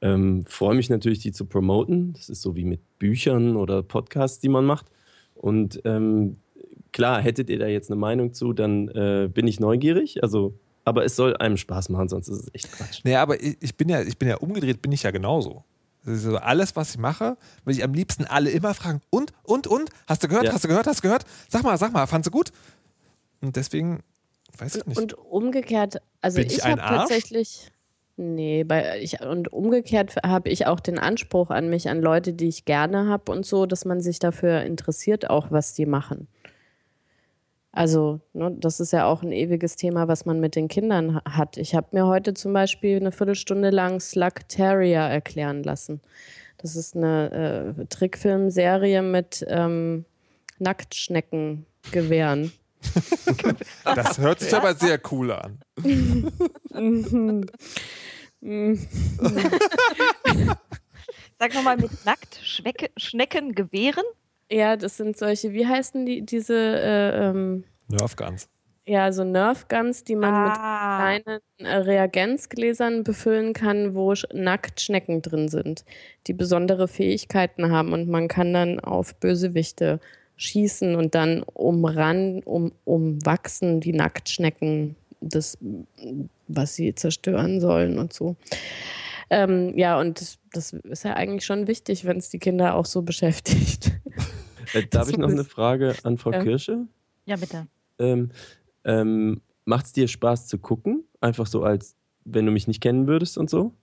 ähm, 0.01 0.45
freue 0.47 0.75
mich 0.75 0.89
natürlich, 0.89 1.19
die 1.19 1.31
zu 1.31 1.45
promoten. 1.45 2.13
Das 2.13 2.29
ist 2.29 2.41
so 2.41 2.55
wie 2.55 2.65
mit 2.65 2.81
Büchern 2.99 3.55
oder 3.55 3.83
Podcasts, 3.83 4.39
die 4.39 4.49
man 4.49 4.65
macht. 4.65 4.87
Und 5.35 5.81
ähm, 5.85 6.37
klar, 6.91 7.21
hättet 7.21 7.49
ihr 7.49 7.59
da 7.59 7.67
jetzt 7.67 7.89
eine 7.91 7.99
Meinung 7.99 8.33
zu, 8.33 8.53
dann 8.53 8.87
äh, 8.89 9.29
bin 9.31 9.47
ich 9.47 9.59
neugierig. 9.59 10.23
Also, 10.23 10.53
aber 10.85 11.03
es 11.05 11.15
soll 11.15 11.35
einem 11.37 11.57
Spaß 11.57 11.89
machen, 11.89 12.09
sonst 12.09 12.27
ist 12.27 12.39
es 12.43 12.53
echt 12.53 12.71
Quatsch. 12.71 13.01
Naja, 13.03 13.21
aber 13.21 13.41
ich, 13.41 13.57
ich 13.59 13.75
bin 13.75 13.89
ja, 13.89 14.01
ich 14.01 14.17
bin 14.17 14.29
ja 14.29 14.37
umgedreht, 14.37 14.81
bin 14.81 14.91
ich 14.91 15.03
ja 15.03 15.11
genauso. 15.11 15.63
Das 16.05 16.17
ist 16.17 16.23
so 16.23 16.37
alles, 16.37 16.75
was 16.75 16.91
ich 16.91 16.97
mache, 16.99 17.35
will 17.65 17.73
ich 17.75 17.83
am 17.83 17.93
liebsten 17.93 18.25
alle 18.25 18.51
immer 18.51 18.75
fragen, 18.75 19.01
und, 19.09 19.33
und, 19.41 19.65
und, 19.65 19.89
hast 20.07 20.23
du 20.23 20.27
gehört, 20.27 20.45
Ja. 20.45 20.53
hast 20.53 20.63
du 20.63 20.67
gehört, 20.67 20.85
hast 20.85 20.99
du 20.99 21.01
gehört? 21.07 21.25
Sag 21.49 21.63
mal, 21.63 21.77
sag 21.79 21.91
mal, 21.93 22.05
fandst 22.05 22.27
du 22.27 22.31
gut? 22.31 22.51
Und 23.41 23.55
deswegen, 23.55 24.03
weiß 24.59 24.75
ich 24.75 24.85
nicht. 24.85 24.97
Und 24.99 25.15
umgekehrt, 25.15 25.97
also 26.21 26.37
Bin 26.37 26.47
ich 26.47 26.57
ich, 26.57 26.65
habe 26.65 26.81
Arsch? 26.83 27.09
tatsächlich. 27.09 27.71
Nee, 28.17 28.63
bei, 28.63 28.99
ich, 29.01 29.19
und 29.21 29.51
umgekehrt 29.51 30.15
habe 30.25 30.47
ich 30.49 30.67
auch 30.67 30.79
den 30.79 30.97
Anspruch 30.99 31.49
an 31.49 31.69
mich, 31.69 31.89
an 31.89 32.01
Leute, 32.01 32.31
die 32.31 32.47
ich 32.47 32.63
gerne 32.63 33.07
habe 33.09 33.29
und 33.31 33.45
so, 33.45 33.65
dass 33.65 33.83
man 33.83 33.99
sich 33.99 34.19
dafür 34.19 34.61
interessiert, 34.61 35.29
auch 35.29 35.51
was 35.51 35.73
die 35.73 35.85
machen. 35.85 36.27
Also, 37.73 38.21
ne, 38.31 38.55
das 38.57 38.79
ist 38.79 38.93
ja 38.93 39.05
auch 39.05 39.21
ein 39.21 39.33
ewiges 39.33 39.75
Thema, 39.75 40.07
was 40.07 40.25
man 40.25 40.39
mit 40.39 40.55
den 40.55 40.69
Kindern 40.69 41.15
ha- 41.15 41.23
hat. 41.29 41.57
Ich 41.57 41.75
habe 41.75 41.87
mir 41.91 42.05
heute 42.07 42.33
zum 42.33 42.53
Beispiel 42.53 42.95
eine 42.95 43.11
Viertelstunde 43.11 43.69
lang 43.69 43.99
Slug 43.99 44.47
Terrier 44.47 45.01
erklären 45.01 45.61
lassen. 45.61 45.99
Das 46.57 46.77
ist 46.77 46.95
eine 46.95 47.75
äh, 47.77 47.85
Trickfilmserie 47.87 49.01
mit 49.01 49.45
ähm, 49.49 50.05
Nacktschneckengewehren. 50.59 52.53
das 53.83 54.17
hört 54.17 54.39
sich 54.39 54.53
aber 54.53 54.75
sehr 54.75 54.99
cool 55.11 55.31
an. 55.31 55.59
Sag 61.39 61.53
nochmal 61.53 61.77
mit 61.77 62.05
nackt 62.05 62.39
Schwecke, 62.43 62.89
Schnecken 62.97 63.53
Gewehren. 63.55 64.05
Ja, 64.51 64.75
das 64.77 64.97
sind 64.97 65.17
solche, 65.17 65.53
wie 65.53 65.65
heißen 65.67 66.05
die, 66.05 66.21
diese, 66.25 66.55
äh, 66.55 67.29
ähm, 67.29 67.63
Nerf 67.87 68.15
Guns. 68.15 68.47
ja, 68.87 69.11
so 69.11 69.23
Nerf-Guns, 69.23 70.03
die 70.03 70.15
man 70.15 70.43
mit 70.43 70.53
Ah, 70.57 70.97
kleinen 70.97 71.39
äh, 71.57 71.75
Reagenzgläsern 71.77 73.03
befüllen 73.03 73.53
kann, 73.53 73.95
wo 73.95 74.13
sch 74.15 74.27
nackt 74.33 74.81
Schnecken 74.81 75.21
drin 75.23 75.47
sind, 75.49 75.83
die 76.27 76.33
besondere 76.33 76.87
Fähigkeiten 76.87 77.71
haben 77.71 77.93
und 77.93 78.07
man 78.07 78.27
kann 78.27 78.53
dann 78.53 78.79
auf 78.79 79.15
Bösewichte 79.19 79.99
schießen 80.37 80.95
und 80.95 81.15
dann 81.15 81.43
umran, 81.43 82.41
um, 82.43 82.71
umwachsen 82.83 83.79
die 83.79 83.93
Nacktschnecken 83.93 84.95
das, 85.21 85.57
was 86.47 86.75
sie 86.75 86.93
zerstören 86.93 87.59
sollen 87.59 87.97
und 87.97 88.13
so. 88.13 88.35
Ähm, 89.29 89.75
ja, 89.77 89.99
und 89.99 90.37
das, 90.53 90.73
ist 90.73 91.03
ja 91.03 91.13
eigentlich 91.15 91.45
schon 91.45 91.67
wichtig, 91.67 92.05
wenn 92.05 92.17
es 92.17 92.29
die 92.29 92.39
Kinder 92.39 92.75
auch 92.75 92.85
so 92.85 93.01
beschäftigt. 93.01 93.91
Äh, 94.73 94.87
darf 94.87 95.07
ich 95.11 95.17
noch 95.17 95.29
eine 95.29 95.43
Frage 95.43 95.93
an 96.01 96.17
Frau 96.17 96.31
Ja. 96.31 96.41
Kirsche? 96.41 96.87
ja, 97.25 97.35
bitte. 97.35 97.67
Ähm, 97.99 98.31
ähm, 98.83 99.41
Macht 99.63 99.85
es 99.85 99.93
dir 99.93 100.07
Spaß 100.07 100.47
zu 100.47 100.59
gucken? 100.59 101.03
Einfach 101.21 101.45
so, 101.45 101.63
als 101.63 101.95
wenn 102.23 102.45
du 102.45 102.51
mich 102.51 102.67
nicht 102.67 102.81
kennen 102.81 103.07
würdest 103.07 103.37
und 103.37 103.49
so? 103.49 103.73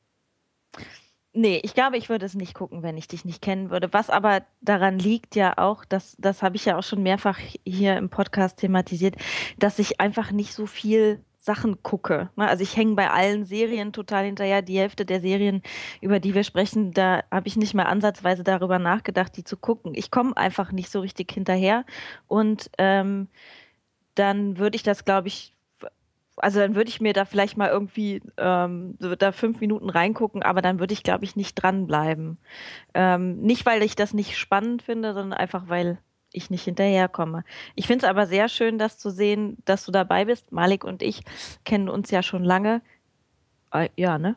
Nee, 1.35 1.61
ich 1.65 1.73
glaube, 1.73 1.97
ich 1.97 2.11
würde 2.11 2.27
es 2.27 2.35
nicht 2.35 2.53
gucken, 2.53 2.83
wenn 2.83 2.99
ich 2.99 3.09
dich 3.09 3.25
nicht 3.25 3.41
kennen 3.41 3.71
würde. 3.71 3.91
Was 3.93 4.11
aber 4.11 4.43
daran 4.61 4.99
liegt 4.99 5.35
ja 5.35 5.57
auch, 5.57 5.87
dass, 5.87 6.15
das 6.19 6.43
habe 6.43 6.57
ich 6.57 6.67
ja 6.67 6.77
auch 6.77 6.83
schon 6.83 7.03
mehrfach 7.03 7.39
hier 7.65 7.97
im 7.97 8.11
Podcast 8.11 8.59
thematisiert, 8.59 9.17
dass 9.59 9.79
ich 9.79 9.99
einfach 9.99 10.31
nicht 10.31 10.53
so 10.53 10.67
viel 10.67 11.25
Sachen 11.39 11.83
gucke. 11.83 12.31
ne? 12.37 12.49
Also 12.49 12.63
ich 12.63 12.77
hänge 12.77 12.95
bei 12.95 13.11
allen 13.11 13.45
Serien 13.45 13.95
total 13.95 14.27
hinterher. 14.27 14.61
Die 14.61 14.79
Hälfte 14.79 15.07
der 15.07 15.23
Serien, 15.23 15.63
über 16.03 16.21
die 16.21 16.35
wir 16.35 16.45
sprechen, 16.45 16.93
da 16.93 17.25
habe 17.31 17.49
ich 17.49 17.57
nicht 17.57 17.73
mal 17.75 17.85
ansatzweise 17.85 18.45
darüber 18.45 18.79
nachgedacht, 18.79 19.37
die 19.37 19.43
zu 19.45 19.57
gucken. 19.57 19.95
Ich 19.95 20.11
komme 20.11 20.37
einfach 20.37 20.71
nicht 20.71 20.91
so 20.91 21.01
richtig 21.01 21.33
hinterher. 21.33 21.85
Und 22.29 22.71
ähm, 22.79 23.29
dann 24.15 24.59
würde 24.59 24.77
ich 24.77 24.83
das, 24.83 25.05
glaube 25.05 25.29
ich, 25.29 25.55
also 26.43 26.59
dann 26.59 26.75
würde 26.75 26.91
ich 26.91 27.01
mir 27.01 27.13
da 27.13 27.25
vielleicht 27.25 27.57
mal 27.57 27.71
irgendwie 27.71 28.21
ähm, 28.37 28.99
da 28.99 29.31
fünf 29.31 29.61
Minuten 29.61 29.89
reingucken, 29.89 30.43
aber 30.43 30.61
dann 30.61 30.81
würde 30.81 30.93
ich, 30.93 31.05
glaube 31.05 31.25
ich, 31.25 31.37
nicht 31.37 31.55
dranbleiben. 31.55 32.37
Ähm, 32.95 33.41
nicht, 33.41 33.65
weil 33.65 33.83
ich 33.83 33.95
das 33.95 34.13
nicht 34.13 34.37
spannend 34.37 34.83
finde, 34.83 35.15
sondern 35.15 35.39
einfach, 35.39 35.69
weil 35.69 35.99
ich 36.33 36.51
nicht 36.51 36.65
hinterherkomme. 36.65 37.45
Ich 37.77 37.87
finde 37.87 38.05
es 38.05 38.11
aber 38.11 38.27
sehr 38.27 38.49
schön, 38.49 38.77
das 38.77 38.99
zu 38.99 39.11
sehen, 39.11 39.59
dass 39.65 39.85
du 39.85 39.93
dabei 39.93 40.25
bist. 40.25 40.51
Malik 40.51 40.83
und 40.83 41.01
ich 41.01 41.23
kennen 41.65 41.89
uns 41.89 42.11
ja 42.11 42.25
schon 42.25 42.43
lange. 42.43 42.83
Äh, 43.71 43.91
ja, 43.97 44.19
ne? 44.19 44.35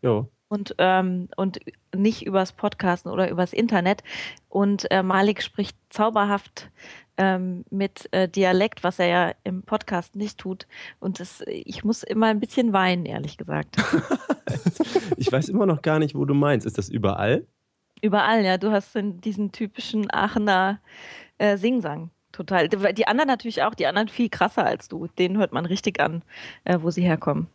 Ja. 0.00 0.26
und, 0.48 0.76
ähm, 0.78 1.28
und 1.36 1.58
nicht 1.92 2.24
übers 2.24 2.52
Podcasten 2.52 3.10
oder 3.10 3.28
übers 3.30 3.52
Internet. 3.52 4.04
Und 4.48 4.88
äh, 4.92 5.02
Malik 5.02 5.42
spricht 5.42 5.76
zauberhaft 5.90 6.70
ähm, 7.18 7.64
mit 7.70 8.08
äh, 8.12 8.28
Dialekt, 8.28 8.84
was 8.84 8.98
er 8.98 9.06
ja 9.06 9.32
im 9.44 9.62
Podcast 9.62 10.16
nicht 10.16 10.38
tut. 10.38 10.66
Und 11.00 11.20
das, 11.20 11.42
ich 11.46 11.84
muss 11.84 12.02
immer 12.02 12.26
ein 12.26 12.40
bisschen 12.40 12.72
weinen, 12.72 13.04
ehrlich 13.04 13.36
gesagt. 13.36 13.76
ich 15.16 15.30
weiß 15.30 15.48
immer 15.48 15.66
noch 15.66 15.82
gar 15.82 15.98
nicht, 15.98 16.14
wo 16.14 16.24
du 16.24 16.34
meinst. 16.34 16.66
Ist 16.66 16.78
das 16.78 16.88
überall? 16.88 17.46
Überall, 18.00 18.44
ja. 18.44 18.56
Du 18.56 18.70
hast 18.70 18.96
diesen 18.96 19.52
typischen 19.52 20.10
Aachener 20.10 20.80
äh, 21.38 21.56
Singsang. 21.56 22.10
Total. 22.30 22.68
Die 22.68 23.06
anderen 23.06 23.28
natürlich 23.28 23.62
auch, 23.62 23.74
die 23.74 23.86
anderen 23.86 24.08
viel 24.08 24.28
krasser 24.28 24.64
als 24.64 24.88
du. 24.88 25.08
Den 25.18 25.38
hört 25.38 25.52
man 25.52 25.66
richtig 25.66 26.00
an, 26.00 26.22
äh, 26.64 26.78
wo 26.80 26.90
sie 26.90 27.02
herkommen. 27.02 27.48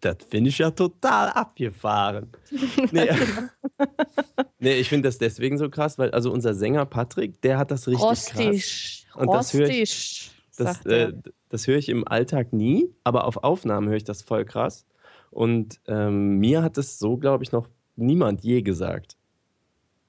Das 0.00 0.16
finde 0.28 0.50
ich 0.50 0.58
ja 0.58 0.70
total 0.70 1.30
abgefahren. 1.30 2.30
Nee, 2.92 3.08
nee 4.58 4.74
ich 4.74 4.88
finde 4.88 5.08
das 5.08 5.18
deswegen 5.18 5.58
so 5.58 5.68
krass, 5.70 5.98
weil 5.98 6.10
also 6.10 6.30
unser 6.30 6.54
Sänger 6.54 6.86
Patrick, 6.86 7.40
der 7.42 7.58
hat 7.58 7.70
das 7.70 7.88
richtig 7.88 8.04
Rostisch. 8.04 9.06
krass. 9.10 9.22
Und 9.22 9.32
das 9.32 9.54
höre 9.54 9.68
ich, 9.68 10.30
das, 10.56 10.84
äh, 10.86 11.12
das 11.48 11.66
höre 11.66 11.78
ich 11.78 11.88
im 11.88 12.06
Alltag 12.06 12.52
nie, 12.52 12.92
aber 13.04 13.24
auf 13.24 13.38
Aufnahmen 13.38 13.88
höre 13.88 13.96
ich 13.96 14.04
das 14.04 14.22
voll 14.22 14.44
krass. 14.44 14.86
Und 15.30 15.80
ähm, 15.86 16.38
mir 16.38 16.62
hat 16.62 16.76
das 16.76 16.98
so, 16.98 17.16
glaube 17.16 17.44
ich, 17.44 17.52
noch 17.52 17.68
niemand 17.96 18.42
je 18.42 18.62
gesagt. 18.62 19.16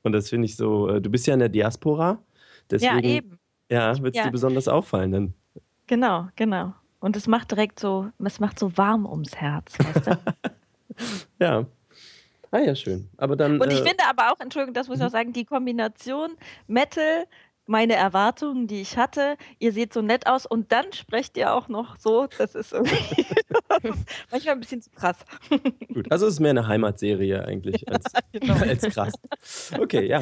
Und 0.03 0.11
das 0.11 0.29
finde 0.29 0.45
ich 0.45 0.55
so, 0.55 0.89
äh, 0.89 1.01
du 1.01 1.09
bist 1.09 1.27
ja 1.27 1.33
in 1.33 1.39
der 1.39 1.49
Diaspora, 1.49 2.23
deswegen 2.69 3.03
ja, 3.03 3.15
eben. 3.15 3.39
ja 3.69 4.01
wird 4.01 4.15
es 4.15 4.19
ja. 4.19 4.25
dir 4.25 4.31
besonders 4.31 4.67
auffallen 4.67 5.11
dann. 5.11 5.33
Genau, 5.87 6.27
genau. 6.35 6.73
Und 7.07 7.15
es 7.15 7.25
macht 7.25 7.51
direkt 7.51 7.79
so, 7.79 8.11
es 8.21 8.41
macht 8.41 8.59
so 8.59 8.75
warm 8.75 9.05
ums 9.05 9.33
Herz, 9.37 9.79
weißt 9.79 10.07
du? 10.07 10.19
ja. 11.39 11.65
Ah 12.51 12.59
ja, 12.59 12.75
schön. 12.75 13.07
Aber 13.15 13.37
dann, 13.37 13.61
und 13.61 13.71
ich 13.71 13.79
äh, 13.79 13.87
finde 13.87 14.03
aber 14.09 14.29
auch, 14.29 14.41
Entschuldigung, 14.41 14.73
das 14.73 14.89
muss 14.89 14.97
ich 14.97 15.03
auch 15.05 15.07
mhm. 15.07 15.13
sagen, 15.13 15.31
die 15.31 15.45
Kombination 15.45 16.31
Metal, 16.67 17.25
meine 17.65 17.93
Erwartungen, 17.93 18.67
die 18.67 18.81
ich 18.81 18.97
hatte, 18.97 19.37
ihr 19.57 19.71
seht 19.71 19.93
so 19.93 20.01
nett 20.01 20.27
aus 20.27 20.45
und 20.45 20.73
dann 20.73 20.91
sprecht 20.91 21.37
ihr 21.37 21.53
auch 21.53 21.69
noch 21.69 21.95
so, 21.97 22.27
das 22.37 22.55
ist 22.55 22.73
irgendwie 22.73 23.25
manchmal 24.29 24.55
ein 24.55 24.59
bisschen 24.59 24.81
zu 24.81 24.89
krass. 24.89 25.15
Gut, 25.93 26.11
also 26.11 26.27
es 26.27 26.33
ist 26.33 26.39
mehr 26.41 26.49
eine 26.49 26.67
Heimatserie 26.67 27.45
eigentlich 27.45 27.87
als, 27.89 28.03
ja, 28.11 28.19
genau. 28.37 28.55
als 28.55 28.81
krass. 28.81 29.13
Okay, 29.79 30.09
ja. 30.09 30.21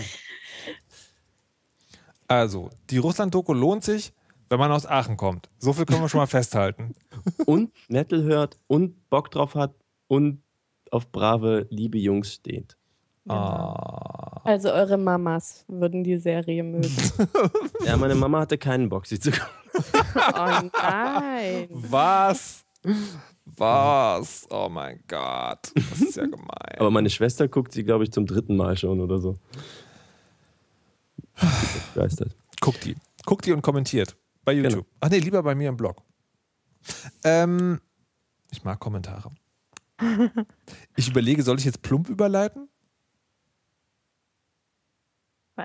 Also, 2.28 2.70
die 2.92 3.00
Russland-Doku 3.00 3.54
lohnt 3.54 3.84
sich 3.84 4.14
wenn 4.50 4.60
man 4.60 4.72
aus 4.72 4.86
Aachen 4.86 5.18
kommt. 5.18 5.50
So 5.58 5.74
viel 5.74 5.86
können 5.86 6.02
wir 6.02 6.10
schon 6.10 6.20
mal 6.20 6.28
festhalten. 6.28 6.96
Und 7.46 7.72
Metal 7.88 8.24
hört 8.24 8.58
und 8.68 9.10
Bock 9.10 9.32
drauf 9.32 9.56
hat 9.56 9.74
und 10.08 10.42
auf 10.92 11.12
brave, 11.12 11.66
liebe 11.70 11.98
Jungs 11.98 12.34
steht. 12.34 12.78
Genau. 13.24 13.36
Ah. 13.36 14.42
Also 14.44 14.72
eure 14.72 14.98
Mamas 14.98 15.66
würden 15.68 16.04
die 16.04 16.18
Serie 16.18 16.62
mögen. 16.64 16.96
ja, 17.86 17.98
meine 17.98 18.14
Mama 18.14 18.42
hatte 18.42 18.60
keinen 18.60 18.90
Bock, 18.90 19.08
sie 19.08 19.20
zu 19.20 19.32
gucken. 19.32 19.48
oh 20.16 20.70
nein. 20.82 21.68
Was? 21.72 22.64
Was? 23.46 24.46
Oh 24.52 24.70
mein 24.70 25.00
Gott. 25.08 25.72
Das 25.74 26.02
ist 26.02 26.18
ja 26.18 26.26
gemein. 26.26 26.76
Aber 26.78 26.92
meine 26.92 27.10
Schwester 27.10 27.48
guckt 27.48 27.72
sie, 27.72 27.84
glaube 27.84 28.04
ich, 28.04 28.12
zum 28.12 28.28
dritten 28.28 28.56
Mal 28.56 28.78
schon 28.78 29.00
oder 29.02 29.18
so. 29.18 29.38
Begeistert. 31.96 32.36
Guckt 32.62 32.86
die. 32.86 32.96
Guckt 33.26 33.46
die 33.46 33.54
und 33.54 33.64
kommentiert. 33.64 34.16
Bei 34.46 34.54
genau. 34.54 34.70
YouTube. 34.70 34.86
Genau. 34.86 34.98
Ach 35.02 35.10
nee, 35.10 35.20
lieber 35.20 35.44
bei 35.44 35.56
mir 35.56 35.70
im 35.70 35.78
Blog. 35.78 36.04
Ähm, 37.24 37.82
ich 38.52 38.64
mag 38.64 38.80
Kommentare. 38.80 39.32
ich 40.96 41.10
überlege, 41.10 41.44
soll 41.44 41.58
ich 41.58 41.66
jetzt 41.66 41.82
plump 41.82 42.10
überleiten? 42.10 42.70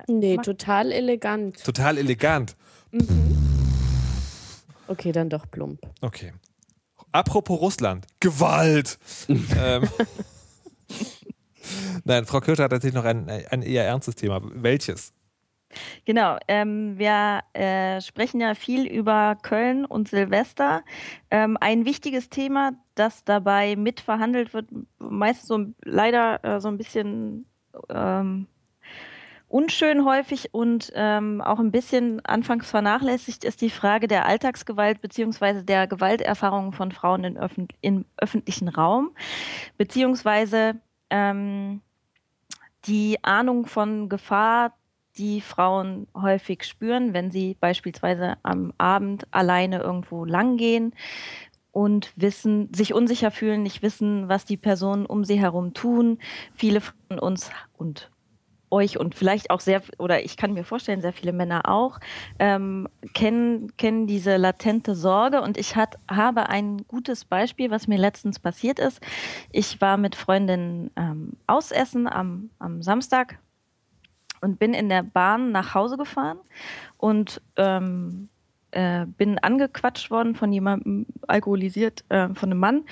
Nee, 0.07 0.37
total 0.37 0.93
elegant. 0.93 1.63
Total 1.65 1.99
elegant. 1.99 2.57
Mhm. 2.93 3.37
Okay, 4.87 5.13
dann 5.13 5.29
doch 5.29 5.51
plump. 5.51 5.81
Okay. 6.01 6.33
Apropos 7.13 7.61
Russland. 7.61 8.07
Gewalt! 8.21 8.99
ähm, 9.29 9.89
Nein, 12.05 12.25
Frau 12.25 12.41
Kircher 12.41 12.65
hat 12.65 12.71
tatsächlich 12.71 12.95
noch 12.95 13.05
ein, 13.05 13.29
ein 13.29 13.63
eher 13.63 13.85
ernstes 13.85 14.15
Thema. 14.15 14.41
Welches? 14.43 15.13
Genau, 16.05 16.39
ähm, 16.49 16.99
wir 16.99 17.41
äh, 17.53 18.01
sprechen 18.01 18.41
ja 18.41 18.55
viel 18.55 18.87
über 18.87 19.37
Köln 19.41 19.85
und 19.85 20.09
Silvester. 20.09 20.83
Ähm, 21.31 21.57
ein 21.61 21.85
wichtiges 21.85 22.29
Thema, 22.29 22.73
das 22.95 23.25
dabei 23.25 23.77
mitverhandelt 23.77 24.53
wird, 24.53 24.69
meist 24.99 25.47
so 25.47 25.67
leider 25.85 26.45
äh, 26.45 26.61
so 26.61 26.69
ein 26.69 26.79
bisschen 26.79 27.47
ähm, 27.89 28.47
unschön 29.49 30.05
häufig 30.05 30.55
und 30.55 30.93
ähm, 30.95 31.41
auch 31.41 31.59
ein 31.59 31.73
bisschen 31.73 32.25
anfangs 32.25 32.71
vernachlässigt, 32.71 33.45
ist 33.45 33.61
die 33.61 33.71
Frage 33.71 34.07
der 34.07 34.27
Alltagsgewalt 34.27 35.01
beziehungsweise 35.01 35.65
der 35.65 35.89
Gewalterfahrungen 35.89 36.73
von 36.73 36.93
Frauen 36.93 37.25
in 37.25 37.37
öffn 37.37 37.67
im 37.81 38.05
öffentlichen 38.17 38.69
Raum, 38.69 39.11
beziehungsweise 39.77 40.81
ähm, 41.11 41.81
die 42.87 43.19
Ahnung 43.23 43.67
von 43.67 44.09
Gefahr 44.09 44.73
die 45.19 45.41
Frauen 45.41 46.07
häufig 46.15 46.65
spüren, 46.65 47.13
wenn 47.13 47.31
sie 47.31 47.57
beispielsweise 47.61 48.37
am 48.43 48.73
Abend 48.79 49.27
alleine 49.31 49.81
irgendwo 49.81 50.25
langgehen 50.25 50.95
und 51.73 52.13
wissen, 52.17 52.73
sich 52.75 52.95
unsicher 52.95 53.31
fühlen, 53.31 53.63
nicht 53.63 53.83
wissen, 53.83 54.29
was 54.29 54.45
die 54.45 54.57
Personen 54.57 55.07
um 55.07 55.25
sie 55.25 55.39
herum 55.39 55.75
tun. 55.75 56.19
Viele 56.55 56.81
von 56.81 57.19
uns 57.19 57.51
und 57.77 58.11
euch 58.71 58.99
und 58.99 59.15
vielleicht 59.15 59.51
auch 59.51 59.61
sehr, 59.61 59.83
oder 59.99 60.25
ich 60.25 60.37
kann 60.37 60.53
mir 60.53 60.65
vorstellen, 60.65 61.01
sehr 61.01 61.13
viele 61.13 61.33
Männer 61.33 61.69
auch, 61.69 61.99
ähm, 62.39 62.89
kennen, 63.15 63.77
kennen 63.77 64.07
diese 64.07 64.37
latente 64.37 64.95
Sorge. 64.95 65.43
Und 65.43 65.59
ich 65.59 65.77
hat, 65.77 65.97
habe 66.09 66.49
ein 66.49 66.87
gutes 66.87 67.25
Beispiel, 67.25 67.71
was 67.71 67.89
mir 67.89 67.99
letztens 67.99 68.39
passiert 68.39 68.79
ist. 68.79 69.01
Ich 69.51 69.81
war 69.81 69.97
mit 69.97 70.15
Freundinnen 70.15 70.91
ähm, 70.97 71.33
ausessen 71.47 72.07
am, 72.07 72.51
am 72.59 72.83
Samstag, 72.83 73.39
und 74.41 74.59
bin 74.59 74.75
in 74.75 74.89
der 74.89 75.03
Bahn 75.03 75.53
nach 75.53 75.75
Hause 75.75 75.97
gefahren 75.97 76.39
und 76.97 77.41
ähm, 77.57 78.29
äh, 78.73 79.07
bin 79.07 79.39
angequatscht 79.39 80.11
worden 80.11 80.35
von 80.35 80.53
jemandem, 80.53 81.07
alkoholisiert, 81.27 82.05
äh, 82.09 82.29
von 82.35 82.51
einem 82.51 82.61
Mann, 82.61 82.85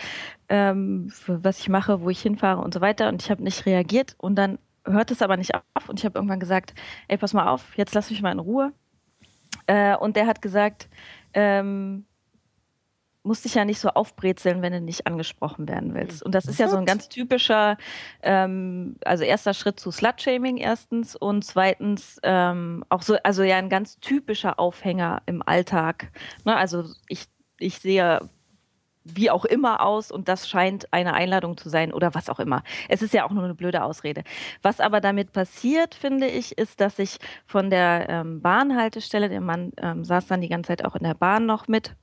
ähm, 0.49 1.13
was 1.27 1.61
ich 1.61 1.69
mache, 1.69 2.01
wo 2.01 2.11
ich 2.11 2.21
hinfahre 2.21 2.61
und 2.63 2.75
so 2.75 2.81
weiter. 2.81 3.09
Und 3.09 3.23
ich 3.23 3.31
habe 3.31 3.43
nicht 3.43 3.67
reagiert 3.67 4.15
und 4.19 4.37
dann 4.37 4.59
hört 4.85 5.11
es 5.11 5.23
aber 5.23 5.37
nicht 5.37 5.55
auf 5.55 5.89
und 5.89 5.99
ich 5.99 6.05
habe 6.05 6.19
irgendwann 6.19 6.41
gesagt, 6.41 6.75
ey, 7.09 7.19
pass 7.19 7.35
mal 7.35 7.49
auf, 7.49 7.77
jetzt 7.77 7.95
lass 7.95 8.11
mich 8.11 8.23
mal 8.23 8.33
in 8.33 8.39
Ruhe. 8.39 8.73
Äh, 9.67 9.97
und 9.97 10.17
der 10.17 10.27
hat 10.27 10.43
gesagt, 10.43 10.89
ähm, 11.35 12.07
musst 13.23 13.45
dich 13.45 13.55
ja 13.55 13.65
nicht 13.65 13.81
so 13.81 13.91
aufbrezeln, 13.91 14.63
wenn 14.63 14.73
du 14.73 14.81
nicht 14.81 15.07
angesprochen 15.07 15.69
werden 15.69 15.95
willst. 15.95 16.23
Und 16.23 16.35
das 16.35 16.47
ist 16.47 16.59
ja 16.59 16.69
so 16.69 16.77
ein 16.77 16.87
ganz 16.87 17.09
typischer, 17.09 17.77
ähm, 18.23 18.97
also 19.05 19.25
erster 19.25 19.55
Schritt 19.55 19.79
zu 19.79 19.91
Slutshaming 19.91 20.57
erstens 20.57 21.15
und 21.17 21.45
zweitens 21.45 22.19
ähm, 22.23 22.85
auch 22.89 23.03
so, 23.03 23.17
also 23.23 23.43
ja 23.43 23.57
ein 23.57 23.69
ganz 23.69 23.99
typischer 24.01 24.59
Aufhänger 24.59 25.23
im 25.27 25.43
Alltag. 25.47 26.11
Ne? 26.45 26.57
Also 26.57 26.85
ich, 27.09 27.27
ich 27.59 27.79
sehe 27.79 28.21
wie 29.05 29.31
auch 29.31 29.45
immer 29.45 29.81
aus 29.81 30.11
und 30.11 30.29
das 30.29 30.49
scheint 30.49 30.93
eine 30.93 31.15
Einladung 31.15 31.57
zu 31.57 31.69
sein 31.69 31.93
oder 31.93 32.15
was 32.15 32.29
auch 32.29 32.41
immer. 32.41 32.63
Es 32.89 33.03
ist 33.03 33.15
ja 33.15 33.25
auch 33.25 33.31
nur 33.31 33.45
eine 33.45 33.55
blöde 33.55 33.83
Ausrede. 33.83 34.23
Was 34.63 34.81
aber 34.81 35.01
damit 35.01 35.33
passiert, 35.33 35.95
finde 35.95 36.27
ich, 36.27 36.59
ist, 36.59 36.81
dass 36.81 36.99
ich 36.99 37.19
von 37.47 37.71
der 37.71 38.07
ähm, 38.09 38.41
Bahnhaltestelle, 38.43 39.29
der 39.29 39.41
Mann 39.41 39.73
ähm, 39.79 40.05
saß 40.05 40.27
dann 40.27 40.41
die 40.41 40.49
ganze 40.49 40.69
Zeit 40.69 40.85
auch 40.85 40.97
in 40.97 41.05
der 41.05 41.15
Bahn 41.15 41.47
noch 41.47 41.69
mit, 41.69 41.95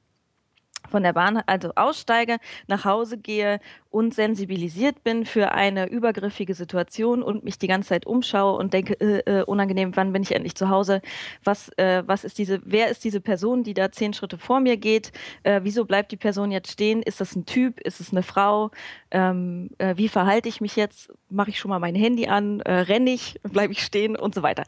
von 0.89 1.03
der 1.03 1.13
Bahn, 1.13 1.41
also 1.45 1.71
aussteige, 1.75 2.37
nach 2.67 2.85
Hause 2.85 3.17
gehe 3.17 3.59
und 3.95 4.13
sensibilisiert 4.13 5.05
bin 5.05 5.25
für 5.25 5.53
eine 5.53 5.87
übergriffige 5.87 6.53
Situation 6.53 7.23
und 7.23 7.45
mich 7.45 7.57
die 7.57 7.67
ganze 7.67 7.89
Zeit 7.89 8.05
umschaue 8.05 8.57
und 8.57 8.73
denke, 8.73 8.99
äh, 8.99 9.39
äh, 9.39 9.43
unangenehm, 9.43 9.95
wann 9.95 10.11
bin 10.11 10.21
ich 10.21 10.35
endlich 10.35 10.53
zu 10.55 10.67
Hause? 10.67 11.01
Was, 11.45 11.69
äh, 11.77 12.03
was 12.05 12.25
ist 12.25 12.37
diese, 12.37 12.59
wer 12.65 12.89
ist 12.89 13.05
diese 13.05 13.21
Person, 13.21 13.63
die 13.63 13.73
da 13.73 13.93
zehn 13.93 14.11
Schritte 14.11 14.37
vor 14.37 14.59
mir 14.59 14.75
geht? 14.75 15.13
Äh, 15.43 15.61
wieso 15.63 15.85
bleibt 15.85 16.11
die 16.11 16.17
Person 16.17 16.51
jetzt 16.51 16.73
stehen? 16.73 17.01
Ist 17.03 17.21
das 17.21 17.37
ein 17.37 17.45
Typ? 17.45 17.79
Ist 17.79 18.01
es 18.01 18.11
eine 18.11 18.21
Frau? 18.21 18.71
Ähm, 19.11 19.69
äh, 19.77 19.95
wie 19.95 20.09
verhalte 20.09 20.49
ich 20.49 20.59
mich 20.59 20.75
jetzt? 20.75 21.13
Mache 21.29 21.51
ich 21.51 21.59
schon 21.59 21.69
mal 21.69 21.79
mein 21.79 21.95
Handy 21.95 22.27
an? 22.27 22.59
Äh, 22.59 22.73
renne 22.73 23.11
ich? 23.11 23.39
Bleibe 23.43 23.71
ich 23.71 23.81
stehen? 23.81 24.17
Und 24.17 24.35
so 24.35 24.43
weiter. 24.43 24.65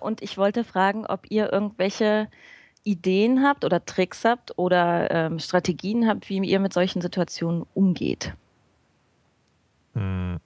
und 0.00 0.22
ich 0.22 0.38
wollte 0.38 0.64
fragen, 0.64 1.04
ob 1.04 1.30
ihr 1.30 1.52
irgendwelche 1.52 2.28
Ideen 2.88 3.42
habt 3.42 3.64
oder 3.64 3.84
Tricks 3.84 4.24
habt 4.24 4.56
oder 4.56 5.10
ähm, 5.10 5.38
Strategien 5.38 6.08
habt, 6.08 6.28
wie 6.28 6.38
ihr 6.38 6.58
mit 6.58 6.72
solchen 6.72 7.02
Situationen 7.02 7.66
umgeht. 7.74 8.32
Hm. 9.94 10.38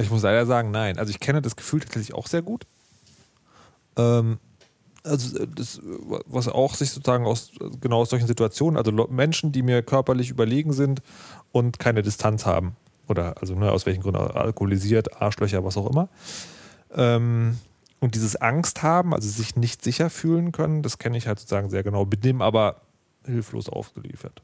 Ich 0.00 0.10
muss 0.10 0.22
leider 0.22 0.46
sagen, 0.46 0.70
nein. 0.70 0.98
Also 0.98 1.10
ich 1.10 1.18
kenne 1.18 1.42
das 1.42 1.56
Gefühl 1.56 1.80
tatsächlich 1.80 2.14
auch 2.14 2.28
sehr 2.28 2.42
gut. 2.42 2.66
Ähm, 3.96 4.38
also 5.02 5.38
äh, 5.38 5.48
das, 5.52 5.80
was 6.26 6.46
auch 6.46 6.74
sich 6.74 6.92
sozusagen 6.92 7.26
aus 7.26 7.50
genau 7.80 8.02
aus 8.02 8.10
solchen 8.10 8.28
Situationen, 8.28 8.76
also 8.76 8.92
Menschen, 8.92 9.50
die 9.50 9.62
mir 9.62 9.82
körperlich 9.82 10.30
überlegen 10.30 10.72
sind 10.72 11.02
und 11.50 11.80
keine 11.80 12.02
Distanz 12.02 12.46
haben. 12.46 12.76
Oder 13.08 13.40
also 13.40 13.56
ne, 13.56 13.72
aus 13.72 13.86
welchen 13.86 14.02
Gründen 14.02 14.20
alkoholisiert, 14.20 15.20
Arschlöcher, 15.20 15.64
was 15.64 15.76
auch 15.76 15.90
immer. 15.90 16.08
Ähm, 16.94 17.58
Und 18.00 18.14
dieses 18.14 18.36
Angst 18.36 18.82
haben, 18.82 19.12
also 19.12 19.28
sich 19.28 19.56
nicht 19.56 19.82
sicher 19.82 20.08
fühlen 20.10 20.52
können, 20.52 20.82
das 20.82 20.98
kenne 20.98 21.18
ich 21.18 21.26
halt 21.26 21.38
sozusagen 21.38 21.68
sehr 21.68 21.82
genau, 21.82 22.04
bin 22.04 22.20
dem 22.20 22.42
aber 22.42 22.82
hilflos 23.24 23.68
ausgeliefert. 23.68 24.42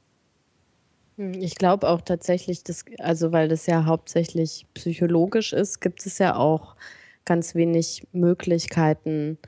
Hm, 1.17 1.35
ich 1.35 1.55
glaube 1.55 1.89
auch 1.89 2.01
tatsächlich, 2.01 2.65
dass, 2.65 2.85
also 2.99 3.33
weil 3.33 3.49
das 3.49 3.67
ja 3.67 3.85
hauptsächlich 3.85 4.67
psychologisch 4.75 5.53
ist, 5.53 5.81
gibt 5.81 6.05
es 6.07 6.19
ja 6.19 6.37
auch 6.37 6.77
ganz 7.25 7.55
wenig 7.55 8.07
Möglichkeiten, 8.13 9.39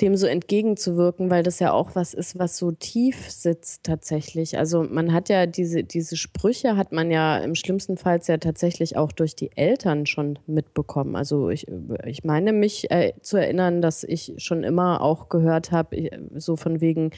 dem 0.00 0.16
so 0.16 0.26
entgegenzuwirken, 0.26 1.30
weil 1.30 1.42
das 1.42 1.58
ja 1.58 1.72
auch 1.72 1.94
was 1.94 2.14
ist, 2.14 2.38
was 2.38 2.56
so 2.56 2.70
tief 2.72 3.30
sitzt 3.30 3.84
tatsächlich. 3.84 4.56
Also 4.56 4.84
man 4.84 5.12
hat 5.12 5.28
ja 5.28 5.46
diese, 5.46 5.82
diese 5.82 6.16
Sprüche 6.16 6.76
hat 6.76 6.92
man 6.92 7.10
ja 7.10 7.38
im 7.38 7.54
schlimmsten 7.54 7.96
Fall 7.96 8.20
ja 8.26 8.38
tatsächlich 8.38 8.96
auch 8.96 9.12
durch 9.12 9.34
die 9.34 9.50
Eltern 9.56 10.06
schon 10.06 10.38
mitbekommen. 10.46 11.16
Also 11.16 11.50
ich, 11.50 11.66
ich 12.04 12.24
meine 12.24 12.52
mich 12.52 12.90
äh, 12.90 13.12
zu 13.22 13.36
erinnern, 13.38 13.82
dass 13.82 14.04
ich 14.04 14.34
schon 14.38 14.62
immer 14.62 15.00
auch 15.00 15.28
gehört 15.28 15.72
habe, 15.72 16.10
so 16.34 16.56
von 16.56 16.80
wegen, 16.80 17.10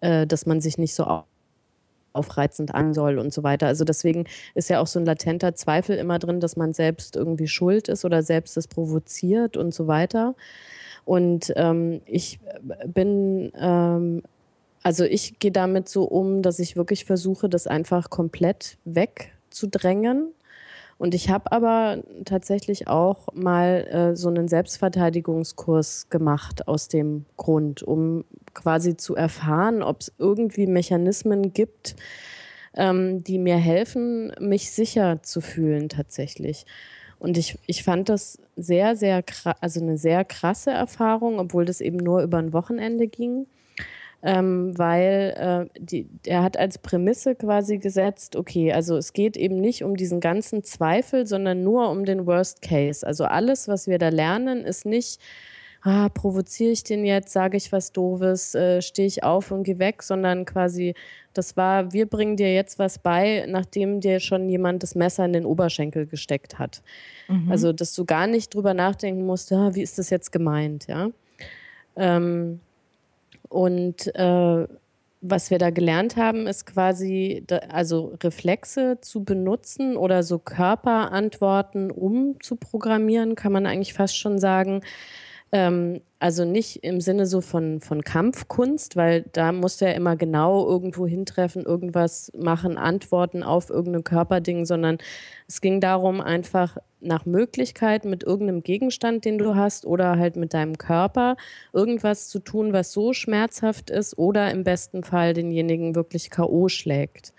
äh, 0.00 0.26
dass 0.26 0.46
man 0.46 0.60
sich 0.60 0.78
nicht 0.78 0.94
so 0.94 1.04
aufreizend 2.12 2.74
an 2.74 2.94
soll 2.94 3.18
und 3.18 3.32
so 3.32 3.42
weiter. 3.42 3.66
Also 3.66 3.84
deswegen 3.84 4.24
ist 4.54 4.70
ja 4.70 4.80
auch 4.80 4.86
so 4.86 4.98
ein 4.98 5.06
latenter 5.06 5.54
Zweifel 5.54 5.96
immer 5.96 6.18
drin, 6.18 6.40
dass 6.40 6.56
man 6.56 6.72
selbst 6.72 7.16
irgendwie 7.16 7.48
schuld 7.48 7.88
ist 7.88 8.04
oder 8.04 8.22
selbst 8.22 8.56
es 8.56 8.68
provoziert 8.68 9.56
und 9.56 9.74
so 9.74 9.86
weiter. 9.86 10.34
Und 11.04 11.52
ähm, 11.56 12.00
ich 12.06 12.38
bin, 12.86 13.52
ähm, 13.58 14.22
also 14.82 15.04
ich 15.04 15.38
gehe 15.38 15.52
damit 15.52 15.88
so 15.88 16.04
um, 16.04 16.42
dass 16.42 16.58
ich 16.58 16.76
wirklich 16.76 17.04
versuche, 17.04 17.48
das 17.48 17.66
einfach 17.66 18.10
komplett 18.10 18.78
wegzudrängen. 18.84 20.32
Und 21.02 21.16
ich 21.16 21.30
habe 21.30 21.50
aber 21.50 22.04
tatsächlich 22.24 22.86
auch 22.86 23.26
mal 23.34 23.88
äh, 23.90 24.16
so 24.16 24.28
einen 24.28 24.46
Selbstverteidigungskurs 24.46 26.10
gemacht 26.10 26.68
aus 26.68 26.86
dem 26.86 27.24
Grund, 27.36 27.82
um 27.82 28.24
quasi 28.54 28.96
zu 28.96 29.16
erfahren, 29.16 29.82
ob 29.82 30.02
es 30.02 30.12
irgendwie 30.18 30.68
Mechanismen 30.68 31.52
gibt, 31.52 31.96
ähm, 32.76 33.24
die 33.24 33.38
mir 33.38 33.56
helfen, 33.56 34.32
mich 34.38 34.70
sicher 34.70 35.24
zu 35.24 35.40
fühlen 35.40 35.88
tatsächlich. 35.88 36.66
Und 37.18 37.36
ich, 37.36 37.58
ich 37.66 37.82
fand 37.82 38.08
das 38.08 38.38
sehr, 38.54 38.94
sehr, 38.94 39.24
also 39.60 39.80
eine 39.80 39.98
sehr 39.98 40.24
krasse 40.24 40.70
Erfahrung, 40.70 41.40
obwohl 41.40 41.64
das 41.64 41.80
eben 41.80 41.96
nur 41.96 42.22
über 42.22 42.38
ein 42.38 42.52
Wochenende 42.52 43.08
ging. 43.08 43.48
Ähm, 44.24 44.78
weil 44.78 45.68
äh, 45.74 45.80
die, 45.80 46.08
er 46.24 46.44
hat 46.44 46.56
als 46.56 46.78
Prämisse 46.78 47.34
quasi 47.34 47.78
gesetzt, 47.78 48.36
okay, 48.36 48.72
also 48.72 48.96
es 48.96 49.12
geht 49.12 49.36
eben 49.36 49.60
nicht 49.60 49.82
um 49.82 49.96
diesen 49.96 50.20
ganzen 50.20 50.62
Zweifel, 50.62 51.26
sondern 51.26 51.64
nur 51.64 51.90
um 51.90 52.04
den 52.04 52.24
Worst 52.24 52.62
Case. 52.62 53.04
Also 53.04 53.24
alles, 53.24 53.66
was 53.66 53.88
wir 53.88 53.98
da 53.98 54.10
lernen, 54.10 54.64
ist 54.64 54.86
nicht, 54.86 55.20
ah, 55.82 56.08
provoziere 56.08 56.70
ich 56.70 56.84
den 56.84 57.04
jetzt, 57.04 57.32
sage 57.32 57.56
ich 57.56 57.72
was 57.72 57.92
Doofes, 57.92 58.54
äh, 58.54 58.80
stehe 58.80 59.08
ich 59.08 59.24
auf 59.24 59.50
und 59.50 59.64
gehe 59.64 59.78
weg, 59.78 60.02
sondern 60.02 60.44
quasi, 60.44 60.94
das 61.34 61.56
war, 61.56 61.92
wir 61.92 62.06
bringen 62.06 62.36
dir 62.36 62.54
jetzt 62.54 62.78
was 62.78 62.98
bei, 62.98 63.44
nachdem 63.48 64.00
dir 64.00 64.20
schon 64.20 64.48
jemand 64.48 64.82
das 64.82 64.94
Messer 64.94 65.24
in 65.24 65.32
den 65.32 65.44
Oberschenkel 65.44 66.06
gesteckt 66.06 66.58
hat. 66.58 66.82
Mhm. 67.28 67.50
Also, 67.50 67.72
dass 67.72 67.94
du 67.94 68.04
gar 68.04 68.26
nicht 68.26 68.54
drüber 68.54 68.74
nachdenken 68.74 69.26
musst, 69.26 69.52
ah, 69.52 69.74
wie 69.74 69.82
ist 69.82 69.98
das 69.98 70.10
jetzt 70.10 70.30
gemeint, 70.30 70.86
ja. 70.86 71.10
Ähm, 71.96 72.60
und 73.52 74.14
äh, 74.14 74.66
was 75.22 75.50
wir 75.50 75.58
da 75.58 75.70
gelernt 75.70 76.16
haben, 76.16 76.48
ist 76.48 76.66
quasi, 76.66 77.46
also 77.68 78.16
Reflexe 78.22 78.98
zu 79.00 79.22
benutzen 79.22 79.96
oder 79.96 80.24
so 80.24 80.40
Körperantworten 80.40 81.92
umzuprogrammieren, 81.92 83.36
kann 83.36 83.52
man 83.52 83.66
eigentlich 83.66 83.94
fast 83.94 84.18
schon 84.18 84.40
sagen, 84.40 84.82
ähm, 85.52 86.00
also 86.18 86.44
nicht 86.44 86.82
im 86.82 87.00
Sinne 87.00 87.26
so 87.26 87.40
von, 87.40 87.80
von 87.80 88.02
Kampfkunst, 88.02 88.96
weil 88.96 89.24
da 89.32 89.52
musst 89.52 89.80
du 89.80 89.84
ja 89.84 89.92
immer 89.92 90.16
genau 90.16 90.66
irgendwo 90.66 91.06
hintreffen, 91.06 91.64
irgendwas 91.64 92.32
machen, 92.34 92.78
antworten 92.78 93.42
auf 93.42 93.68
irgendein 93.68 94.04
Körperding, 94.04 94.64
sondern 94.64 94.98
es 95.46 95.60
ging 95.60 95.80
darum, 95.80 96.20
einfach 96.22 96.78
nach 97.00 97.26
Möglichkeit 97.26 98.04
mit 98.04 98.22
irgendeinem 98.22 98.62
Gegenstand, 98.62 99.24
den 99.24 99.36
du 99.36 99.54
hast, 99.54 99.84
oder 99.84 100.16
halt 100.16 100.36
mit 100.36 100.54
deinem 100.54 100.78
Körper 100.78 101.36
irgendwas 101.72 102.28
zu 102.28 102.38
tun, 102.38 102.72
was 102.72 102.92
so 102.92 103.12
schmerzhaft 103.12 103.90
ist 103.90 104.16
oder 104.16 104.50
im 104.50 104.64
besten 104.64 105.04
Fall 105.04 105.34
denjenigen 105.34 105.94
wirklich 105.94 106.30
K.O. 106.30 106.68
schlägt. 106.68 107.34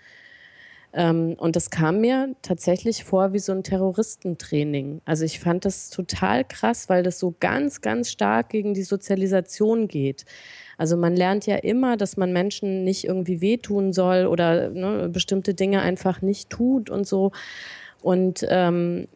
Ähm, 0.94 1.34
und 1.38 1.56
das 1.56 1.70
kam 1.70 2.00
mir 2.00 2.36
tatsächlich 2.42 3.02
vor 3.04 3.32
wie 3.32 3.40
so 3.40 3.52
ein 3.52 3.64
Terroristentraining. 3.64 5.00
Also 5.04 5.24
ich 5.24 5.40
fand 5.40 5.64
das 5.64 5.90
total 5.90 6.44
krass, 6.44 6.88
weil 6.88 7.02
das 7.02 7.18
so 7.18 7.34
ganz, 7.40 7.80
ganz 7.80 8.10
stark 8.10 8.50
gegen 8.50 8.74
die 8.74 8.84
Sozialisation 8.84 9.88
geht. 9.88 10.24
Also 10.78 10.96
man 10.96 11.16
lernt 11.16 11.46
ja 11.46 11.56
immer, 11.56 11.96
dass 11.96 12.16
man 12.16 12.32
Menschen 12.32 12.84
nicht 12.84 13.04
irgendwie 13.04 13.40
wehtun 13.40 13.92
soll 13.92 14.26
oder 14.26 14.70
ne, 14.70 15.08
bestimmte 15.08 15.54
Dinge 15.54 15.82
einfach 15.82 16.22
nicht 16.22 16.50
tut 16.50 16.90
und 16.90 17.06
so. 17.06 17.32
Und 18.00 18.46
ähm, 18.48 19.08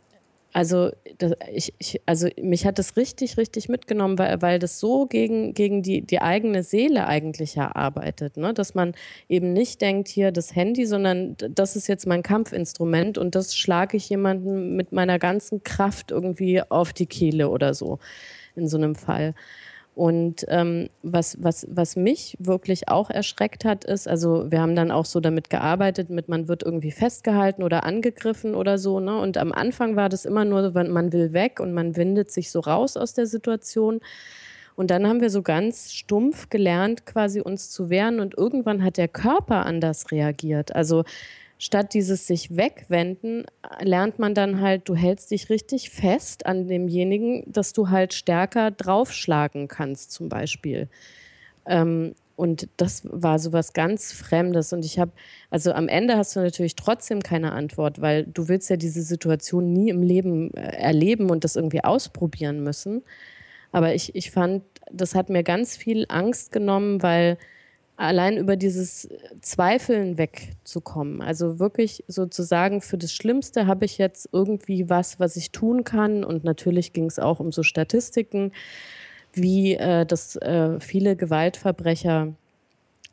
also, 0.52 0.90
das, 1.18 1.32
ich, 1.52 1.74
ich, 1.78 2.00
also 2.06 2.28
mich 2.40 2.64
hat 2.66 2.78
das 2.78 2.96
richtig, 2.96 3.36
richtig 3.36 3.68
mitgenommen, 3.68 4.18
weil, 4.18 4.40
weil 4.40 4.58
das 4.58 4.80
so 4.80 5.06
gegen, 5.06 5.52
gegen 5.52 5.82
die, 5.82 6.00
die 6.00 6.22
eigene 6.22 6.62
Seele 6.62 7.06
eigentlich 7.06 7.54
ja 7.54 7.74
arbeitet. 7.76 8.36
Ne? 8.38 8.54
Dass 8.54 8.74
man 8.74 8.94
eben 9.28 9.52
nicht 9.52 9.82
denkt, 9.82 10.08
hier 10.08 10.32
das 10.32 10.56
Handy, 10.56 10.86
sondern 10.86 11.36
das 11.36 11.76
ist 11.76 11.86
jetzt 11.86 12.06
mein 12.06 12.22
Kampfinstrument 12.22 13.18
und 13.18 13.34
das 13.34 13.56
schlage 13.56 13.96
ich 13.98 14.08
jemanden 14.08 14.74
mit 14.74 14.90
meiner 14.92 15.18
ganzen 15.18 15.62
Kraft 15.62 16.10
irgendwie 16.10 16.62
auf 16.62 16.92
die 16.92 17.06
Kehle 17.06 17.50
oder 17.50 17.74
so 17.74 17.98
in 18.56 18.68
so 18.68 18.78
einem 18.78 18.94
Fall. 18.94 19.34
Und 19.98 20.46
ähm, 20.46 20.90
was, 21.02 21.42
was, 21.42 21.66
was 21.68 21.96
mich 21.96 22.36
wirklich 22.38 22.88
auch 22.88 23.10
erschreckt 23.10 23.64
hat, 23.64 23.84
ist, 23.84 24.06
also 24.06 24.48
wir 24.48 24.60
haben 24.60 24.76
dann 24.76 24.92
auch 24.92 25.04
so 25.04 25.18
damit 25.18 25.50
gearbeitet, 25.50 26.08
mit 26.08 26.28
man 26.28 26.46
wird 26.46 26.62
irgendwie 26.62 26.92
festgehalten 26.92 27.64
oder 27.64 27.82
angegriffen 27.82 28.54
oder 28.54 28.78
so. 28.78 29.00
Ne? 29.00 29.18
Und 29.18 29.38
am 29.38 29.50
Anfang 29.50 29.96
war 29.96 30.08
das 30.08 30.24
immer 30.24 30.44
nur, 30.44 30.70
man 30.70 31.12
will 31.12 31.32
weg 31.32 31.58
und 31.58 31.74
man 31.74 31.96
windet 31.96 32.30
sich 32.30 32.52
so 32.52 32.60
raus 32.60 32.96
aus 32.96 33.12
der 33.12 33.26
Situation. 33.26 33.98
Und 34.76 34.92
dann 34.92 35.04
haben 35.08 35.20
wir 35.20 35.30
so 35.30 35.42
ganz 35.42 35.92
stumpf 35.92 36.48
gelernt, 36.48 37.04
quasi 37.04 37.40
uns 37.40 37.68
zu 37.68 37.90
wehren. 37.90 38.20
Und 38.20 38.38
irgendwann 38.38 38.84
hat 38.84 38.98
der 38.98 39.08
Körper 39.08 39.66
anders 39.66 40.12
reagiert. 40.12 40.76
Also 40.76 41.02
statt 41.58 41.92
dieses 41.92 42.26
sich 42.26 42.56
wegwenden, 42.56 43.44
lernt 43.80 44.18
man 44.18 44.34
dann 44.34 44.60
halt, 44.60 44.88
du 44.88 44.94
hältst 44.94 45.32
dich 45.32 45.50
richtig 45.50 45.90
fest 45.90 46.46
an 46.46 46.68
demjenigen, 46.68 47.42
dass 47.46 47.72
du 47.72 47.90
halt 47.90 48.14
stärker 48.14 48.70
draufschlagen 48.70 49.68
kannst, 49.68 50.12
zum 50.12 50.28
Beispiel. 50.28 50.88
Ähm, 51.66 52.14
und 52.36 52.68
das 52.76 53.02
war 53.10 53.40
so 53.40 53.52
was 53.52 53.72
ganz 53.72 54.12
Fremdes. 54.12 54.72
Und 54.72 54.84
ich 54.84 55.00
habe, 55.00 55.10
also 55.50 55.72
am 55.72 55.88
Ende 55.88 56.16
hast 56.16 56.36
du 56.36 56.40
natürlich 56.40 56.76
trotzdem 56.76 57.20
keine 57.20 57.50
Antwort, 57.50 58.00
weil 58.00 58.26
du 58.26 58.46
willst 58.46 58.70
ja 58.70 58.76
diese 58.76 59.02
Situation 59.02 59.72
nie 59.72 59.88
im 59.90 60.04
Leben 60.04 60.54
äh, 60.54 60.60
erleben 60.60 61.30
und 61.30 61.42
das 61.42 61.56
irgendwie 61.56 61.82
ausprobieren 61.82 62.62
müssen. 62.62 63.02
Aber 63.72 63.92
ich, 63.92 64.14
ich 64.14 64.30
fand, 64.30 64.62
das 64.92 65.16
hat 65.16 65.30
mir 65.30 65.42
ganz 65.42 65.76
viel 65.76 66.06
Angst 66.08 66.52
genommen, 66.52 67.02
weil 67.02 67.38
allein 67.98 68.36
über 68.36 68.56
dieses 68.56 69.08
Zweifeln 69.42 70.18
wegzukommen. 70.18 71.20
Also 71.20 71.58
wirklich 71.58 72.04
sozusagen 72.06 72.80
für 72.80 72.96
das 72.96 73.12
Schlimmste 73.12 73.66
habe 73.66 73.84
ich 73.84 73.98
jetzt 73.98 74.28
irgendwie 74.32 74.88
was, 74.88 75.18
was 75.18 75.36
ich 75.36 75.50
tun 75.50 75.84
kann. 75.84 76.22
Und 76.22 76.44
natürlich 76.44 76.92
ging 76.92 77.06
es 77.06 77.18
auch 77.18 77.40
um 77.40 77.50
so 77.50 77.62
Statistiken, 77.62 78.52
wie 79.32 79.74
äh, 79.74 80.06
dass 80.06 80.36
äh, 80.36 80.78
viele 80.80 81.16
Gewaltverbrecher 81.16 82.34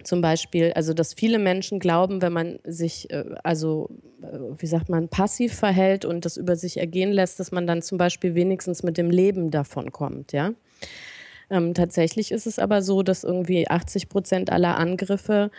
zum 0.04 0.22
Beispiel, 0.22 0.72
also 0.74 0.94
dass 0.94 1.16
viele 1.16 1.40
Menschen 1.40 1.80
glauben, 1.80 2.22
wenn 2.22 2.34
man 2.34 2.60
sich, 2.64 3.10
äh, 3.10 3.26
also 3.44 3.90
äh, 4.22 4.38
wie 4.58 4.68
sagt 4.68 4.90
man, 4.90 5.10
passiv 5.10 5.56
verhält 5.56 6.06
und 6.06 6.26
das 6.26 6.38
über 6.38 6.56
sich 6.56 6.78
ergehen 6.78 7.12
lässt, 7.12 7.40
dass 7.40 7.52
man 7.52 7.66
dann 7.66 7.82
zum 7.82 7.98
Beispiel 7.98 8.36
wenigstens 8.36 8.84
mit 8.84 8.98
dem 8.98 9.10
Leben 9.10 9.50
davon 9.50 9.92
kommt, 9.92 10.32
ja. 10.32 10.52
Ähm, 11.50 11.74
tatsächlich 11.74 12.32
ist 12.32 12.48
es 12.48 12.60
aber 12.60 12.82
so, 12.82 13.04
dass 13.04 13.24
irgendwie 13.24 13.70
80 13.70 14.10
Prozent 14.10 14.52
aller 14.52 14.78
Angriffe 14.78 15.52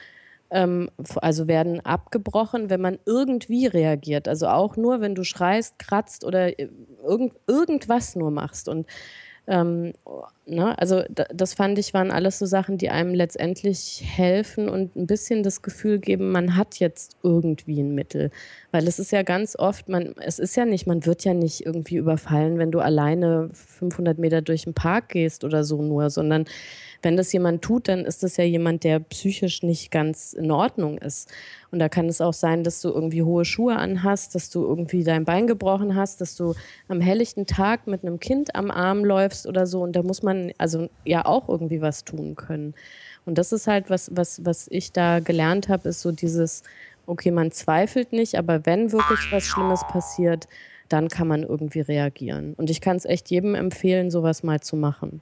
ähm, 0.50 0.90
also 1.16 1.48
werden 1.48 1.80
abgebrochen, 1.84 2.70
wenn 2.70 2.80
man 2.80 2.98
irgendwie 3.04 3.66
reagiert. 3.66 4.28
Also 4.28 4.48
auch 4.48 4.76
nur, 4.76 5.00
wenn 5.00 5.14
du 5.14 5.24
schreist, 5.24 5.78
kratzt 5.78 6.24
oder 6.24 6.58
äh, 6.58 6.68
irgend, 7.04 7.34
irgendwas 7.46 8.16
nur 8.16 8.30
machst. 8.30 8.68
Und 8.68 8.86
ähm, 9.46 9.92
Ne? 10.48 10.78
Also 10.78 11.02
das 11.10 11.54
fand 11.54 11.76
ich, 11.76 11.92
waren 11.92 12.12
alles 12.12 12.38
so 12.38 12.46
Sachen, 12.46 12.78
die 12.78 12.88
einem 12.88 13.14
letztendlich 13.14 14.04
helfen 14.06 14.68
und 14.68 14.94
ein 14.94 15.08
bisschen 15.08 15.42
das 15.42 15.60
Gefühl 15.60 15.98
geben, 15.98 16.30
man 16.30 16.56
hat 16.56 16.78
jetzt 16.78 17.16
irgendwie 17.24 17.80
ein 17.80 17.96
Mittel. 17.96 18.30
Weil 18.70 18.86
es 18.86 19.00
ist 19.00 19.10
ja 19.10 19.24
ganz 19.24 19.58
oft, 19.58 19.88
man, 19.88 20.14
es 20.20 20.38
ist 20.38 20.54
ja 20.54 20.64
nicht, 20.64 20.86
man 20.86 21.04
wird 21.04 21.24
ja 21.24 21.34
nicht 21.34 21.66
irgendwie 21.66 21.96
überfallen, 21.96 22.58
wenn 22.58 22.70
du 22.70 22.78
alleine 22.78 23.50
500 23.52 24.18
Meter 24.18 24.40
durch 24.40 24.62
den 24.62 24.74
Park 24.74 25.08
gehst 25.08 25.42
oder 25.42 25.64
so 25.64 25.82
nur, 25.82 26.10
sondern 26.10 26.44
wenn 27.06 27.16
das 27.16 27.32
jemand 27.32 27.62
tut, 27.62 27.86
dann 27.86 28.04
ist 28.04 28.24
das 28.24 28.36
ja 28.36 28.42
jemand, 28.42 28.82
der 28.82 28.98
psychisch 28.98 29.62
nicht 29.62 29.92
ganz 29.92 30.32
in 30.32 30.50
Ordnung 30.50 30.98
ist. 30.98 31.30
Und 31.70 31.78
da 31.78 31.88
kann 31.88 32.08
es 32.08 32.20
auch 32.20 32.32
sein, 32.32 32.64
dass 32.64 32.80
du 32.80 32.88
irgendwie 32.88 33.22
hohe 33.22 33.44
Schuhe 33.44 33.76
anhast, 33.76 34.34
dass 34.34 34.50
du 34.50 34.64
irgendwie 34.64 35.04
dein 35.04 35.24
Bein 35.24 35.46
gebrochen 35.46 35.94
hast, 35.94 36.20
dass 36.20 36.34
du 36.34 36.54
am 36.88 37.00
helllichten 37.00 37.46
Tag 37.46 37.86
mit 37.86 38.02
einem 38.02 38.18
Kind 38.18 38.56
am 38.56 38.72
Arm 38.72 39.04
läufst 39.04 39.46
oder 39.46 39.68
so. 39.68 39.84
Und 39.84 39.94
da 39.94 40.02
muss 40.02 40.24
man 40.24 40.50
also 40.58 40.88
ja 41.04 41.24
auch 41.24 41.48
irgendwie 41.48 41.80
was 41.80 42.02
tun 42.02 42.34
können. 42.34 42.74
Und 43.24 43.38
das 43.38 43.52
ist 43.52 43.68
halt 43.68 43.88
was, 43.88 44.10
was, 44.12 44.44
was 44.44 44.66
ich 44.68 44.90
da 44.90 45.20
gelernt 45.20 45.68
habe, 45.68 45.90
ist 45.90 46.00
so 46.00 46.10
dieses, 46.10 46.64
okay, 47.06 47.30
man 47.30 47.52
zweifelt 47.52 48.12
nicht, 48.12 48.36
aber 48.36 48.66
wenn 48.66 48.90
wirklich 48.90 49.30
was 49.30 49.44
Schlimmes 49.44 49.82
passiert, 49.92 50.48
dann 50.88 51.06
kann 51.06 51.28
man 51.28 51.44
irgendwie 51.44 51.82
reagieren. 51.82 52.54
Und 52.54 52.68
ich 52.68 52.80
kann 52.80 52.96
es 52.96 53.04
echt 53.04 53.30
jedem 53.30 53.54
empfehlen, 53.54 54.10
sowas 54.10 54.42
mal 54.42 54.58
zu 54.58 54.74
machen. 54.74 55.20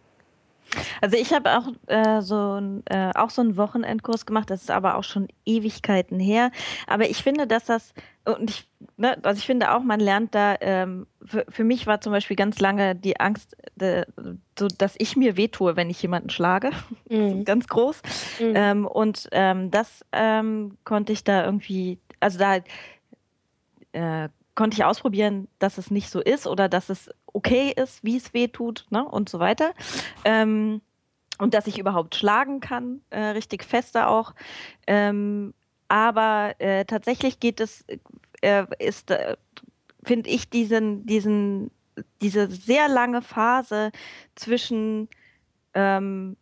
Also 1.01 1.17
ich 1.17 1.33
habe 1.33 1.59
auch, 1.59 1.69
äh, 1.87 2.21
so 2.21 2.61
ein, 2.61 2.83
äh, 2.87 3.13
auch 3.15 3.31
so 3.31 3.43
einen 3.43 3.57
Wochenendkurs 3.57 4.27
gemacht, 4.27 4.51
das 4.51 4.63
ist 4.63 4.71
aber 4.71 4.97
auch 4.97 5.05
schon 5.05 5.29
Ewigkeiten 5.45 6.19
her. 6.19 6.51
Aber 6.87 7.09
ich 7.09 7.23
finde, 7.23 7.47
dass 7.47 7.67
das, 7.67 7.95
und 8.25 8.51
ich, 8.51 8.69
ne, 8.97 9.19
also 9.23 9.39
ich 9.39 9.47
finde 9.47 9.73
auch, 9.75 9.83
man 9.83 10.01
lernt 10.01 10.35
da, 10.35 10.57
ähm, 10.61 11.07
für, 11.25 11.45
für 11.49 11.65
mich 11.65 11.87
war 11.87 12.01
zum 12.01 12.13
Beispiel 12.13 12.37
ganz 12.37 12.61
lange 12.61 12.95
die 12.95 13.21
Angst, 13.21 13.57
de, 13.77 14.05
so, 14.59 14.69
dass 14.69 14.95
ich 14.99 15.17
mir 15.17 15.37
wehtue, 15.37 15.77
wenn 15.77 15.91
ich 15.91 16.01
jemanden 16.03 16.31
schlage. 16.31 16.71
Mhm. 17.11 17.45
ganz 17.45 17.69
groß. 17.69 18.01
Mhm. 18.41 18.53
Ähm, 18.55 18.87
und 18.87 19.29
ähm, 19.33 19.71
das 19.71 20.05
ähm, 20.13 20.79
konnte 20.85 21.13
ich 21.13 21.23
da 21.23 21.45
irgendwie, 21.45 21.99
also 22.19 22.39
da 22.39 22.57
äh, 23.93 24.29
konnte 24.55 24.77
ich 24.77 24.85
ausprobieren, 24.85 25.49
dass 25.59 25.79
es 25.79 25.91
nicht 25.91 26.11
so 26.11 26.21
ist 26.21 26.47
oder 26.47 26.69
dass 26.69 26.89
es 26.89 27.11
okay 27.33 27.73
ist, 27.75 28.05
wie 28.05 28.17
es 28.17 28.33
weh 28.35 28.49
tut 28.49 28.87
ne, 28.91 29.05
und 29.05 29.29
so 29.29 29.39
weiter. 29.39 29.73
Ähm, 30.25 30.81
und 31.39 31.55
dass 31.55 31.67
ich 31.67 31.79
überhaupt 31.79 32.15
schlagen 32.15 32.61
kann, 32.61 33.01
äh, 33.11 33.21
richtig 33.21 33.65
fester 33.65 34.09
auch. 34.09 34.35
Ähm, 34.87 35.53
aber 35.89 36.55
äh, 36.59 36.85
tatsächlich 36.85 37.41
geht 37.41 37.61
es, 37.61 37.85
äh, 38.41 38.65
ist, 38.79 39.11
äh, 39.11 39.37
finde 40.05 40.31
ich, 40.31 40.49
diesen, 40.49 41.07
diesen, 41.07 41.71
diese 42.21 42.49
sehr 42.49 42.89
lange 42.89 43.21
Phase 43.21 43.91
zwischen, 44.37 45.09
ähm, 45.75 46.37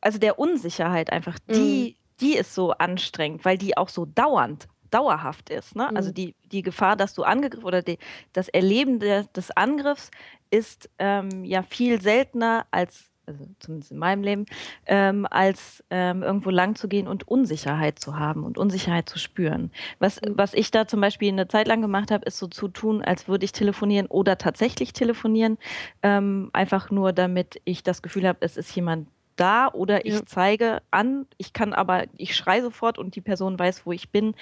also 0.00 0.18
der 0.18 0.38
Unsicherheit 0.38 1.10
einfach, 1.10 1.38
die, 1.50 1.96
mhm. 1.96 2.16
die 2.20 2.36
ist 2.36 2.54
so 2.54 2.72
anstrengend, 2.72 3.44
weil 3.46 3.56
die 3.56 3.76
auch 3.78 3.88
so 3.88 4.04
dauernd 4.04 4.68
dauerhaft 4.94 5.50
ist. 5.50 5.74
Ne? 5.74 5.82
Also 5.82 5.92
mhm. 5.92 6.04
Also 6.04 6.12
die, 6.12 6.34
die 6.52 6.60
Gefahr, 6.60 6.96
dass 6.96 7.14
du 7.14 7.22
angegriffen 7.22 7.64
oder 7.64 7.80
die, 7.80 7.98
das 8.34 8.50
Erleben 8.50 8.98
de, 8.98 9.24
des 9.34 9.50
Angriffs 9.52 10.10
ist 10.50 10.90
ähm, 10.98 11.44
ja 11.44 11.62
viel 11.62 11.98
seltener 12.02 12.66
als, 12.70 13.10
also 13.26 13.46
zumindest 13.58 13.90
in 13.90 13.96
meinem 13.96 14.22
Leben, 14.22 14.44
ähm, 14.84 15.26
als 15.30 15.82
ähm, 15.88 16.22
irgendwo 16.22 16.50
lang 16.50 16.74
zu 16.74 16.88
gehen 16.88 17.08
und 17.08 17.26
Unsicherheit 17.26 17.98
zu 17.98 18.18
haben 18.18 18.44
und 18.44 18.58
Unsicherheit 18.58 19.08
zu 19.08 19.18
spüren. 19.18 19.70
Was, 19.98 20.20
mhm. 20.20 20.34
was 20.36 20.52
ich 20.52 20.70
da 20.70 20.86
zum 20.86 21.00
Beispiel 21.00 21.30
eine 21.30 21.48
Zeit 21.48 21.68
lang 21.68 21.80
gemacht 21.80 22.10
habe, 22.10 22.26
ist 22.26 22.38
so 22.38 22.48
zu 22.48 22.68
tun, 22.68 23.02
als 23.02 23.26
würde 23.26 23.46
ich 23.46 23.52
telefonieren 23.52 24.06
oder 24.08 24.36
tatsächlich 24.36 24.92
telefonieren, 24.92 25.56
ähm, 26.02 26.50
einfach 26.52 26.90
nur 26.90 27.14
damit 27.14 27.62
ich 27.64 27.82
das 27.82 28.02
Gefühl 28.02 28.28
habe, 28.28 28.40
es 28.42 28.58
ist 28.58 28.76
jemand 28.76 29.08
da 29.36 29.68
oder 29.68 30.06
ich 30.06 30.14
ja. 30.14 30.26
zeige 30.26 30.82
an, 30.90 31.26
ich 31.38 31.52
kann 31.52 31.72
aber, 31.72 32.04
ich 32.16 32.36
schreie 32.36 32.62
sofort 32.62 32.98
und 32.98 33.16
die 33.16 33.20
Person 33.20 33.58
weiß, 33.58 33.86
wo 33.86 33.92
ich 33.92 34.10
bin. 34.10 34.34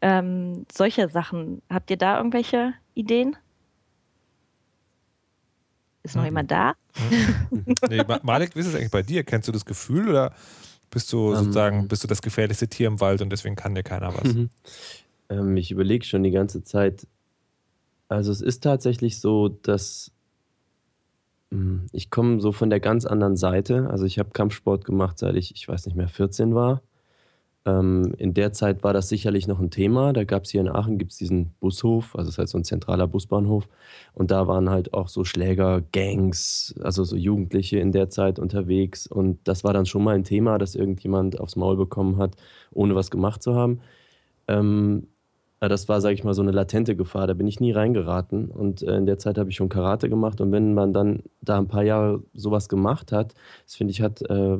Ähm, 0.00 0.66
solche 0.72 1.08
Sachen. 1.08 1.62
Habt 1.70 1.90
ihr 1.90 1.96
da 1.96 2.16
irgendwelche 2.16 2.74
Ideen? 2.94 3.36
Ist 6.02 6.14
noch 6.14 6.22
mhm. 6.22 6.28
jemand 6.28 6.50
da? 6.50 6.74
Mhm. 7.50 7.74
nee, 7.90 8.02
Malik, 8.22 8.54
wie 8.54 8.60
ist 8.60 8.66
es 8.66 8.74
eigentlich 8.74 8.90
bei 8.90 9.02
dir? 9.02 9.24
Kennst 9.24 9.48
du 9.48 9.52
das 9.52 9.64
Gefühl 9.64 10.08
oder 10.08 10.32
bist 10.90 11.12
du 11.12 11.34
sozusagen, 11.34 11.80
ähm, 11.80 11.88
bist 11.88 12.02
du 12.02 12.08
das 12.08 12.22
gefährlichste 12.22 12.68
Tier 12.68 12.86
im 12.86 13.00
Wald 13.00 13.20
und 13.20 13.30
deswegen 13.30 13.56
kann 13.56 13.74
dir 13.74 13.82
keiner 13.82 14.14
was? 14.14 14.34
ähm, 15.28 15.56
ich 15.56 15.70
überlege 15.70 16.04
schon 16.04 16.22
die 16.22 16.30
ganze 16.30 16.62
Zeit. 16.62 17.06
Also 18.08 18.32
es 18.32 18.40
ist 18.40 18.62
tatsächlich 18.62 19.20
so, 19.20 19.48
dass 19.48 20.12
ich 21.92 22.10
komme 22.10 22.40
so 22.40 22.52
von 22.52 22.70
der 22.70 22.80
ganz 22.80 23.06
anderen 23.06 23.36
Seite. 23.36 23.88
Also 23.90 24.04
ich 24.04 24.18
habe 24.18 24.30
Kampfsport 24.30 24.84
gemacht, 24.84 25.18
seit 25.18 25.34
ich, 25.34 25.54
ich 25.54 25.68
weiß 25.68 25.86
nicht 25.86 25.96
mehr, 25.96 26.08
14 26.08 26.54
war. 26.54 26.82
Ähm, 27.66 28.14
in 28.18 28.34
der 28.34 28.52
Zeit 28.52 28.84
war 28.84 28.92
das 28.92 29.08
sicherlich 29.08 29.46
noch 29.48 29.60
ein 29.60 29.70
Thema. 29.70 30.12
Da 30.12 30.24
gab 30.24 30.44
es 30.44 30.50
hier 30.50 30.60
in 30.60 30.68
Aachen 30.68 30.98
gibt's 30.98 31.16
diesen 31.18 31.54
Bushof, 31.60 32.14
also 32.16 32.28
es 32.28 32.34
ist 32.34 32.38
halt 32.38 32.48
so 32.50 32.58
ein 32.58 32.64
zentraler 32.64 33.06
Busbahnhof. 33.06 33.68
Und 34.14 34.30
da 34.30 34.46
waren 34.46 34.70
halt 34.70 34.94
auch 34.94 35.08
so 35.08 35.24
Schläger, 35.24 35.82
Gangs, 35.92 36.74
also 36.82 37.04
so 37.04 37.16
Jugendliche 37.16 37.78
in 37.78 37.92
der 37.92 38.10
Zeit 38.10 38.38
unterwegs. 38.38 39.06
Und 39.06 39.40
das 39.44 39.64
war 39.64 39.72
dann 39.72 39.86
schon 39.86 40.04
mal 40.04 40.14
ein 40.14 40.24
Thema, 40.24 40.58
dass 40.58 40.74
irgendjemand 40.74 41.40
aufs 41.40 41.56
Maul 41.56 41.76
bekommen 41.76 42.18
hat, 42.18 42.36
ohne 42.72 42.94
was 42.94 43.10
gemacht 43.10 43.42
zu 43.42 43.54
haben. 43.54 43.80
Ähm, 44.48 45.08
das 45.60 45.88
war, 45.88 46.00
sage 46.00 46.14
ich 46.14 46.22
mal, 46.22 46.34
so 46.34 46.42
eine 46.42 46.52
latente 46.52 46.94
Gefahr. 46.94 47.26
Da 47.26 47.34
bin 47.34 47.48
ich 47.48 47.58
nie 47.58 47.72
reingeraten. 47.72 48.48
Und 48.48 48.82
äh, 48.82 48.96
in 48.96 49.06
der 49.06 49.18
Zeit 49.18 49.38
habe 49.38 49.50
ich 49.50 49.56
schon 49.56 49.68
Karate 49.68 50.08
gemacht. 50.08 50.40
Und 50.40 50.52
wenn 50.52 50.74
man 50.74 50.92
dann 50.92 51.22
da 51.40 51.58
ein 51.58 51.68
paar 51.68 51.82
Jahre 51.82 52.22
sowas 52.34 52.68
gemacht 52.68 53.10
hat, 53.10 53.34
das 53.64 53.74
finde 53.74 53.90
ich, 53.90 54.00
hat 54.00 54.22
äh, 54.30 54.58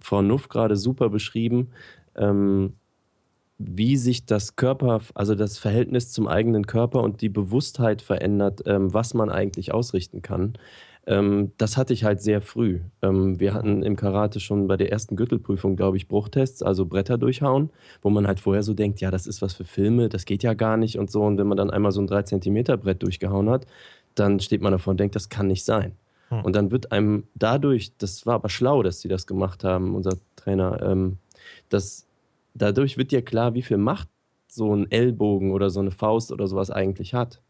Frau 0.00 0.22
Nuff 0.22 0.48
gerade 0.48 0.76
super 0.76 1.10
beschrieben, 1.10 1.68
ähm, 2.16 2.74
wie 3.58 3.96
sich 3.96 4.24
das 4.24 4.56
Körper, 4.56 5.00
also 5.14 5.34
das 5.34 5.58
Verhältnis 5.58 6.12
zum 6.12 6.28
eigenen 6.28 6.66
Körper 6.66 7.02
und 7.02 7.20
die 7.20 7.28
Bewusstheit 7.28 8.02
verändert, 8.02 8.62
ähm, 8.66 8.94
was 8.94 9.14
man 9.14 9.30
eigentlich 9.30 9.74
ausrichten 9.74 10.22
kann. 10.22 10.54
Ähm, 11.08 11.52
das 11.56 11.78
hatte 11.78 11.94
ich 11.94 12.04
halt 12.04 12.20
sehr 12.20 12.42
früh. 12.42 12.80
Ähm, 13.00 13.40
wir 13.40 13.54
hatten 13.54 13.82
im 13.82 13.96
Karate 13.96 14.40
schon 14.40 14.68
bei 14.68 14.76
der 14.76 14.92
ersten 14.92 15.16
Gürtelprüfung, 15.16 15.74
glaube 15.74 15.96
ich, 15.96 16.06
Bruchtests, 16.06 16.62
also 16.62 16.84
Bretter 16.84 17.16
durchhauen, 17.16 17.70
wo 18.02 18.10
man 18.10 18.26
halt 18.26 18.40
vorher 18.40 18.62
so 18.62 18.74
denkt, 18.74 19.00
ja, 19.00 19.10
das 19.10 19.26
ist 19.26 19.40
was 19.40 19.54
für 19.54 19.64
Filme, 19.64 20.10
das 20.10 20.26
geht 20.26 20.42
ja 20.42 20.52
gar 20.52 20.76
nicht 20.76 20.98
und 20.98 21.10
so. 21.10 21.22
Und 21.22 21.38
wenn 21.38 21.46
man 21.46 21.56
dann 21.56 21.70
einmal 21.70 21.92
so 21.92 22.02
ein 22.02 22.06
3 22.06 22.24
cm 22.24 22.62
Brett 22.78 23.02
durchgehauen 23.02 23.48
hat, 23.48 23.66
dann 24.14 24.38
steht 24.38 24.60
man 24.60 24.72
davor 24.72 24.90
und 24.90 25.00
denkt, 25.00 25.16
das 25.16 25.30
kann 25.30 25.46
nicht 25.46 25.64
sein. 25.64 25.92
Hm. 26.28 26.44
Und 26.44 26.54
dann 26.54 26.70
wird 26.70 26.92
einem 26.92 27.24
dadurch, 27.34 27.96
das 27.96 28.26
war 28.26 28.34
aber 28.34 28.50
schlau, 28.50 28.82
dass 28.82 29.00
sie 29.00 29.08
das 29.08 29.26
gemacht 29.26 29.64
haben, 29.64 29.94
unser 29.94 30.18
Trainer, 30.36 30.82
ähm, 30.82 31.16
dass 31.70 32.06
dadurch 32.52 32.98
wird 32.98 33.12
dir 33.12 33.22
klar, 33.22 33.54
wie 33.54 33.62
viel 33.62 33.78
Macht 33.78 34.08
so 34.46 34.74
ein 34.74 34.90
Ellbogen 34.90 35.52
oder 35.52 35.70
so 35.70 35.80
eine 35.80 35.90
Faust 35.90 36.32
oder 36.32 36.46
sowas 36.48 36.70
eigentlich 36.70 37.14
hat. 37.14 37.40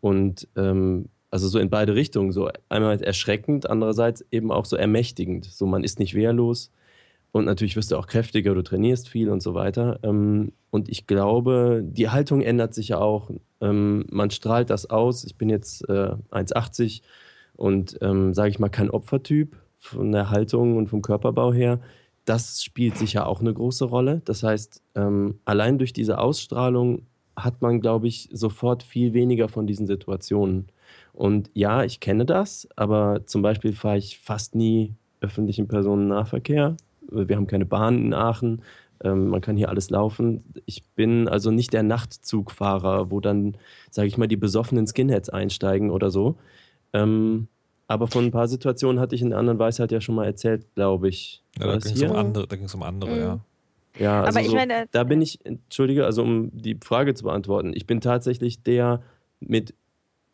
Und 0.00 0.48
ähm, 0.56 1.10
also 1.36 1.48
so 1.48 1.58
in 1.58 1.68
beide 1.68 1.94
Richtungen, 1.94 2.32
so 2.32 2.48
einmal 2.70 2.98
erschreckend, 3.02 3.68
andererseits 3.68 4.24
eben 4.30 4.50
auch 4.50 4.64
so 4.64 4.74
ermächtigend. 4.74 5.44
So 5.44 5.66
man 5.66 5.84
ist 5.84 5.98
nicht 5.98 6.14
wehrlos 6.14 6.70
und 7.30 7.44
natürlich 7.44 7.76
wirst 7.76 7.92
du 7.92 7.98
auch 7.98 8.06
kräftiger, 8.06 8.54
du 8.54 8.62
trainierst 8.62 9.10
viel 9.10 9.28
und 9.28 9.42
so 9.42 9.52
weiter. 9.52 9.98
Ähm, 10.02 10.52
und 10.70 10.88
ich 10.88 11.06
glaube, 11.06 11.82
die 11.84 12.08
Haltung 12.08 12.40
ändert 12.40 12.72
sich 12.72 12.88
ja 12.88 12.98
auch. 13.00 13.30
Ähm, 13.60 14.06
man 14.10 14.30
strahlt 14.30 14.70
das 14.70 14.88
aus. 14.88 15.24
Ich 15.24 15.36
bin 15.36 15.50
jetzt 15.50 15.86
1,80 15.90 17.00
äh, 17.00 17.02
und 17.56 17.98
ähm, 18.00 18.32
sage 18.32 18.48
ich 18.48 18.58
mal 18.58 18.70
kein 18.70 18.88
Opfertyp 18.88 19.58
von 19.76 20.12
der 20.12 20.30
Haltung 20.30 20.78
und 20.78 20.88
vom 20.88 21.02
Körperbau 21.02 21.52
her. 21.52 21.80
Das 22.24 22.62
spielt 22.62 22.96
sicher 22.96 23.26
auch 23.26 23.40
eine 23.40 23.52
große 23.52 23.84
Rolle. 23.84 24.22
Das 24.24 24.42
heißt, 24.42 24.82
allein 25.44 25.78
durch 25.78 25.92
diese 25.92 26.18
Ausstrahlung 26.18 27.02
hat 27.36 27.62
man, 27.62 27.80
glaube 27.80 28.08
ich, 28.08 28.28
sofort 28.32 28.82
viel 28.82 29.12
weniger 29.12 29.48
von 29.48 29.68
diesen 29.68 29.86
Situationen. 29.86 30.66
Und 31.16 31.50
ja, 31.54 31.82
ich 31.82 31.98
kenne 32.00 32.26
das, 32.26 32.68
aber 32.76 33.24
zum 33.24 33.40
Beispiel 33.40 33.72
fahre 33.72 33.96
ich 33.96 34.18
fast 34.18 34.54
nie 34.54 34.94
öffentlichen 35.22 35.66
Personennahverkehr. 35.66 36.76
Wir 37.10 37.36
haben 37.36 37.46
keine 37.46 37.64
Bahn 37.64 37.98
in 37.98 38.14
Aachen. 38.14 38.62
Ähm, 39.02 39.28
man 39.28 39.40
kann 39.40 39.56
hier 39.56 39.70
alles 39.70 39.88
laufen. 39.88 40.44
Ich 40.66 40.84
bin 40.94 41.26
also 41.26 41.50
nicht 41.50 41.72
der 41.72 41.82
Nachtzugfahrer, 41.82 43.10
wo 43.10 43.20
dann, 43.20 43.56
sage 43.90 44.08
ich 44.08 44.18
mal, 44.18 44.26
die 44.26 44.36
besoffenen 44.36 44.86
Skinheads 44.86 45.30
einsteigen 45.30 45.90
oder 45.90 46.10
so. 46.10 46.36
Ähm, 46.92 47.48
aber 47.88 48.08
von 48.08 48.26
ein 48.26 48.30
paar 48.30 48.48
Situationen 48.48 49.00
hatte 49.00 49.14
ich 49.14 49.22
in 49.22 49.30
der 49.30 49.38
anderen 49.38 49.58
Weisheit 49.58 49.92
ja 49.92 50.02
schon 50.02 50.16
mal 50.16 50.26
erzählt, 50.26 50.66
glaube 50.74 51.08
ich. 51.08 51.42
Ja, 51.58 51.66
da 51.66 51.78
ging 51.78 51.94
es 51.94 52.02
um 52.02 52.12
andere, 52.12 52.46
da 52.46 52.56
ging's 52.56 52.74
um 52.74 52.82
andere 52.82 53.10
mhm. 53.10 53.20
ja. 53.20 53.40
Ja, 53.98 54.22
also 54.22 54.42
so, 54.42 54.54
meine, 54.54 54.86
da 54.90 55.04
bin 55.04 55.22
ich, 55.22 55.38
entschuldige, 55.46 56.04
also 56.04 56.22
um 56.22 56.50
die 56.52 56.76
Frage 56.84 57.14
zu 57.14 57.24
beantworten, 57.24 57.72
ich 57.74 57.86
bin 57.86 58.02
tatsächlich 58.02 58.62
der 58.62 59.02
mit 59.40 59.72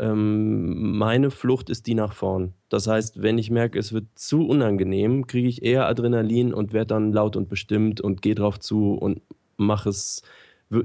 ähm, 0.02 0.98
meine 0.98 1.30
Flucht 1.30 1.70
ist 1.70 1.86
die 1.86 1.94
nach 1.94 2.12
vorn. 2.12 2.54
Das 2.68 2.86
heißt, 2.88 3.22
wenn 3.22 3.38
ich 3.38 3.50
merke, 3.50 3.78
es 3.78 3.92
wird 3.92 4.06
zu 4.16 4.46
unangenehm, 4.46 5.26
kriege 5.28 5.48
ich 5.48 5.62
eher 5.62 5.86
Adrenalin 5.86 6.52
und 6.52 6.72
werde 6.72 6.88
dann 6.88 7.12
laut 7.12 7.36
und 7.36 7.48
bestimmt 7.48 8.00
und 8.00 8.20
gehe 8.22 8.34
drauf 8.34 8.58
zu 8.60 8.94
und 8.94 9.22
mache 9.56 9.88
es. 9.90 10.22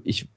Ich, 0.03 0.27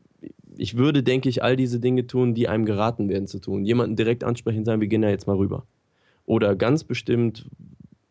ich 0.56 0.76
würde, 0.78 1.02
denke 1.02 1.28
ich, 1.28 1.42
all 1.42 1.56
diese 1.56 1.80
Dinge 1.80 2.06
tun, 2.06 2.34
die 2.34 2.48
einem 2.48 2.64
geraten 2.64 3.08
werden 3.10 3.26
zu 3.26 3.38
tun. 3.40 3.64
Jemanden 3.66 3.96
direkt 3.96 4.24
ansprechen 4.24 4.64
sagen, 4.64 4.80
wir 4.80 4.88
gehen 4.88 5.02
da 5.02 5.10
jetzt 5.10 5.26
mal 5.26 5.36
rüber. 5.36 5.66
Oder 6.26 6.56
ganz 6.56 6.84
bestimmt 6.84 7.46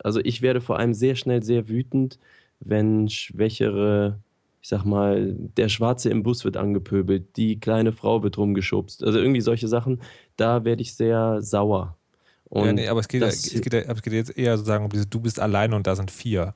Also 0.03 0.20
ich 0.24 0.41
werde 0.41 0.61
vor 0.61 0.80
allem 0.80 0.93
sehr 0.93 1.15
schnell 1.15 1.43
sehr 1.43 1.70
wütend, 1.70 2.20
wenn 2.59 3.09
schwächere, 3.09 4.20
ich 4.62 4.70
sag 4.70 4.84
mal, 4.84 5.36
der 5.57 5.70
Schwarze 5.70 6.10
im 6.10 6.24
Bus 6.24 6.43
wird 6.43 6.57
angepöbelt, 6.57 7.38
die 7.38 7.60
kleine 7.60 7.93
Frau 7.93 8.24
wird 8.24 8.38
rumgeschubst. 8.38 9.03
Also 9.03 9.20
irgendwie 9.20 9.41
solche 9.41 9.68
Sachen, 9.68 10.01
da 10.36 10.66
werde 10.66 10.82
ich 10.82 10.95
sehr 10.95 11.41
sauer. 11.41 11.97
Ja, 12.51 12.74
nee, 12.74 12.88
aber 12.88 12.99
es 12.99 13.07
geht, 13.07 13.22
das, 13.22 13.45
es, 13.45 13.62
geht, 13.62 13.74
es 13.74 14.01
geht 14.01 14.14
jetzt 14.14 14.38
eher 14.38 14.57
sozusagen 14.57 14.84
um 14.86 14.89
diese, 14.89 15.05
du 15.05 15.20
bist 15.20 15.39
alleine 15.39 15.76
und 15.76 15.86
da 15.86 15.95
sind 15.95 16.10
vier. 16.10 16.55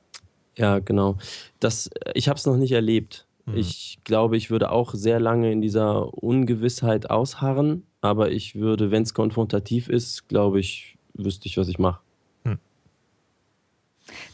Ja, 0.56 0.80
genau. 0.80 1.16
Das, 1.60 1.88
ich 2.14 2.28
habe 2.28 2.38
es 2.38 2.46
noch 2.46 2.56
nicht 2.56 2.72
erlebt. 2.72 3.26
Mhm. 3.46 3.56
Ich 3.56 3.98
glaube, 4.04 4.36
ich 4.36 4.50
würde 4.50 4.70
auch 4.70 4.94
sehr 4.94 5.20
lange 5.20 5.52
in 5.52 5.60
dieser 5.60 6.12
Ungewissheit 6.14 7.10
ausharren, 7.10 7.84
aber 8.00 8.30
ich 8.30 8.56
würde, 8.56 8.90
wenn 8.90 9.02
es 9.02 9.14
konfrontativ 9.14 9.88
ist, 9.88 10.28
glaube 10.28 10.60
ich, 10.60 10.98
wüsste 11.14 11.46
ich, 11.46 11.56
was 11.56 11.68
ich 11.68 11.78
mache. 11.78 12.00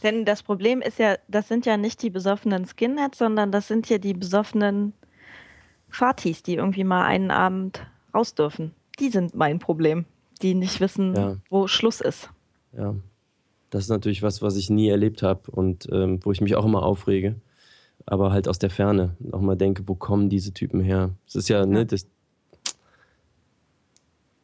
Denn 0.03 0.25
das 0.25 0.43
Problem 0.43 0.81
ist 0.81 0.99
ja, 0.99 1.17
das 1.27 1.47
sind 1.47 1.65
ja 1.65 1.77
nicht 1.77 2.01
die 2.01 2.09
besoffenen 2.09 2.65
Skinheads, 2.65 3.17
sondern 3.17 3.51
das 3.51 3.67
sind 3.67 3.89
ja 3.89 3.97
die 3.97 4.13
besoffenen 4.13 4.93
Fatis, 5.89 6.43
die 6.43 6.55
irgendwie 6.55 6.83
mal 6.83 7.05
einen 7.05 7.31
Abend 7.31 7.85
raus 8.13 8.35
dürfen. 8.35 8.73
Die 8.99 9.09
sind 9.09 9.35
mein 9.35 9.59
Problem, 9.59 10.05
die 10.41 10.53
nicht 10.53 10.79
wissen, 10.79 11.15
ja. 11.15 11.37
wo 11.49 11.67
Schluss 11.67 12.01
ist. 12.01 12.29
Ja, 12.77 12.95
das 13.69 13.83
ist 13.83 13.89
natürlich 13.89 14.21
was, 14.21 14.41
was 14.41 14.55
ich 14.55 14.69
nie 14.69 14.89
erlebt 14.89 15.23
habe 15.23 15.51
und 15.51 15.87
ähm, 15.91 16.19
wo 16.23 16.31
ich 16.31 16.41
mich 16.41 16.55
auch 16.55 16.65
immer 16.65 16.83
aufrege. 16.83 17.35
Aber 18.05 18.31
halt 18.31 18.47
aus 18.47 18.59
der 18.59 18.69
Ferne 18.69 19.15
auch 19.31 19.41
mal 19.41 19.55
denke, 19.55 19.87
wo 19.87 19.95
kommen 19.95 20.29
diese 20.29 20.53
Typen 20.53 20.81
her? 20.81 21.11
Es 21.27 21.35
ist 21.35 21.49
ja, 21.49 21.65
ne, 21.65 21.73
ja. 21.73 21.79
ne, 21.79 21.85
das. 21.85 22.07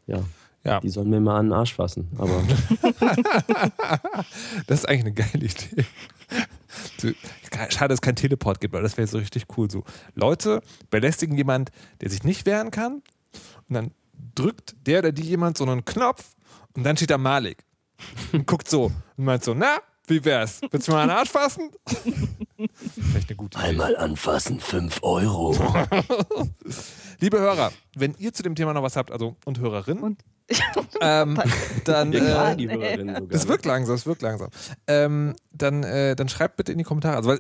Ja. 0.06 0.20
Ja. 0.68 0.82
Die 0.82 0.90
sollen 0.90 1.10
mir 1.10 1.22
mal 1.22 1.40
an 1.40 1.48
den 1.48 1.54
Arsch 1.54 1.74
fassen. 1.74 2.10
Aber 2.18 2.44
das 4.68 4.80
ist 4.80 4.90
eigentlich 4.90 5.02
eine 5.02 5.14
geile 5.14 5.46
Idee. 5.46 5.86
Schade, 7.70 7.88
dass 7.88 7.98
es 7.98 8.02
kein 8.02 8.18
Teleport 8.18 8.60
gibt, 8.60 8.74
weil 8.74 8.84
das 8.84 8.98
wäre 8.98 9.08
so 9.08 9.18
richtig 9.18 9.46
cool. 9.58 9.72
So, 9.72 9.86
Leute 10.14 10.62
belästigen 10.90 11.38
jemand, 11.38 11.72
der 12.02 12.10
sich 12.10 12.24
nicht 12.24 12.46
wehren 12.46 12.70
kann, 12.70 13.02
und 13.70 13.74
dann 13.74 13.92
drückt 14.36 14.76
der 14.86 15.00
oder 15.00 15.14
die 15.14 15.24
jemand 15.24 15.58
so 15.58 15.64
einen 15.66 15.86
Knopf 15.86 16.36
und 16.76 16.84
dann 16.84 16.98
steht 16.98 17.12
da 17.12 17.18
Malik 17.18 17.64
und 18.34 18.46
guckt 18.46 18.70
so 18.70 18.92
und 19.16 19.26
meint 19.26 19.44
so, 19.44 19.54
na, 19.54 19.78
wie 20.08 20.24
wär's? 20.24 20.62
Willst 20.70 20.88
du 20.88 20.92
mal 20.92 21.04
an 21.04 21.10
den 21.10 21.18
Arsch 21.18 21.30
fassen? 21.30 21.72
Vielleicht 22.94 23.30
eine 23.30 23.36
gute 23.38 23.58
Idee. 23.58 23.68
Einmal 23.68 23.96
anfassen, 23.96 24.60
5 24.60 25.00
Euro. 25.02 25.54
Liebe 27.20 27.40
Hörer, 27.40 27.72
wenn 27.96 28.16
ihr 28.18 28.34
zu 28.34 28.44
dem 28.44 28.56
Thema 28.56 28.74
noch 28.74 28.84
was 28.84 28.96
habt, 28.96 29.12
also 29.12 29.36
und 29.46 29.60
Hörerinnen, 29.60 30.04
und? 30.04 30.24
ähm, 31.02 31.40
dann 31.84 32.12
ja, 32.14 32.54
äh, 32.54 32.98
sogar. 32.98 33.22
das 33.22 33.48
wirkt 33.48 33.66
langsam, 33.66 33.96
das 33.96 34.06
wirkt 34.06 34.22
langsam. 34.22 34.50
Ähm, 34.88 35.36
dann, 35.52 35.84
äh, 35.84 36.16
dann 36.16 36.30
schreibt 36.30 36.56
bitte 36.58 36.72
in 36.72 36.78
die 36.78 36.84
Kommentare, 36.84 37.18
also 37.18 37.30
weil 37.30 37.40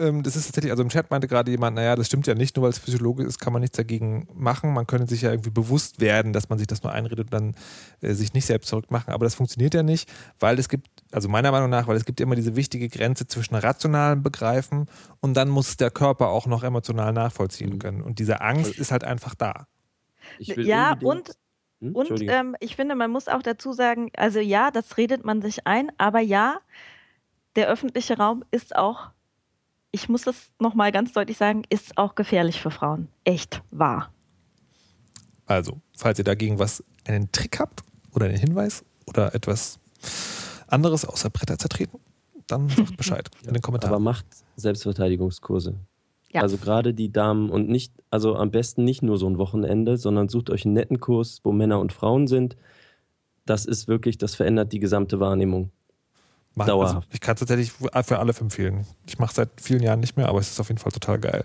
ähm, 0.00 0.22
das 0.22 0.34
ist 0.34 0.46
tatsächlich, 0.46 0.70
also 0.70 0.82
im 0.82 0.88
Chat 0.88 1.10
meinte 1.10 1.28
gerade 1.28 1.50
jemand, 1.50 1.76
naja, 1.76 1.94
das 1.94 2.06
stimmt 2.06 2.26
ja 2.26 2.34
nicht, 2.34 2.56
nur 2.56 2.64
weil 2.64 2.70
es 2.70 2.78
Physiologe 2.78 3.22
ist, 3.22 3.38
kann 3.38 3.52
man 3.52 3.60
nichts 3.60 3.76
dagegen 3.76 4.26
machen. 4.34 4.72
Man 4.72 4.86
könnte 4.86 5.08
sich 5.08 5.22
ja 5.22 5.30
irgendwie 5.30 5.50
bewusst 5.50 6.00
werden, 6.00 6.32
dass 6.32 6.48
man 6.48 6.58
sich 6.58 6.66
das 6.66 6.82
nur 6.82 6.92
einredet 6.92 7.26
und 7.26 7.34
dann 7.34 7.54
äh, 8.00 8.14
sich 8.14 8.32
nicht 8.32 8.46
selbst 8.46 8.68
zurückmachen. 8.68 9.12
Aber 9.12 9.24
das 9.24 9.34
funktioniert 9.34 9.74
ja 9.74 9.82
nicht, 9.82 10.10
weil 10.38 10.58
es 10.58 10.68
gibt, 10.68 10.88
also 11.12 11.28
meiner 11.28 11.52
Meinung 11.52 11.70
nach, 11.70 11.86
weil 11.86 11.96
es 11.96 12.04
gibt 12.04 12.20
immer 12.20 12.34
diese 12.34 12.56
wichtige 12.56 12.88
Grenze 12.88 13.26
zwischen 13.26 13.54
rationalem 13.54 14.22
Begreifen 14.22 14.86
und 15.20 15.34
dann 15.34 15.48
muss 15.48 15.76
der 15.76 15.90
Körper 15.90 16.28
auch 16.28 16.46
noch 16.46 16.62
emotional 16.62 17.12
nachvollziehen 17.12 17.74
mhm. 17.74 17.78
können. 17.78 18.02
Und 18.02 18.18
diese 18.18 18.40
Angst 18.40 18.78
ist 18.78 18.90
halt 18.90 19.04
einfach 19.04 19.34
da. 19.34 19.66
ja, 20.38 20.96
und 21.02 21.30
hm? 21.80 21.94
Und 21.94 22.22
ähm, 22.22 22.56
ich 22.60 22.76
finde, 22.76 22.94
man 22.94 23.10
muss 23.10 23.28
auch 23.28 23.42
dazu 23.42 23.72
sagen, 23.72 24.10
also 24.16 24.38
ja, 24.38 24.70
das 24.70 24.96
redet 24.96 25.24
man 25.24 25.42
sich 25.42 25.66
ein, 25.66 25.90
aber 25.98 26.20
ja, 26.20 26.60
der 27.56 27.68
öffentliche 27.68 28.16
Raum 28.16 28.44
ist 28.50 28.76
auch 28.76 29.10
ich 29.92 30.08
muss 30.08 30.22
das 30.22 30.50
nochmal 30.58 30.92
ganz 30.92 31.12
deutlich 31.12 31.36
sagen, 31.36 31.62
ist 31.68 31.98
auch 31.98 32.14
gefährlich 32.14 32.60
für 32.60 32.70
Frauen. 32.70 33.08
Echt 33.24 33.62
wahr. 33.70 34.12
Also, 35.46 35.80
falls 35.96 36.18
ihr 36.18 36.24
dagegen 36.24 36.58
was, 36.58 36.84
einen 37.06 37.32
Trick 37.32 37.58
habt 37.58 37.82
oder 38.12 38.26
einen 38.26 38.38
Hinweis 38.38 38.84
oder 39.06 39.34
etwas 39.34 39.80
anderes 40.68 41.04
außer 41.04 41.30
Bretter 41.30 41.58
zertreten, 41.58 41.98
dann 42.46 42.68
sagt 42.68 42.96
Bescheid 42.96 43.28
in 43.44 43.54
den 43.54 43.62
Kommentaren. 43.62 43.94
Aber 43.94 44.02
macht 44.02 44.26
Selbstverteidigungskurse. 44.56 45.74
Ja. 46.32 46.42
Also 46.42 46.58
gerade 46.58 46.94
die 46.94 47.12
Damen 47.12 47.50
und 47.50 47.68
nicht, 47.68 47.92
also 48.10 48.36
am 48.36 48.50
besten 48.50 48.84
nicht 48.84 49.02
nur 49.02 49.18
so 49.18 49.28
ein 49.28 49.38
Wochenende, 49.38 49.96
sondern 49.96 50.28
sucht 50.28 50.50
euch 50.50 50.64
einen 50.64 50.74
netten 50.74 51.00
Kurs, 51.00 51.40
wo 51.42 51.52
Männer 51.52 51.80
und 51.80 51.92
Frauen 51.92 52.28
sind. 52.28 52.56
Das 53.46 53.66
ist 53.66 53.88
wirklich, 53.88 54.16
das 54.16 54.36
verändert 54.36 54.72
die 54.72 54.78
gesamte 54.78 55.18
Wahrnehmung. 55.18 55.70
Mach, 56.54 56.66
Dauerhaft. 56.66 56.96
Also 56.96 57.08
ich 57.12 57.20
kann 57.20 57.34
es 57.34 57.40
tatsächlich 57.40 57.72
für 57.72 58.18
alle 58.18 58.32
empfehlen. 58.32 58.86
Ich 59.06 59.18
mache 59.18 59.30
es 59.30 59.36
seit 59.36 59.48
vielen 59.60 59.82
Jahren 59.82 60.00
nicht 60.00 60.16
mehr, 60.16 60.28
aber 60.28 60.38
es 60.38 60.50
ist 60.50 60.60
auf 60.60 60.68
jeden 60.68 60.78
Fall 60.78 60.92
total 60.92 61.18
geil. 61.18 61.44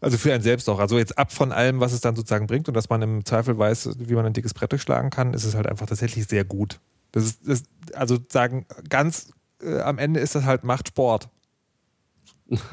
Also 0.00 0.18
für 0.18 0.32
einen 0.32 0.42
selbst 0.42 0.68
auch. 0.68 0.78
Also 0.78 0.98
jetzt 0.98 1.18
ab 1.18 1.32
von 1.32 1.52
allem, 1.52 1.80
was 1.80 1.92
es 1.92 2.00
dann 2.00 2.14
sozusagen 2.14 2.46
bringt 2.46 2.68
und 2.68 2.74
dass 2.74 2.88
man 2.88 3.02
im 3.02 3.24
Zweifel 3.24 3.58
weiß, 3.58 3.90
wie 3.98 4.14
man 4.14 4.26
ein 4.26 4.34
dickes 4.34 4.54
Brett 4.54 4.70
durchschlagen 4.70 5.10
kann, 5.10 5.34
ist 5.34 5.44
es 5.44 5.54
halt 5.54 5.66
einfach 5.66 5.86
tatsächlich 5.86 6.26
sehr 6.26 6.44
gut. 6.44 6.80
Das 7.12 7.24
ist, 7.24 7.40
das, 7.48 7.62
also 7.94 8.18
sagen, 8.28 8.66
ganz 8.88 9.32
äh, 9.62 9.80
am 9.80 9.98
Ende 9.98 10.20
ist 10.20 10.34
das 10.34 10.44
halt 10.44 10.64
macht 10.64 10.88
Sport. 10.88 11.28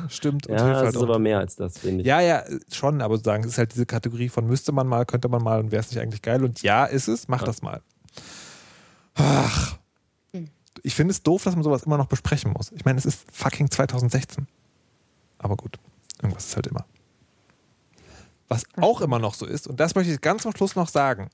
Stimmt. 0.07 0.47
ja, 0.47 0.55
das 0.55 0.63
halt 0.63 0.89
ist 0.89 0.97
auch. 0.97 1.03
aber 1.03 1.19
mehr 1.19 1.39
als 1.39 1.55
das, 1.55 1.79
finde 1.79 2.01
ich. 2.01 2.07
Ja, 2.07 2.21
ja, 2.21 2.43
schon, 2.71 3.01
aber 3.01 3.15
sozusagen, 3.15 3.43
es 3.43 3.51
ist 3.51 3.57
halt 3.57 3.73
diese 3.73 3.85
Kategorie 3.85 4.29
von 4.29 4.45
müsste 4.45 4.71
man 4.71 4.87
mal, 4.87 5.05
könnte 5.05 5.29
man 5.29 5.41
mal 5.41 5.59
und 5.59 5.71
wäre 5.71 5.81
es 5.81 5.89
nicht 5.89 5.99
eigentlich 5.99 6.21
geil. 6.21 6.43
Und 6.43 6.61
ja, 6.61 6.85
ist 6.85 7.07
es, 7.07 7.27
mach 7.27 7.41
ja. 7.41 7.47
das 7.47 7.61
mal. 7.61 7.81
Ach, 9.15 9.77
ich 10.83 10.95
finde 10.95 11.11
es 11.11 11.23
doof, 11.23 11.43
dass 11.43 11.55
man 11.55 11.63
sowas 11.63 11.83
immer 11.83 11.97
noch 11.97 12.07
besprechen 12.07 12.51
muss. 12.51 12.71
Ich 12.73 12.85
meine, 12.85 12.99
es 12.99 13.05
ist 13.05 13.25
fucking 13.31 13.71
2016. 13.71 14.47
Aber 15.37 15.55
gut, 15.55 15.79
irgendwas 16.21 16.45
ist 16.45 16.55
halt 16.55 16.67
immer. 16.67 16.85
Was 18.49 18.65
auch 18.77 19.01
immer 19.01 19.19
noch 19.19 19.33
so 19.33 19.45
ist, 19.45 19.67
und 19.67 19.79
das 19.79 19.95
möchte 19.95 20.13
ich 20.13 20.21
ganz 20.21 20.45
am 20.45 20.55
Schluss 20.55 20.75
noch 20.75 20.89
sagen, 20.89 21.29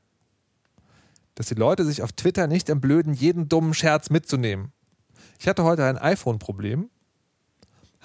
dass 1.35 1.47
die 1.47 1.55
Leute 1.55 1.83
sich 1.85 2.03
auf 2.03 2.11
Twitter 2.11 2.47
nicht 2.47 2.69
entblöden, 2.69 3.13
jeden 3.13 3.49
dummen 3.49 3.73
Scherz 3.73 4.09
mitzunehmen. 4.09 4.71
Ich 5.39 5.47
hatte 5.47 5.63
heute 5.63 5.85
ein 5.85 5.97
iPhone-Problem, 5.97 6.89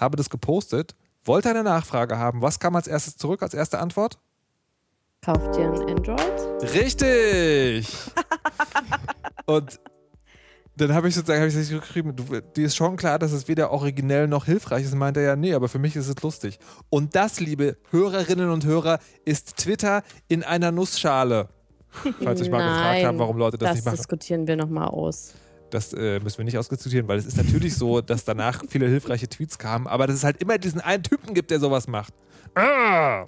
habe 0.04 0.16
das 0.16 0.30
gepostet, 0.30 0.94
wollte 1.24 1.50
eine 1.50 1.64
Nachfrage 1.64 2.18
haben. 2.18 2.42
Was 2.42 2.60
kam 2.60 2.76
als 2.76 2.86
erstes 2.86 3.16
zurück, 3.16 3.42
als 3.42 3.54
erste 3.54 3.78
Antwort? 3.78 4.18
Kauft 5.22 5.56
ihr 5.56 5.72
ein 5.72 5.88
Android? 5.88 6.74
Richtig! 6.74 7.88
und 9.46 9.80
dann 10.76 10.92
habe 10.92 11.08
ich 11.08 11.14
sozusagen 11.14 11.40
hab 11.40 11.48
ich 11.48 11.70
geschrieben, 11.70 12.16
du, 12.16 12.24
dir 12.40 12.66
ist 12.66 12.76
schon 12.76 12.96
klar, 12.96 13.18
dass 13.18 13.32
es 13.32 13.46
weder 13.48 13.70
originell 13.70 14.26
noch 14.26 14.44
hilfreich 14.44 14.84
ist. 14.84 14.92
Und 14.92 14.98
meinte 14.98 15.20
er, 15.20 15.26
ja, 15.26 15.36
nee, 15.36 15.54
aber 15.54 15.68
für 15.68 15.78
mich 15.78 15.94
ist 15.96 16.08
es 16.08 16.20
lustig. 16.22 16.58
Und 16.90 17.14
das, 17.14 17.40
liebe 17.40 17.76
Hörerinnen 17.90 18.50
und 18.50 18.64
Hörer, 18.64 18.98
ist 19.24 19.56
Twitter 19.56 20.02
in 20.28 20.42
einer 20.42 20.72
Nussschale. 20.72 21.48
Falls 22.22 22.40
ich 22.40 22.50
mal 22.50 22.58
gefragt 22.58 23.04
habe, 23.04 23.18
warum 23.18 23.38
Leute 23.38 23.56
das, 23.56 23.68
das 23.68 23.76
nicht 23.76 23.84
machen. 23.84 23.96
Das 23.96 24.00
diskutieren 24.00 24.46
wir 24.48 24.56
nochmal 24.56 24.88
aus. 24.88 25.34
Das 25.70 25.92
äh, 25.92 26.20
müssen 26.20 26.38
wir 26.38 26.44
nicht 26.44 26.58
ausdiskutieren, 26.58 27.08
weil 27.08 27.18
es 27.18 27.26
ist 27.26 27.36
natürlich 27.36 27.74
so, 27.76 28.00
dass 28.00 28.24
danach 28.24 28.62
viele 28.68 28.86
hilfreiche 28.88 29.28
Tweets 29.28 29.58
kamen, 29.58 29.86
aber 29.86 30.06
dass 30.06 30.16
es 30.16 30.24
halt 30.24 30.40
immer 30.40 30.58
diesen 30.58 30.80
einen 30.80 31.02
Typen 31.02 31.34
gibt, 31.34 31.50
der 31.50 31.60
sowas 31.60 31.88
macht. 31.88 32.14
Ah! 32.54 33.24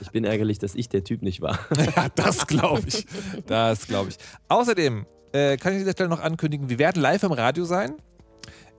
Ich 0.00 0.10
bin 0.10 0.24
ärgerlich, 0.24 0.58
dass 0.58 0.74
ich 0.74 0.88
der 0.88 1.04
Typ 1.04 1.22
nicht 1.22 1.40
war. 1.42 1.58
ja, 1.96 2.08
das 2.14 2.46
glaube 2.46 2.82
ich. 2.88 3.06
Das 3.46 3.86
glaube 3.86 4.10
ich. 4.10 4.16
Außerdem 4.48 5.06
äh, 5.32 5.56
kann 5.56 5.72
ich 5.72 5.76
an 5.76 5.78
dieser 5.80 5.92
Stelle 5.92 6.08
noch 6.08 6.20
ankündigen, 6.20 6.68
wir 6.68 6.78
werden 6.78 7.00
live 7.00 7.22
im 7.22 7.32
Radio 7.32 7.64
sein. 7.64 7.96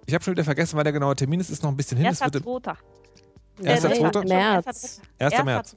Ich 0.06 0.14
habe 0.14 0.24
schon 0.24 0.34
wieder 0.34 0.44
vergessen, 0.44 0.76
wann 0.76 0.84
der 0.84 0.94
genaue 0.94 1.16
Termin 1.16 1.40
ist. 1.40 1.50
Ist 1.50 1.64
noch 1.64 1.70
ein 1.70 1.78
bisschen 1.78 1.98
hin. 1.98 2.08
1.2. 2.08 2.76
1.2. 3.62 4.28
März. 4.28 5.02
1. 5.20 5.44
März. 5.46 5.76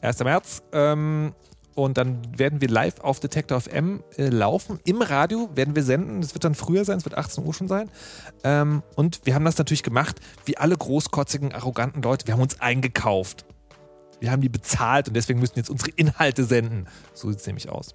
1. 0.00 0.24
März. 0.24 0.62
Ähm, 0.72 1.34
und 1.74 1.96
dann 1.96 2.20
werden 2.38 2.60
wir 2.60 2.68
live 2.68 3.00
auf 3.00 3.20
Detektor 3.20 3.60
FM 3.60 4.02
äh, 4.16 4.28
laufen. 4.28 4.80
Im 4.84 5.02
Radio 5.02 5.48
werden 5.54 5.74
wir 5.74 5.82
senden. 5.82 6.20
Es 6.20 6.34
wird 6.34 6.44
dann 6.44 6.54
früher 6.54 6.84
sein, 6.84 6.98
es 6.98 7.04
wird 7.04 7.16
18 7.16 7.44
Uhr 7.44 7.54
schon 7.54 7.68
sein. 7.68 7.90
Ähm, 8.44 8.82
und 8.96 9.20
wir 9.24 9.34
haben 9.34 9.44
das 9.44 9.58
natürlich 9.58 9.82
gemacht, 9.82 10.20
wie 10.44 10.56
alle 10.56 10.76
großkotzigen, 10.76 11.52
arroganten 11.52 12.02
Leute. 12.02 12.26
Wir 12.26 12.34
haben 12.34 12.42
uns 12.42 12.60
eingekauft. 12.60 13.44
Wir 14.20 14.30
haben 14.30 14.42
die 14.42 14.48
bezahlt 14.48 15.08
und 15.08 15.14
deswegen 15.14 15.40
müssen 15.40 15.56
jetzt 15.56 15.70
unsere 15.70 15.90
Inhalte 15.92 16.44
senden. 16.44 16.86
So 17.14 17.30
sieht 17.30 17.40
es 17.40 17.46
nämlich 17.46 17.70
aus. 17.70 17.94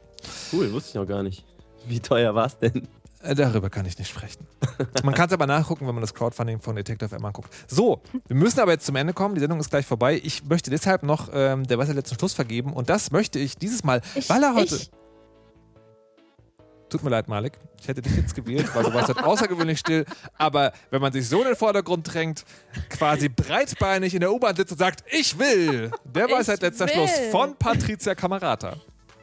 Cool, 0.51 0.71
wusste 0.73 0.89
ich 0.89 0.95
noch 0.95 1.07
gar 1.07 1.21
nicht. 1.21 1.45
Wie 1.87 1.99
teuer 1.99 2.33
war 2.33 2.47
es 2.47 2.57
denn? 2.57 2.87
Äh, 3.25 3.33
darüber 3.33 3.69
kann 3.69 3.85
ich 3.85 3.97
nicht 3.97 4.09
sprechen. 4.09 4.45
Man 5.03 5.13
kann 5.13 5.27
es 5.27 5.33
aber 5.33 5.47
nachgucken, 5.47 5.87
wenn 5.87 5.95
man 5.95 6.01
das 6.01 6.13
Crowdfunding 6.13 6.59
von 6.61 6.75
Detective 6.75 7.15
M 7.15 7.25
anguckt. 7.25 7.51
So, 7.67 8.01
wir 8.27 8.35
müssen 8.35 8.59
aber 8.59 8.71
jetzt 8.71 8.85
zum 8.85 8.95
Ende 8.95 9.13
kommen. 9.13 9.35
Die 9.35 9.41
Sendung 9.41 9.59
ist 9.59 9.69
gleich 9.69 9.85
vorbei. 9.85 10.21
Ich 10.23 10.45
möchte 10.45 10.69
deshalb 10.69 11.03
noch 11.03 11.29
ähm, 11.33 11.65
der 11.65 11.77
Wasser 11.77 11.93
letzten 11.93 12.15
Schluss 12.19 12.33
vergeben. 12.33 12.73
Und 12.73 12.89
das 12.89 13.11
möchte 13.11 13.39
ich 13.39 13.57
dieses 13.57 13.83
Mal, 13.83 14.01
ich, 14.13 14.29
weil 14.29 14.43
er 14.43 14.53
heute. 14.53 14.75
Ich. 14.75 14.91
Tut 16.89 17.03
mir 17.03 17.09
leid, 17.09 17.27
Malik. 17.27 17.53
Ich 17.81 17.87
hätte 17.87 18.03
dich 18.03 18.15
jetzt 18.15 18.35
gewählt, 18.35 18.69
weil 18.75 18.83
du 18.83 18.93
warst 18.93 19.07
halt 19.07 19.23
außergewöhnlich 19.23 19.79
still. 19.79 20.05
Aber 20.37 20.71
wenn 20.91 21.01
man 21.01 21.11
sich 21.11 21.27
so 21.27 21.39
in 21.41 21.47
den 21.47 21.55
Vordergrund 21.55 22.13
drängt, 22.13 22.45
quasi 22.89 23.27
breitbeinig 23.27 24.13
in 24.13 24.19
der 24.19 24.31
U-Bahn 24.31 24.55
sitzt 24.55 24.71
und 24.71 24.77
sagt, 24.77 25.03
ich 25.11 25.37
will, 25.39 25.89
der 26.03 26.29
Weisheit 26.29 26.61
letzter. 26.61 26.87
Schluss 26.87 27.11
von 27.31 27.55
Patricia 27.55 28.13
Kamerata. 28.13 28.75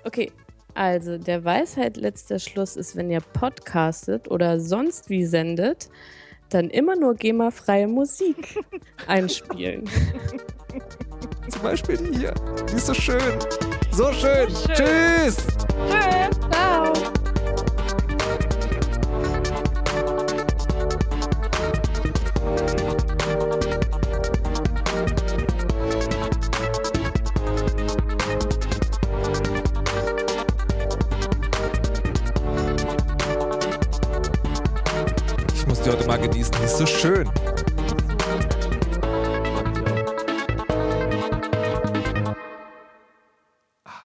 Okay, 0.04 0.32
Also, 0.74 1.18
der 1.18 1.44
Weisheit 1.44 1.96
letzter 1.96 2.38
Schluss 2.38 2.76
ist, 2.76 2.96
wenn 2.96 3.10
ihr 3.10 3.20
podcastet 3.20 4.30
oder 4.30 4.58
sonst 4.58 5.10
wie 5.10 5.24
sendet, 5.24 5.88
dann 6.48 6.70
immer 6.70 6.96
nur 6.96 7.14
GEMA-freie 7.14 7.88
Musik 7.88 8.58
einspielen. 9.06 9.88
Zum 11.48 11.62
Beispiel 11.62 11.96
die 11.96 12.18
hier. 12.18 12.34
Die 12.70 12.76
ist 12.76 12.86
so 12.86 12.94
schön. 12.94 13.38
So 13.90 14.12
schön. 14.12 14.48
schön. 14.48 14.74
Tschüss. 14.74 15.36
Tschüss. 15.88 16.40
Ciao. 16.50 17.12
Muss 36.22 36.50
die 36.52 36.64
ist 36.64 36.78
so 36.78 36.86
schön. 36.86 37.28